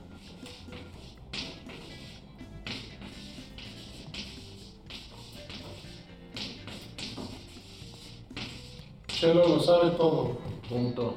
Chelo 9.20 9.46
lo 9.46 9.60
sabe 9.60 9.90
todo. 9.90 10.38
Punto. 10.68 11.14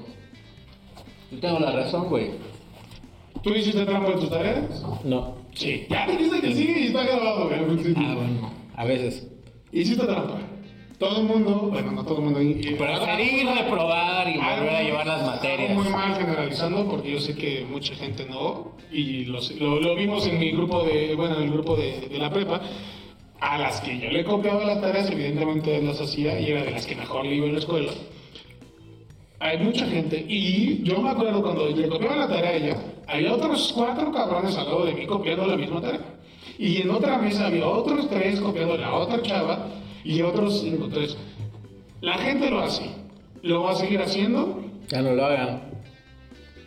Yo 1.31 1.39
tengo 1.39 1.59
la 1.59 1.71
razón, 1.71 2.09
güey. 2.09 2.31
¿Tú 3.41 3.49
hiciste 3.51 3.85
trampa 3.85 4.11
en 4.11 4.19
tus 4.19 4.29
tareas? 4.29 4.83
No. 5.03 5.35
Sí. 5.53 5.85
Ya 5.89 6.07
dijiste 6.07 6.41
que 6.41 6.53
sí 6.55 6.73
y 6.77 6.87
está 6.87 7.03
grabado, 7.03 7.47
güey, 7.47 7.59
al 7.59 7.65
principio. 7.65 8.03
Ah, 8.05 8.15
bueno. 8.15 8.51
A 8.75 8.85
veces. 8.85 9.27
Hiciste 9.71 10.05
trampa. 10.05 10.37
Todo 10.99 11.21
el 11.21 11.27
mundo, 11.27 11.69
bueno, 11.71 11.91
no 11.91 12.03
todo 12.05 12.17
el 12.19 12.23
mundo. 12.23 12.41
y- 12.41 12.53
Preferir 12.75 13.47
reprobar 13.47 14.27
y 14.29 14.33
volver 14.37 14.69
a 14.75 14.83
llevar 14.83 15.05
las 15.07 15.25
materias. 15.25 15.73
Muy 15.75 15.89
mal 15.89 16.15
generalizando 16.15 16.87
porque 16.89 17.11
yo 17.11 17.19
sé 17.19 17.35
que 17.35 17.65
mucha 17.69 17.95
gente 17.95 18.25
no 18.29 18.73
y 18.91 19.25
lo, 19.25 19.41
sé- 19.41 19.55
lo, 19.55 19.79
lo 19.79 19.95
vimos 19.95 20.25
en 20.27 20.39
mi 20.39 20.51
grupo 20.51 20.83
de, 20.83 21.15
bueno, 21.15 21.37
en 21.37 21.43
el 21.43 21.51
grupo 21.51 21.75
de, 21.75 22.07
de 22.09 22.17
la 22.19 22.29
prepa. 22.31 22.61
A 23.45 23.57
las 23.57 23.81
que 23.81 23.99
yo 23.99 24.09
le 24.09 24.23
copiaba 24.23 24.63
las 24.63 24.79
tareas, 24.79 25.11
evidentemente 25.11 25.81
las 25.81 25.99
hacía 25.99 26.39
y 26.39 26.49
era 26.51 26.63
de 26.63 26.71
las 26.71 26.85
que 26.85 26.95
mejor 26.95 27.25
le 27.25 27.35
iba 27.35 27.45
en 27.47 27.53
la 27.53 27.59
escuela. 27.59 27.91
Hay 29.39 29.57
mucha 29.57 29.85
gente 29.85 30.25
y 30.29 30.81
yo 30.83 31.01
me 31.01 31.09
acuerdo 31.09 31.41
cuando 31.41 31.67
le 31.67 31.87
copiaba 31.89 32.15
la 32.15 32.27
tarea 32.29 32.51
a 32.51 32.53
ella, 32.53 32.77
había 33.05 33.33
otros 33.33 33.73
cuatro 33.75 34.11
cabrones 34.13 34.55
al 34.57 34.65
lado 34.65 34.85
de 34.85 34.93
mí 34.93 35.05
copiando 35.05 35.45
la 35.45 35.57
misma 35.57 35.81
tarea. 35.81 35.99
Y 36.57 36.81
en 36.83 36.89
otra 36.91 37.17
mesa 37.17 37.47
había 37.47 37.67
otros 37.67 38.09
tres 38.09 38.39
copiando 38.39 38.77
la 38.77 38.93
otra 38.93 39.21
chava 39.21 39.67
y 40.05 40.21
otros 40.21 40.61
cinco. 40.61 40.85
Entonces, 40.85 41.17
la 41.99 42.13
gente 42.19 42.49
lo 42.49 42.61
hace. 42.61 42.85
¿Lo 43.41 43.63
va 43.63 43.71
a 43.71 43.75
seguir 43.75 43.99
haciendo? 44.01 44.61
Ya 44.87 45.01
no 45.01 45.13
lo 45.15 45.25
hagan. 45.25 45.63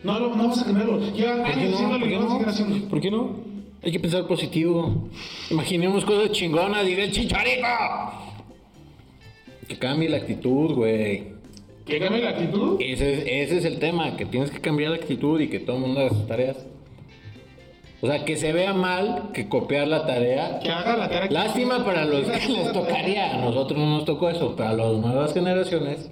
No, 0.04 0.18
lo- 0.18 0.36
no 0.36 0.48
vas 0.48 0.60
a 0.60 0.64
cambiarlo. 0.66 0.98
Llevan 1.12 1.38
¿Por 1.42 1.46
qué 1.54 1.60
años 1.60 1.70
no? 1.70 1.76
haciéndolo 1.76 1.98
¿Por 2.00 2.08
y 2.08 2.10
qué 2.10 2.16
lo 2.18 2.26
vas 2.26 2.28
a 2.28 2.32
seguir 2.32 2.46
no? 2.46 2.52
haciendo. 2.52 2.88
¿Por 2.90 3.00
qué 3.00 3.10
no? 3.10 3.45
Hay 3.82 3.92
que 3.92 4.00
pensar 4.00 4.26
positivo. 4.26 5.08
Imaginemos 5.50 6.04
cosas 6.04 6.32
chingonas, 6.32 6.84
diré 6.84 7.04
el 7.04 7.12
chicharito. 7.12 7.66
Que 9.68 9.78
cambie 9.78 10.08
la 10.08 10.18
actitud, 10.18 10.74
güey. 10.74 11.34
¿Que 11.84 12.00
cambie 12.00 12.22
la 12.22 12.30
actitud? 12.30 12.78
Ese 12.80 13.12
es, 13.14 13.20
ese 13.48 13.58
es 13.58 13.64
el 13.64 13.78
tema, 13.78 14.16
que 14.16 14.26
tienes 14.26 14.50
que 14.50 14.60
cambiar 14.60 14.90
la 14.90 14.96
actitud 14.96 15.40
y 15.40 15.48
que 15.48 15.60
todo 15.60 15.76
el 15.76 15.82
mundo 15.82 16.00
haga 16.00 16.08
sus 16.10 16.26
tareas. 16.26 16.56
O 18.00 18.06
sea, 18.08 18.24
que 18.24 18.36
se 18.36 18.52
vea 18.52 18.72
mal 18.74 19.30
que 19.32 19.48
copiar 19.48 19.86
la 19.88 20.04
tarea. 20.06 20.58
Que 20.62 20.70
haga 20.70 20.96
la 20.96 21.08
tarea. 21.08 21.28
que- 21.28 21.34
Lástima 21.34 21.84
para 21.84 22.04
los 22.04 22.28
que 22.28 22.48
les 22.48 22.72
tocaría. 22.72 23.34
A 23.34 23.38
nosotros 23.44 23.78
no 23.78 23.86
nos 23.86 24.04
tocó 24.04 24.28
eso. 24.28 24.54
Para 24.56 24.72
las 24.72 24.92
nuevas 24.96 25.32
generaciones, 25.32 26.10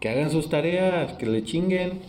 que 0.00 0.08
hagan 0.08 0.30
sus 0.30 0.48
tareas, 0.48 1.12
que 1.14 1.26
le 1.26 1.44
chinguen. 1.44 2.00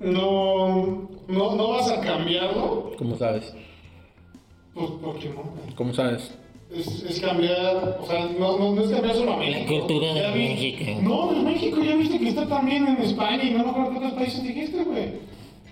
No, 0.00 1.08
no, 1.28 1.56
no 1.56 1.68
vas 1.70 1.90
a 1.90 2.00
cambiarlo. 2.00 2.92
¿Cómo 2.98 3.16
sabes? 3.16 3.54
Pues, 4.74 4.90
¿por 5.02 5.18
qué 5.18 5.30
no? 5.30 5.42
¿Cómo 5.74 5.94
sabes? 5.94 6.34
Es, 6.74 7.02
es 7.04 7.20
cambiar, 7.20 7.98
o 8.02 8.06
sea, 8.06 8.28
no, 8.38 8.58
no, 8.58 8.74
no 8.74 8.82
es 8.82 8.90
cambiar 8.90 9.14
solo 9.14 9.32
a 9.34 9.36
México. 9.38 9.78
cultura 9.78 10.12
de 10.12 10.32
vi- 10.32 10.48
México. 10.48 11.00
No, 11.02 11.32
de 11.32 11.40
México, 11.42 11.80
ya 11.82 11.94
viste 11.94 12.18
que 12.18 12.28
está 12.28 12.46
también 12.46 12.86
en 12.86 12.96
España 13.02 13.42
y 13.44 13.50
no 13.52 13.64
me 13.64 13.70
acuerdo 13.70 13.90
qué 13.92 13.96
otros 13.98 14.12
países 14.14 14.42
dijiste, 14.42 14.82
güey. 14.84 15.26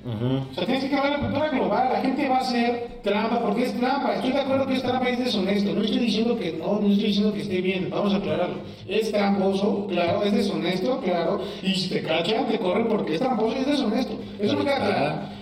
O 0.07 0.55
sea, 0.55 0.67
tienes 0.67 0.85
que 0.85 0.91
cambiar 0.91 1.13
la 1.19 1.19
cultura 1.27 1.49
global. 1.49 1.89
La 1.95 2.01
gente 2.03 2.29
va 2.29 2.37
a 2.37 2.41
hacer 2.41 3.01
trampa 3.03 3.41
porque 3.41 3.65
es 3.65 3.73
trampa. 3.81 4.15
Estoy 4.17 4.33
de 4.33 4.41
acuerdo 4.41 4.67
que 4.67 4.75
es 4.75 4.83
trampa 4.83 5.09
y 5.09 5.13
es 5.15 5.19
deshonesto. 5.25 5.73
No 5.73 5.81
estoy 5.81 5.99
diciendo 5.99 6.39
que 6.39 6.53
no, 6.53 6.79
no 6.79 6.89
estoy 6.89 7.07
diciendo 7.07 7.33
que 7.33 7.41
esté 7.41 7.63
bien. 7.63 7.89
Vamos 7.89 8.13
a 8.13 8.19
aclararlo. 8.19 8.57
Es 8.87 9.11
tramposo, 9.11 9.87
claro. 9.89 10.23
Es 10.23 10.35
deshonesto, 10.35 11.01
claro. 11.01 11.41
Y 11.63 11.75
si 11.75 11.89
te 11.89 12.03
cachan, 12.03 12.47
te 12.49 12.59
corren 12.59 12.87
porque 12.87 13.15
es 13.15 13.21
tramposo 13.21 13.57
y 13.57 13.61
es 13.61 13.67
deshonesto. 13.67 14.14
Ahí 14.41 14.47
está. 14.47 14.65
claro. 14.65 15.35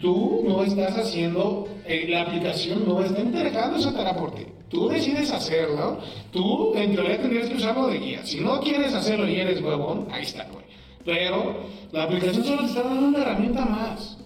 Tú 0.00 0.44
no 0.46 0.62
estás 0.64 0.98
haciendo, 0.98 1.68
eh, 1.86 2.06
la 2.08 2.22
aplicación 2.22 2.86
no 2.86 3.00
está 3.02 3.20
entregando 3.20 3.78
esa 3.78 3.94
tarea 3.94 4.16
por 4.16 4.34
ti. 4.34 4.46
Tú 4.68 4.88
decides 4.88 5.30
hacerlo. 5.30 5.98
Tú, 6.32 6.74
en 6.74 6.94
teoría, 6.94 7.20
tendrías 7.20 7.48
que 7.48 7.56
usarlo 7.56 7.86
de 7.86 7.98
guía. 7.98 8.26
Si 8.26 8.40
no 8.40 8.60
quieres 8.60 8.92
hacerlo 8.92 9.28
y 9.28 9.36
eres 9.36 9.62
huevón, 9.62 10.08
ahí 10.10 10.22
está, 10.22 10.44
güey. 10.52 10.64
Pero 11.04 11.60
la 11.92 12.02
aplicación 12.02 12.44
solo 12.44 12.62
te 12.62 12.66
está 12.66 12.82
dando 12.82 13.06
una 13.06 13.18
herramienta 13.20 13.64
más. 13.64 14.18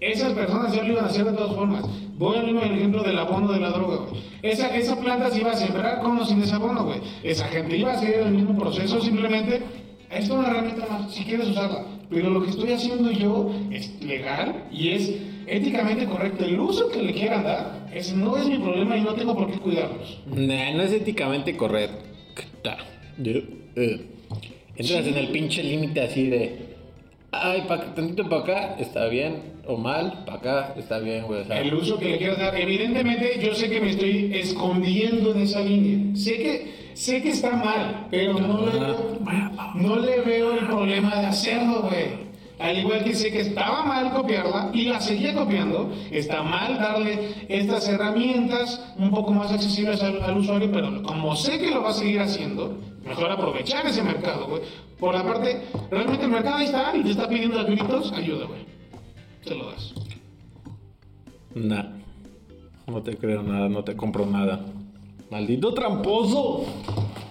Esas 0.00 0.34
personas 0.34 0.74
ya 0.74 0.82
lo 0.82 0.92
iban 0.92 1.04
a 1.04 1.08
hacer 1.08 1.24
de 1.24 1.32
todas 1.32 1.56
formas. 1.56 1.84
Voy 2.18 2.36
al 2.36 2.44
mismo 2.44 2.60
ejemplo 2.60 3.02
del 3.02 3.18
abono 3.18 3.50
de 3.52 3.60
la 3.60 3.70
droga, 3.70 3.96
güey. 4.08 4.22
Esa, 4.42 4.76
esa 4.76 5.00
planta 5.00 5.30
se 5.30 5.40
iba 5.40 5.52
a 5.52 5.56
sembrar 5.56 6.00
con 6.00 6.18
o 6.18 6.26
sin 6.26 6.42
ese 6.42 6.54
abono, 6.54 6.84
güey. 6.84 7.00
Esa 7.22 7.46
gente 7.48 7.76
iba 7.78 7.92
a 7.92 7.94
hacer 7.94 8.20
el 8.20 8.32
mismo 8.32 8.58
proceso, 8.58 9.00
simplemente. 9.00 9.62
Esto 10.10 10.34
es 10.34 10.38
una 10.38 10.48
herramienta 10.48 10.86
más, 10.90 11.12
si 11.12 11.24
quieres 11.24 11.48
usarla. 11.48 11.86
Pero 12.14 12.30
lo 12.30 12.42
que 12.42 12.50
estoy 12.50 12.72
haciendo 12.72 13.10
yo 13.10 13.52
es 13.70 14.02
legal 14.02 14.64
y 14.72 14.90
es 14.90 15.12
éticamente 15.46 16.06
correcto. 16.06 16.44
El 16.44 16.58
uso 16.60 16.88
que 16.90 17.02
le 17.02 17.12
quieran 17.12 17.44
dar 17.44 17.84
ese 17.94 18.16
no 18.16 18.36
es 18.36 18.46
mi 18.46 18.58
problema 18.58 18.96
y 18.96 19.02
no 19.02 19.14
tengo 19.14 19.36
por 19.36 19.50
qué 19.50 19.58
cuidarlos. 19.58 20.18
Nah, 20.26 20.72
no 20.72 20.82
es 20.82 20.92
éticamente 20.92 21.56
correcto. 21.56 22.04
Eh. 23.76 24.00
Entras 24.76 25.06
en 25.06 25.16
el 25.16 25.28
pinche 25.28 25.62
límite 25.62 26.00
así 26.00 26.26
de. 26.26 26.74
Ay, 27.30 27.64
pa, 27.68 27.94
tantito 27.94 28.28
para 28.28 28.42
acá 28.42 28.76
está 28.80 29.06
bien. 29.06 29.54
O 29.66 29.76
mal, 29.76 30.24
para 30.26 30.38
acá 30.38 30.74
está 30.76 30.98
bien, 30.98 31.24
güey. 31.24 31.44
El 31.50 31.72
uso 31.74 31.98
que 31.98 32.10
le 32.10 32.18
quieras 32.18 32.38
dar. 32.38 32.58
Evidentemente, 32.58 33.38
yo 33.40 33.54
sé 33.54 33.70
que 33.70 33.80
me 33.80 33.90
estoy 33.90 34.32
escondiendo 34.34 35.32
en 35.32 35.42
esa 35.42 35.60
línea. 35.60 36.16
Sé 36.16 36.36
que, 36.36 36.83
sé 36.94 37.22
que 37.22 37.30
está 37.30 37.56
mal, 37.56 38.06
pero 38.10 38.34
no 38.34 38.66
le, 38.66 38.78
veo, 38.78 39.18
no 39.74 39.96
le 39.96 40.20
veo 40.20 40.52
el 40.52 40.66
problema 40.66 41.14
de 41.16 41.26
hacerlo, 41.26 41.82
güey. 41.82 42.24
Al 42.58 42.78
igual 42.78 43.02
que 43.02 43.14
sé 43.14 43.32
que 43.32 43.40
estaba 43.40 43.84
mal 43.84 44.12
copiarla 44.12 44.70
y 44.72 44.84
la 44.84 45.00
seguía 45.00 45.34
copiando, 45.34 45.92
está 46.10 46.42
mal 46.42 46.78
darle 46.78 47.46
estas 47.48 47.88
herramientas 47.88 48.80
un 48.96 49.10
poco 49.10 49.32
más 49.32 49.50
accesibles 49.50 50.00
al, 50.02 50.22
al 50.22 50.38
usuario, 50.38 50.70
pero 50.72 51.02
como 51.02 51.34
sé 51.34 51.58
que 51.58 51.70
lo 51.70 51.82
va 51.82 51.90
a 51.90 51.94
seguir 51.94 52.20
haciendo, 52.20 52.78
mejor 53.04 53.30
aprovechar 53.30 53.84
ese 53.86 54.02
mercado, 54.02 54.46
güey. 54.46 54.62
Por 54.98 55.14
la 55.14 55.24
parte, 55.24 55.62
realmente 55.90 56.24
el 56.24 56.30
mercado 56.30 56.56
ahí 56.56 56.66
está 56.66 56.96
y 56.96 57.02
te 57.02 57.10
está 57.10 57.28
pidiendo 57.28 57.58
a 57.58 57.64
gritos 57.64 58.12
ayuda, 58.12 58.46
güey. 58.46 58.64
Te 59.44 59.54
lo 59.54 59.70
das. 59.70 59.94
Nah. 61.54 62.04
No 62.86 63.02
te 63.02 63.16
creo 63.16 63.42
nada, 63.42 63.68
no 63.68 63.82
te 63.82 63.96
compro 63.96 64.26
nada. 64.26 64.60
Maldito 65.30 65.72
tramposo. 65.74 66.64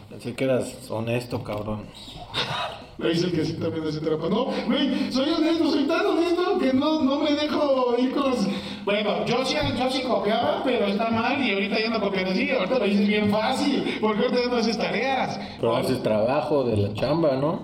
Pensé 0.09 0.33
que 0.33 0.43
eras 0.43 0.89
honesto, 0.89 1.43
cabrón. 1.43 1.85
Me 2.97 3.09
dice 3.09 3.25
el 3.25 3.31
que 3.33 3.45
sí 3.45 3.53
también 3.53 3.87
hace 3.87 3.99
trampa. 3.99 4.29
No, 4.29 4.45
güey, 4.67 5.11
soy 5.11 5.29
honesto, 5.29 5.71
soy 5.71 5.85
tan 5.85 6.05
honesto 6.05 6.59
que 6.59 6.73
no, 6.73 7.01
no 7.01 7.19
me 7.19 7.31
dejo 7.33 7.95
ir 7.97 8.11
con 8.13 8.29
los... 8.29 8.47
Bueno, 8.85 9.25
yo 9.25 9.43
sí, 9.43 9.55
yo 9.79 9.89
sí 9.89 10.03
copiaba, 10.03 10.61
pero 10.63 10.85
está 10.85 11.09
mal 11.09 11.41
y 11.41 11.53
ahorita 11.53 11.79
ya 11.79 11.89
no 11.89 11.99
copiando 11.99 12.31
así. 12.31 12.51
Ahorita 12.51 12.77
lo 12.79 12.85
dices 12.85 13.07
bien 13.07 13.31
fácil, 13.31 13.97
porque 13.99 14.21
ahorita 14.25 14.41
ya 14.43 14.47
no 14.49 14.55
haces 14.57 14.77
tareas. 14.77 15.39
Pero 15.59 15.75
haces 15.75 16.03
trabajo 16.03 16.63
de 16.65 16.77
la 16.77 16.93
chamba, 16.93 17.35
¿no? 17.35 17.61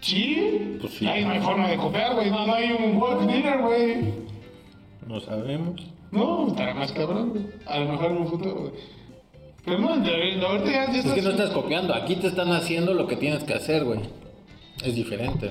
Sí, 0.00 0.78
Pues 0.80 0.94
sí. 0.94 1.06
Ahí 1.06 1.24
no 1.24 1.32
hay 1.32 1.40
forma 1.40 1.68
de 1.68 1.76
copiar, 1.76 2.14
güey. 2.14 2.30
No, 2.30 2.46
no 2.46 2.54
hay 2.54 2.70
un 2.72 2.96
work 2.98 3.20
dinner, 3.22 3.60
güey. 3.62 4.14
No 5.06 5.20
sabemos. 5.20 5.80
No, 6.12 6.48
estará 6.48 6.74
más 6.74 6.92
cabrón, 6.92 7.30
güey. 7.30 7.44
A 7.66 7.80
lo 7.80 7.92
mejor 7.92 8.10
en 8.12 8.16
un 8.18 8.28
futuro, 8.28 8.54
güey. 8.54 8.72
Pero 9.64 9.78
no, 9.78 9.96
de- 9.98 10.10
de- 10.10 10.46
ahorita 10.46 10.70
ya, 10.70 10.92
ya 10.92 10.98
Es 11.00 11.12
que 11.12 11.22
no 11.22 11.30
estás 11.30 11.50
copiando, 11.50 11.94
aquí 11.94 12.16
te 12.16 12.26
están 12.28 12.50
haciendo 12.52 12.94
lo 12.94 13.06
que 13.06 13.16
tienes 13.16 13.44
que 13.44 13.54
hacer, 13.54 13.84
güey. 13.84 14.00
Es 14.84 14.94
diferente. 14.94 15.50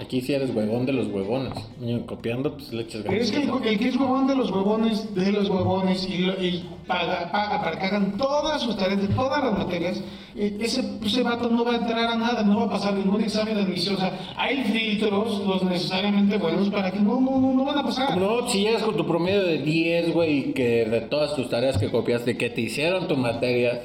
Aquí 0.00 0.20
si 0.20 0.32
eres 0.34 0.54
huevón 0.54 0.84
de 0.86 0.92
los 0.92 1.06
huevones. 1.08 1.52
Y 1.80 1.96
copiando, 2.00 2.54
pues 2.54 2.72
le 2.72 2.82
echas 2.82 3.02
Pero 3.06 3.22
es 3.22 3.30
que 3.30 3.38
el, 3.42 3.46
ganas. 3.48 3.66
el 3.66 3.78
que 3.78 3.88
es 3.88 3.96
huevón 3.96 4.26
de 4.26 4.34
los 4.34 4.50
huevones, 4.50 5.14
de 5.14 5.32
los 5.32 5.48
huevones, 5.48 6.08
y, 6.08 6.18
lo- 6.18 6.42
y 6.42 6.64
paga, 6.86 7.30
paga 7.30 7.62
para 7.62 7.78
que 7.78 7.86
hagan 7.86 8.16
todas 8.18 8.62
sus 8.62 8.76
tareas 8.76 9.00
de 9.00 9.08
todas 9.14 9.44
las 9.44 9.56
materias, 9.58 10.02
eh, 10.34 10.56
ese, 10.60 10.82
ese 11.04 11.22
vato 11.22 11.48
no 11.50 11.64
va 11.64 11.72
a 11.72 11.76
entrar 11.76 11.98
a 12.12 12.16
nada, 12.16 12.42
no 12.42 12.60
va 12.60 12.64
a 12.66 12.70
pasar 12.70 12.94
ningún 12.94 13.20
examen 13.20 13.54
de 13.54 13.62
admisión. 13.62 13.94
O 13.96 13.98
sea, 13.98 14.34
hay 14.36 14.64
filtros, 14.64 15.44
los 15.46 15.62
necesariamente 15.62 16.36
buenos, 16.38 16.68
para 16.70 16.90
que 16.90 16.98
no, 16.98 17.20
no, 17.20 17.38
no, 17.52 17.64
van 17.64 17.78
a 17.78 17.82
pasar. 17.84 18.16
No, 18.16 18.48
si 18.48 18.60
llegas 18.62 18.82
con 18.82 18.96
tu 18.96 19.06
promedio 19.06 19.42
de 19.44 19.58
10, 19.58 20.12
güey, 20.12 20.52
que 20.52 20.84
de 20.86 21.00
todas 21.02 21.36
tus 21.36 21.48
tareas 21.48 21.78
que 21.78 21.90
copiaste, 21.90 22.36
que 22.36 22.50
te 22.50 22.62
hicieron 22.62 23.06
tus 23.06 23.18
materias, 23.18 23.78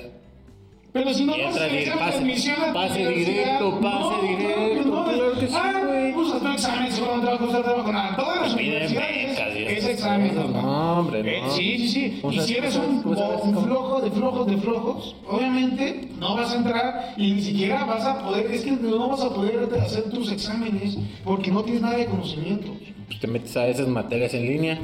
Pero 0.95 1.13
si 1.13 1.25
no 1.25 1.35
Y 1.35 1.41
examen 1.41 1.83
de 1.83 1.91
pase- 1.91 2.17
admisión 2.19 2.55
a 2.69 2.73
pase 2.73 3.01
universidad, 3.05 3.35
directo, 3.35 3.71
no, 3.71 3.81
pase 3.81 4.21
que 4.21 4.27
directo, 4.37 4.85
no. 4.87 5.03
claro 5.03 5.31
que 5.37 5.47
sí, 5.47 5.53
Ah, 5.53 5.81
güey. 5.85 6.13
Usas 6.13 6.41
tu 6.41 6.47
examen, 6.47 6.91
seguramente 6.93 7.31
vas 7.31 7.41
a 7.41 7.43
usar 7.43 7.63
trabajo. 7.63 7.91
Nada, 7.91 8.15
todas 8.15 8.41
las 8.43 8.53
universidades 8.53 9.39
y 9.57 9.63
es, 9.73 9.85
examen. 9.87 10.35
No, 10.53 10.99
hombre, 10.99 11.19
Eh, 11.37 11.41
no. 11.41 11.49
sí, 11.51 11.77
sí, 11.79 11.87
sí. 11.89 12.19
O 12.23 12.31
Y 12.31 12.35
sea, 12.35 12.43
si 12.45 12.55
eres 12.55 12.75
un, 12.77 13.01
un 13.03 13.63
flojo 13.65 13.99
de 14.01 14.11
flojos 14.11 14.47
de 14.47 14.57
flojos, 14.57 15.15
obviamente 15.27 16.07
no 16.17 16.37
vas 16.37 16.53
a 16.53 16.55
entrar 16.55 17.13
y 17.17 17.31
ni 17.33 17.41
siquiera 17.41 17.83
vas 17.83 18.05
a 18.05 18.23
poder, 18.23 18.49
es 18.49 18.61
que 18.61 18.71
no 18.71 19.09
vas 19.09 19.21
a 19.21 19.29
poder 19.35 19.67
hacer 19.81 20.03
tus 20.11 20.31
exámenes 20.31 20.97
porque 21.25 21.51
no 21.51 21.61
tienes 21.63 21.81
nada 21.81 21.97
de 21.97 22.05
conocimiento. 22.05 22.71
pues 23.07 23.19
te 23.19 23.27
metes 23.27 23.57
a 23.57 23.67
esas 23.67 23.89
materias 23.89 24.33
en 24.33 24.43
línea 24.47 24.79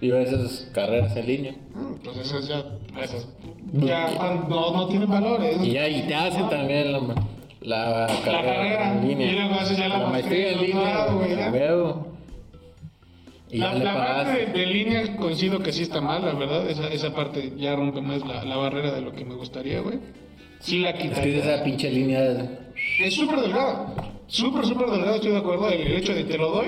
y 0.00 0.10
a 0.12 0.20
esas 0.22 0.68
carreras 0.72 1.16
en 1.16 1.26
línea. 1.26 1.54
Pues 2.04 2.16
esas 2.18 2.46
ya, 2.48 2.64
esas 3.02 3.28
ya 3.72 4.08
no, 4.48 4.72
no 4.72 4.88
tienen 4.88 5.08
valores. 5.08 5.58
Y 5.62 5.72
ya, 5.72 5.88
y 5.88 6.02
te 6.06 6.14
hacen 6.14 6.48
también 6.48 6.92
la, 6.92 7.00
la 7.60 8.06
carrera 8.24 8.54
carrera, 8.54 8.92
en 8.92 9.08
línea. 9.08 9.32
y 9.32 9.34
luego 9.34 9.54
haces 9.54 9.76
ya 9.78 9.88
la 9.88 10.06
maestría 10.06 10.52
en 10.52 10.60
línea, 10.60 11.06
huevo. 11.52 12.08
Y 13.50 13.58
La, 13.58 13.72
la 13.74 13.94
parte 13.94 14.46
de, 14.46 14.66
línea 14.66 15.16
coincido 15.16 15.60
que 15.60 15.72
sí 15.72 15.82
está 15.82 16.00
mal, 16.02 16.22
la 16.24 16.34
verdad. 16.34 16.68
Esa, 16.68 16.88
esa 16.88 17.14
parte 17.14 17.54
ya 17.56 17.74
rompe 17.74 18.00
más 18.02 18.24
la, 18.26 18.44
la 18.44 18.56
barrera 18.56 18.92
de 18.92 19.00
lo 19.00 19.12
que 19.12 19.24
me 19.24 19.34
gustaría, 19.34 19.80
güey. 19.80 19.98
Sí 20.60 20.80
la 20.80 20.90
Es 20.90 20.96
que 21.02 21.08
quitaría. 21.08 21.38
esa 21.38 21.64
pinche 21.64 21.90
línea 21.90 22.20
Es 23.00 23.14
súper 23.14 23.40
delgada. 23.40 23.94
Súper, 24.26 24.66
súper 24.66 24.90
delgada, 24.90 25.14
estoy 25.16 25.30
de 25.32 25.38
acuerdo. 25.38 25.70
El, 25.70 25.80
el 25.80 25.96
hecho 25.96 26.14
de 26.14 26.24
te 26.24 26.36
lo 26.36 26.50
doy, 26.50 26.66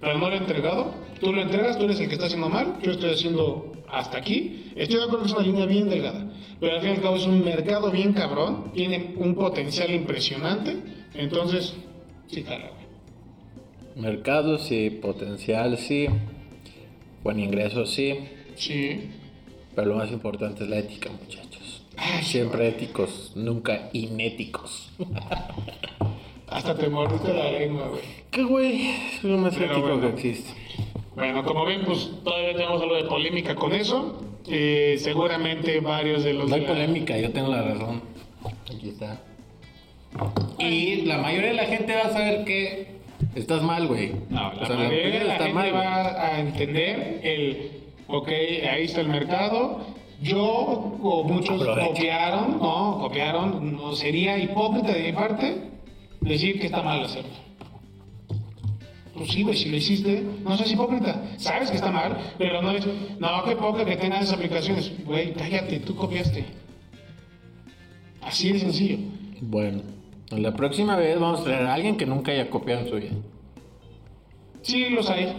pero 0.00 0.16
no 0.18 0.30
lo 0.30 0.34
he 0.34 0.38
entregado. 0.38 0.94
Tú 1.24 1.32
lo 1.32 1.40
entregas, 1.40 1.78
tú 1.78 1.84
eres 1.84 1.98
el 2.00 2.08
que 2.08 2.14
está 2.14 2.26
haciendo 2.26 2.50
mal. 2.50 2.76
Yo 2.82 2.92
estoy 2.92 3.12
haciendo 3.12 3.72
hasta 3.90 4.18
aquí. 4.18 4.70
Estoy 4.76 4.98
de 4.98 5.04
acuerdo 5.04 5.24
que 5.24 5.30
es 5.30 5.32
una 5.34 5.46
línea 5.46 5.64
bien 5.66 5.88
delgada. 5.88 6.30
Pero 6.60 6.74
al 6.74 6.80
fin 6.82 6.90
y 6.90 6.92
al 6.96 7.00
cabo 7.00 7.16
es 7.16 7.26
un 7.26 7.42
mercado 7.42 7.90
bien 7.90 8.12
cabrón. 8.12 8.70
Tiene 8.74 9.14
un 9.16 9.34
potencial 9.34 9.90
impresionante. 9.90 10.76
Entonces, 11.14 11.74
sí, 12.26 12.42
güey. 12.42 12.60
mercado, 13.96 14.58
sí, 14.58 14.90
potencial, 14.90 15.78
sí. 15.78 16.08
Buen 17.22 17.40
ingreso, 17.40 17.86
sí. 17.86 18.18
Sí. 18.56 19.08
Pero 19.74 19.88
lo 19.88 19.96
más 19.96 20.12
importante 20.12 20.64
es 20.64 20.68
la 20.68 20.76
ética, 20.78 21.10
muchachos. 21.10 21.84
Ay, 21.96 22.22
Siempre 22.22 22.68
éticos, 22.68 23.32
nunca 23.34 23.88
inéticos. 23.94 24.92
Hasta 26.48 26.76
te 26.76 26.88
mordiste 26.88 27.32
la 27.32 27.50
lengua, 27.50 27.88
güey. 27.88 28.02
¿Qué 28.30 28.42
güey? 28.42 28.90
Es 29.16 29.24
lo 29.24 29.38
más 29.38 29.54
Pero 29.54 29.72
ético 29.72 29.88
bueno. 29.88 30.00
que 30.00 30.28
existe. 30.28 30.50
Bueno, 31.16 31.44
como 31.44 31.64
ven, 31.64 31.82
pues 31.84 32.10
todavía 32.24 32.52
tenemos 32.54 32.82
algo 32.82 32.94
de 32.96 33.04
polémica 33.04 33.54
con 33.54 33.72
eso. 33.72 34.20
Eh, 34.48 34.96
seguramente 34.98 35.80
varios 35.80 36.24
de 36.24 36.34
los... 36.34 36.48
No 36.48 36.54
hay 36.56 36.62
la- 36.62 36.66
polémica, 36.68 37.16
yo 37.18 37.30
tengo 37.32 37.48
la 37.48 37.62
razón. 37.62 38.02
Aquí 38.74 38.88
está. 38.90 39.20
Y 40.58 41.02
la 41.02 41.18
mayoría 41.18 41.48
de 41.50 41.54
la 41.54 41.64
gente 41.66 41.94
va 41.94 42.02
a 42.02 42.10
saber 42.12 42.44
que 42.44 42.94
estás 43.34 43.62
mal, 43.62 43.86
güey. 43.86 44.12
No, 44.30 44.52
la 44.52 44.62
O 44.62 44.66
sea, 44.66 44.76
mayoría 44.76 45.18
de 45.20 45.24
la 45.24 45.32
está 45.34 45.44
gente 45.46 45.52
mal, 45.54 45.74
va 45.74 46.26
a 46.26 46.40
entender 46.40 47.20
el, 47.22 47.70
ok, 48.08 48.28
ahí 48.70 48.84
está 48.84 49.00
el 49.00 49.08
mercado. 49.08 49.80
Yo 50.22 50.40
o 50.42 51.24
muchos 51.24 51.64
copiaron, 51.66 52.58
no, 52.58 52.98
copiaron, 53.00 53.76
no 53.76 53.92
sería 53.94 54.38
hipócrita 54.38 54.92
de 54.92 55.02
mi 55.02 55.12
parte 55.12 55.56
decir 56.20 56.60
que 56.60 56.66
está 56.66 56.82
mal 56.82 57.02
hacerlo. 57.04 57.30
Pues 59.16 59.30
sí, 59.30 59.42
güey, 59.42 59.56
si 59.56 59.68
lo 59.70 59.76
hiciste, 59.76 60.24
no 60.42 60.56
seas 60.56 60.72
hipócrita. 60.72 61.22
Sabes 61.36 61.70
que 61.70 61.76
está 61.76 61.90
mal, 61.90 62.16
pero 62.36 62.60
no 62.60 62.72
es, 62.72 62.84
no, 63.18 63.44
qué 63.44 63.54
poca 63.54 63.84
que 63.84 63.96
tengas 63.96 64.24
esas 64.24 64.34
aplicaciones. 64.34 64.92
Güey, 65.04 65.32
cállate, 65.34 65.80
tú 65.80 65.94
copiaste. 65.94 66.44
Así 68.20 68.52
de 68.52 68.58
sencillo. 68.58 68.98
Bueno, 69.40 69.82
la 70.30 70.54
próxima 70.54 70.96
vez 70.96 71.18
vamos 71.18 71.40
a 71.40 71.44
traer 71.44 71.66
a 71.66 71.74
alguien 71.74 71.96
que 71.96 72.06
nunca 72.06 72.32
haya 72.32 72.50
copiado 72.50 72.82
en 72.82 72.88
su 72.88 72.96
vida. 72.96 73.12
Sí, 74.64 74.88
los 74.90 75.08
hay. 75.10 75.32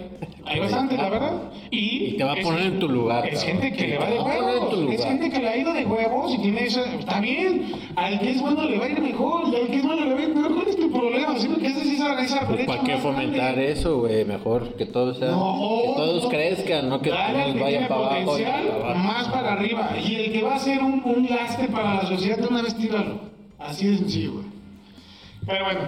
Hay 0.46 0.60
bastante, 0.60 0.96
la 0.96 1.10
verdad. 1.10 1.34
Y, 1.72 1.78
Y 2.14 2.18
te 2.18 2.24
va 2.24 2.34
a 2.34 2.38
es- 2.38 2.46
poner 2.46 2.62
en 2.68 2.80
tu 2.80 2.88
lugar, 2.88 3.28
Es 3.28 3.44
gente 3.44 3.74
que 3.74 3.88
le 3.88 3.98
va 3.98 4.06
de 4.08 4.20
huevos. 4.20 4.94
Es 4.94 5.04
gente 5.04 5.30
que 5.32 5.40
le 5.40 5.50
ha 5.50 5.58
ido 5.58 5.74
de 5.74 5.84
huevos 5.86 6.32
y 6.36 6.38
tiene 6.38 6.66
esa. 6.66 6.84
Está 6.94 7.20
bien. 7.20 7.72
Al 7.96 8.20
que 8.20 8.30
es 8.30 8.42
bueno 8.42 8.64
le 8.66 8.78
va 8.78 8.86
a 8.86 8.90
ir 8.90 9.02
mejor. 9.02 9.46
Y 9.52 9.56
al 9.56 9.68
que 9.68 9.78
es 9.78 9.84
malo 9.84 10.06
le 10.06 10.14
va 10.14 10.20
a 10.20 10.24
ir 10.24 10.34
peor. 10.34 10.54
¿Cuál 10.54 10.68
es 10.68 10.76
tu 10.78 10.92
problema? 10.92 11.36
Siempre 11.40 11.62
que 11.64 11.68
haces 11.70 11.88
esa, 11.94 12.22
esa 12.22 12.48
Pues 12.48 12.66
para 12.68 12.84
qué 12.84 12.98
fomentar 12.98 13.54
grande. 13.56 13.72
eso, 13.72 13.98
güey. 14.02 14.24
Mejor 14.26 14.76
que 14.76 14.86
todos 14.86 15.18
sean, 15.18 15.32
No, 15.32 15.82
que 15.82 15.94
todos 15.96 16.24
no. 16.26 16.30
crezcan, 16.30 16.90
no 16.90 17.02
que 17.02 17.10
todos 17.10 17.60
vayan 17.60 17.88
para 17.88 17.96
abajo. 18.02 18.38
para 18.38 18.60
abajo. 18.60 19.00
más 19.00 19.28
para 19.30 19.54
arriba. 19.54 19.90
Y 20.00 20.16
el 20.16 20.32
que 20.32 20.44
va 20.44 20.56
a 20.56 20.60
ser 20.60 20.84
un, 20.84 21.02
un 21.04 21.26
lastre 21.28 21.68
para 21.70 21.96
la 21.96 22.06
sociedad, 22.06 22.38
de 22.38 22.48
una 22.48 22.62
vez 22.62 22.76
tíralo. 22.78 23.20
Así 23.58 23.88
de 23.88 23.98
sencillo, 23.98 24.34
güey. 24.34 24.46
Pero 25.48 25.66
bueno, 25.66 25.80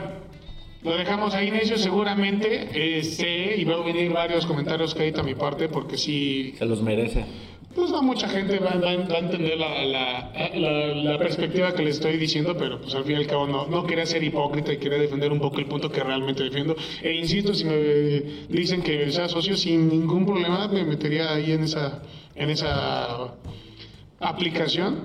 lo 0.87 0.97
dejamos 0.97 1.33
ahí, 1.35 1.51
Necio. 1.51 1.77
Seguramente 1.77 3.03
sé 3.03 3.55
y 3.57 3.63
veo 3.65 3.83
venir 3.83 4.11
varios 4.11 4.45
comentarios 4.45 4.93
que 4.95 5.03
hay 5.03 5.13
a 5.17 5.23
mi 5.23 5.35
parte, 5.35 5.67
porque 5.69 5.97
sí, 5.97 6.53
Se 6.57 6.65
los 6.65 6.81
merece. 6.81 7.25
pues 7.75 7.91
no 7.91 8.01
mucha 8.01 8.27
gente 8.27 8.57
va, 8.57 8.71
va- 8.71 8.95
va 9.07 9.15
a 9.15 9.19
entender 9.19 9.57
la, 9.57 9.85
la- 9.85 10.31
la- 10.55 10.87
la 10.95 11.17
perspectiva 11.19 11.73
que 11.75 11.83
les 11.83 11.95
estoy 11.97 12.17
diciendo, 12.17 12.55
pero 12.57 12.81
pues 12.81 12.95
al 12.95 13.03
fin 13.03 13.13
y 13.13 13.19
al 13.19 13.27
cabo 13.27 13.45
no, 13.45 13.67
no 13.67 13.85
quería 13.85 14.05
ser 14.07 14.23
hipócrita 14.23 14.73
y 14.73 14.77
quería 14.77 14.97
defender 14.97 15.31
un 15.31 15.39
poco 15.39 15.59
el 15.59 15.65
punto 15.67 15.91
que 15.91 16.01
realmente 16.01 16.43
defiendo. 16.43 16.75
E 17.03 17.13
insisto, 17.13 17.53
si 17.53 17.65
me 17.65 17.75
dicen 18.49 18.81
que 18.81 19.11
sea 19.11 19.27
socio 19.29 19.55
sin 19.55 19.89
ningún 19.89 20.25
problema, 20.25 20.67
me 20.69 20.83
metería 20.85 21.33
ahí 21.35 21.51
en 21.51 21.63
esa, 21.65 22.01
en 22.35 22.49
esa 22.49 23.33
aplicación. 24.19 25.01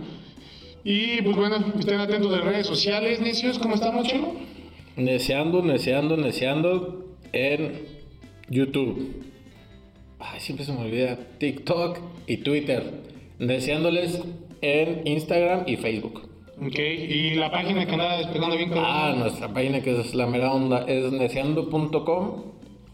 Y 0.84 1.22
pues 1.22 1.36
bueno, 1.36 1.56
estén 1.78 2.00
atentos 2.00 2.30
de 2.32 2.38
redes 2.40 2.66
sociales, 2.66 3.20
necios, 3.20 3.58
¿cómo 3.58 3.74
estamos, 3.74 4.08
Chelo? 4.08 4.32
Neceando, 4.96 5.62
neceando, 5.62 6.16
neceando 6.16 7.16
en 7.32 7.86
YouTube. 8.48 9.24
Ay, 10.18 10.40
siempre 10.40 10.66
se 10.66 10.72
me 10.72 10.80
olvida. 10.80 11.18
TikTok 11.38 11.98
y 12.26 12.38
Twitter. 12.38 13.02
Neceándoles 13.38 14.20
en 14.60 15.06
Instagram 15.06 15.64
y 15.66 15.76
Facebook. 15.76 16.28
Ok, 16.60 16.78
y 16.78 17.34
la 17.34 17.50
página 17.50 17.86
que 17.86 17.92
anda 17.92 18.18
despegando 18.18 18.56
bien 18.56 18.68
cabrón. 18.68 18.86
Ah, 18.86 19.14
nuestra 19.18 19.52
página 19.52 19.80
que 19.80 19.98
es 19.98 20.14
la 20.14 20.26
mera 20.26 20.52
onda 20.52 20.84
es 20.86 21.10
neceando.com. 21.10 22.44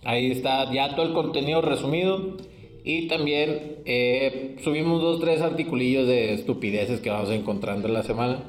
Ahí 0.05 0.31
está 0.31 0.73
ya 0.73 0.95
todo 0.95 1.07
el 1.07 1.13
contenido 1.13 1.61
resumido. 1.61 2.37
Y 2.85 3.09
también 3.09 3.79
eh, 3.85 4.57
subimos 4.63 5.03
dos, 5.03 5.21
tres 5.21 5.43
articulillos 5.43 6.07
de 6.07 6.33
estupideces 6.33 7.01
que 7.01 7.11
vamos 7.11 7.31
encontrando 7.31 7.89
en 7.89 7.95
la 7.95 8.03
semana. 8.05 8.45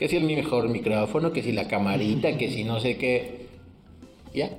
Que 0.00 0.08
si 0.08 0.16
el 0.16 0.24
mi 0.24 0.34
mejor 0.34 0.66
micrófono, 0.70 1.30
que 1.30 1.42
si 1.42 1.52
la 1.52 1.68
camarita, 1.68 2.38
que 2.38 2.50
si 2.50 2.64
no 2.64 2.80
sé 2.80 2.96
qué. 2.96 3.46
Ya. 4.34 4.50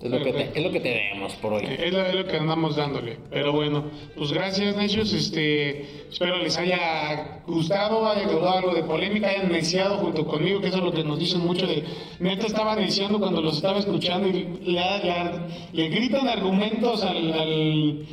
Es 0.00 0.10
lo, 0.10 0.22
que 0.24 0.32
te- 0.32 0.50
es 0.58 0.64
lo 0.64 0.72
que 0.72 0.80
tenemos 0.80 1.34
por 1.34 1.52
hoy. 1.52 1.64
Es 1.66 1.92
lo, 1.92 2.00
es 2.02 2.14
lo 2.14 2.26
que 2.26 2.38
andamos 2.38 2.74
dándole. 2.76 3.18
Pero 3.28 3.52
bueno, 3.52 3.84
pues 4.16 4.32
gracias, 4.32 4.74
Necios. 4.74 5.12
Este, 5.12 5.82
espero 6.08 6.38
les 6.38 6.56
haya 6.56 7.42
gustado, 7.46 8.08
haya 8.08 8.22
causado 8.22 8.56
algo 8.56 8.74
de 8.74 8.82
polémica, 8.84 9.28
hayan 9.28 9.52
neciado 9.52 9.98
junto 9.98 10.24
conmigo, 10.26 10.62
que 10.62 10.68
eso 10.68 10.78
es 10.78 10.84
lo 10.84 10.92
que 10.92 11.04
nos 11.04 11.18
dicen 11.18 11.42
mucho 11.42 11.66
de. 11.66 11.84
Neta 12.18 12.46
estaba 12.46 12.74
neciando 12.76 13.18
cuando 13.20 13.42
los 13.42 13.56
estaba 13.56 13.78
escuchando 13.78 14.26
y 14.28 14.32
le, 14.32 14.44
le- 14.72 15.40
le 15.74 15.88
gritan 15.90 16.26
argumentos 16.26 17.04
al. 17.04 17.32
al- 17.34 18.06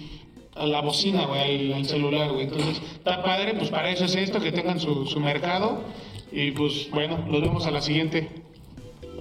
a 0.56 0.66
la 0.66 0.82
bocina, 0.82 1.28
güey, 1.28 1.72
al, 1.72 1.74
al 1.76 1.86
celular, 1.86 2.32
güey. 2.32 2.46
Entonces, 2.46 2.82
está 2.96 3.22
padre, 3.22 3.54
pues 3.54 3.70
para 3.70 3.92
eso 3.92 4.06
es 4.06 4.16
esto, 4.16 4.40
que 4.42 4.52
tengan 4.52 4.80
su, 4.80 5.06
su 5.06 5.20
mercado. 5.20 5.84
Y 6.32 6.52
pues 6.52 6.90
bueno, 6.92 7.18
nos 7.28 7.42
vemos 7.42 7.66
a 7.66 7.72
la 7.72 7.82
siguiente. 7.82 8.30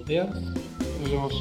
Adiós. 0.03 0.29
Nos 1.01 1.11
vemos. 1.11 1.33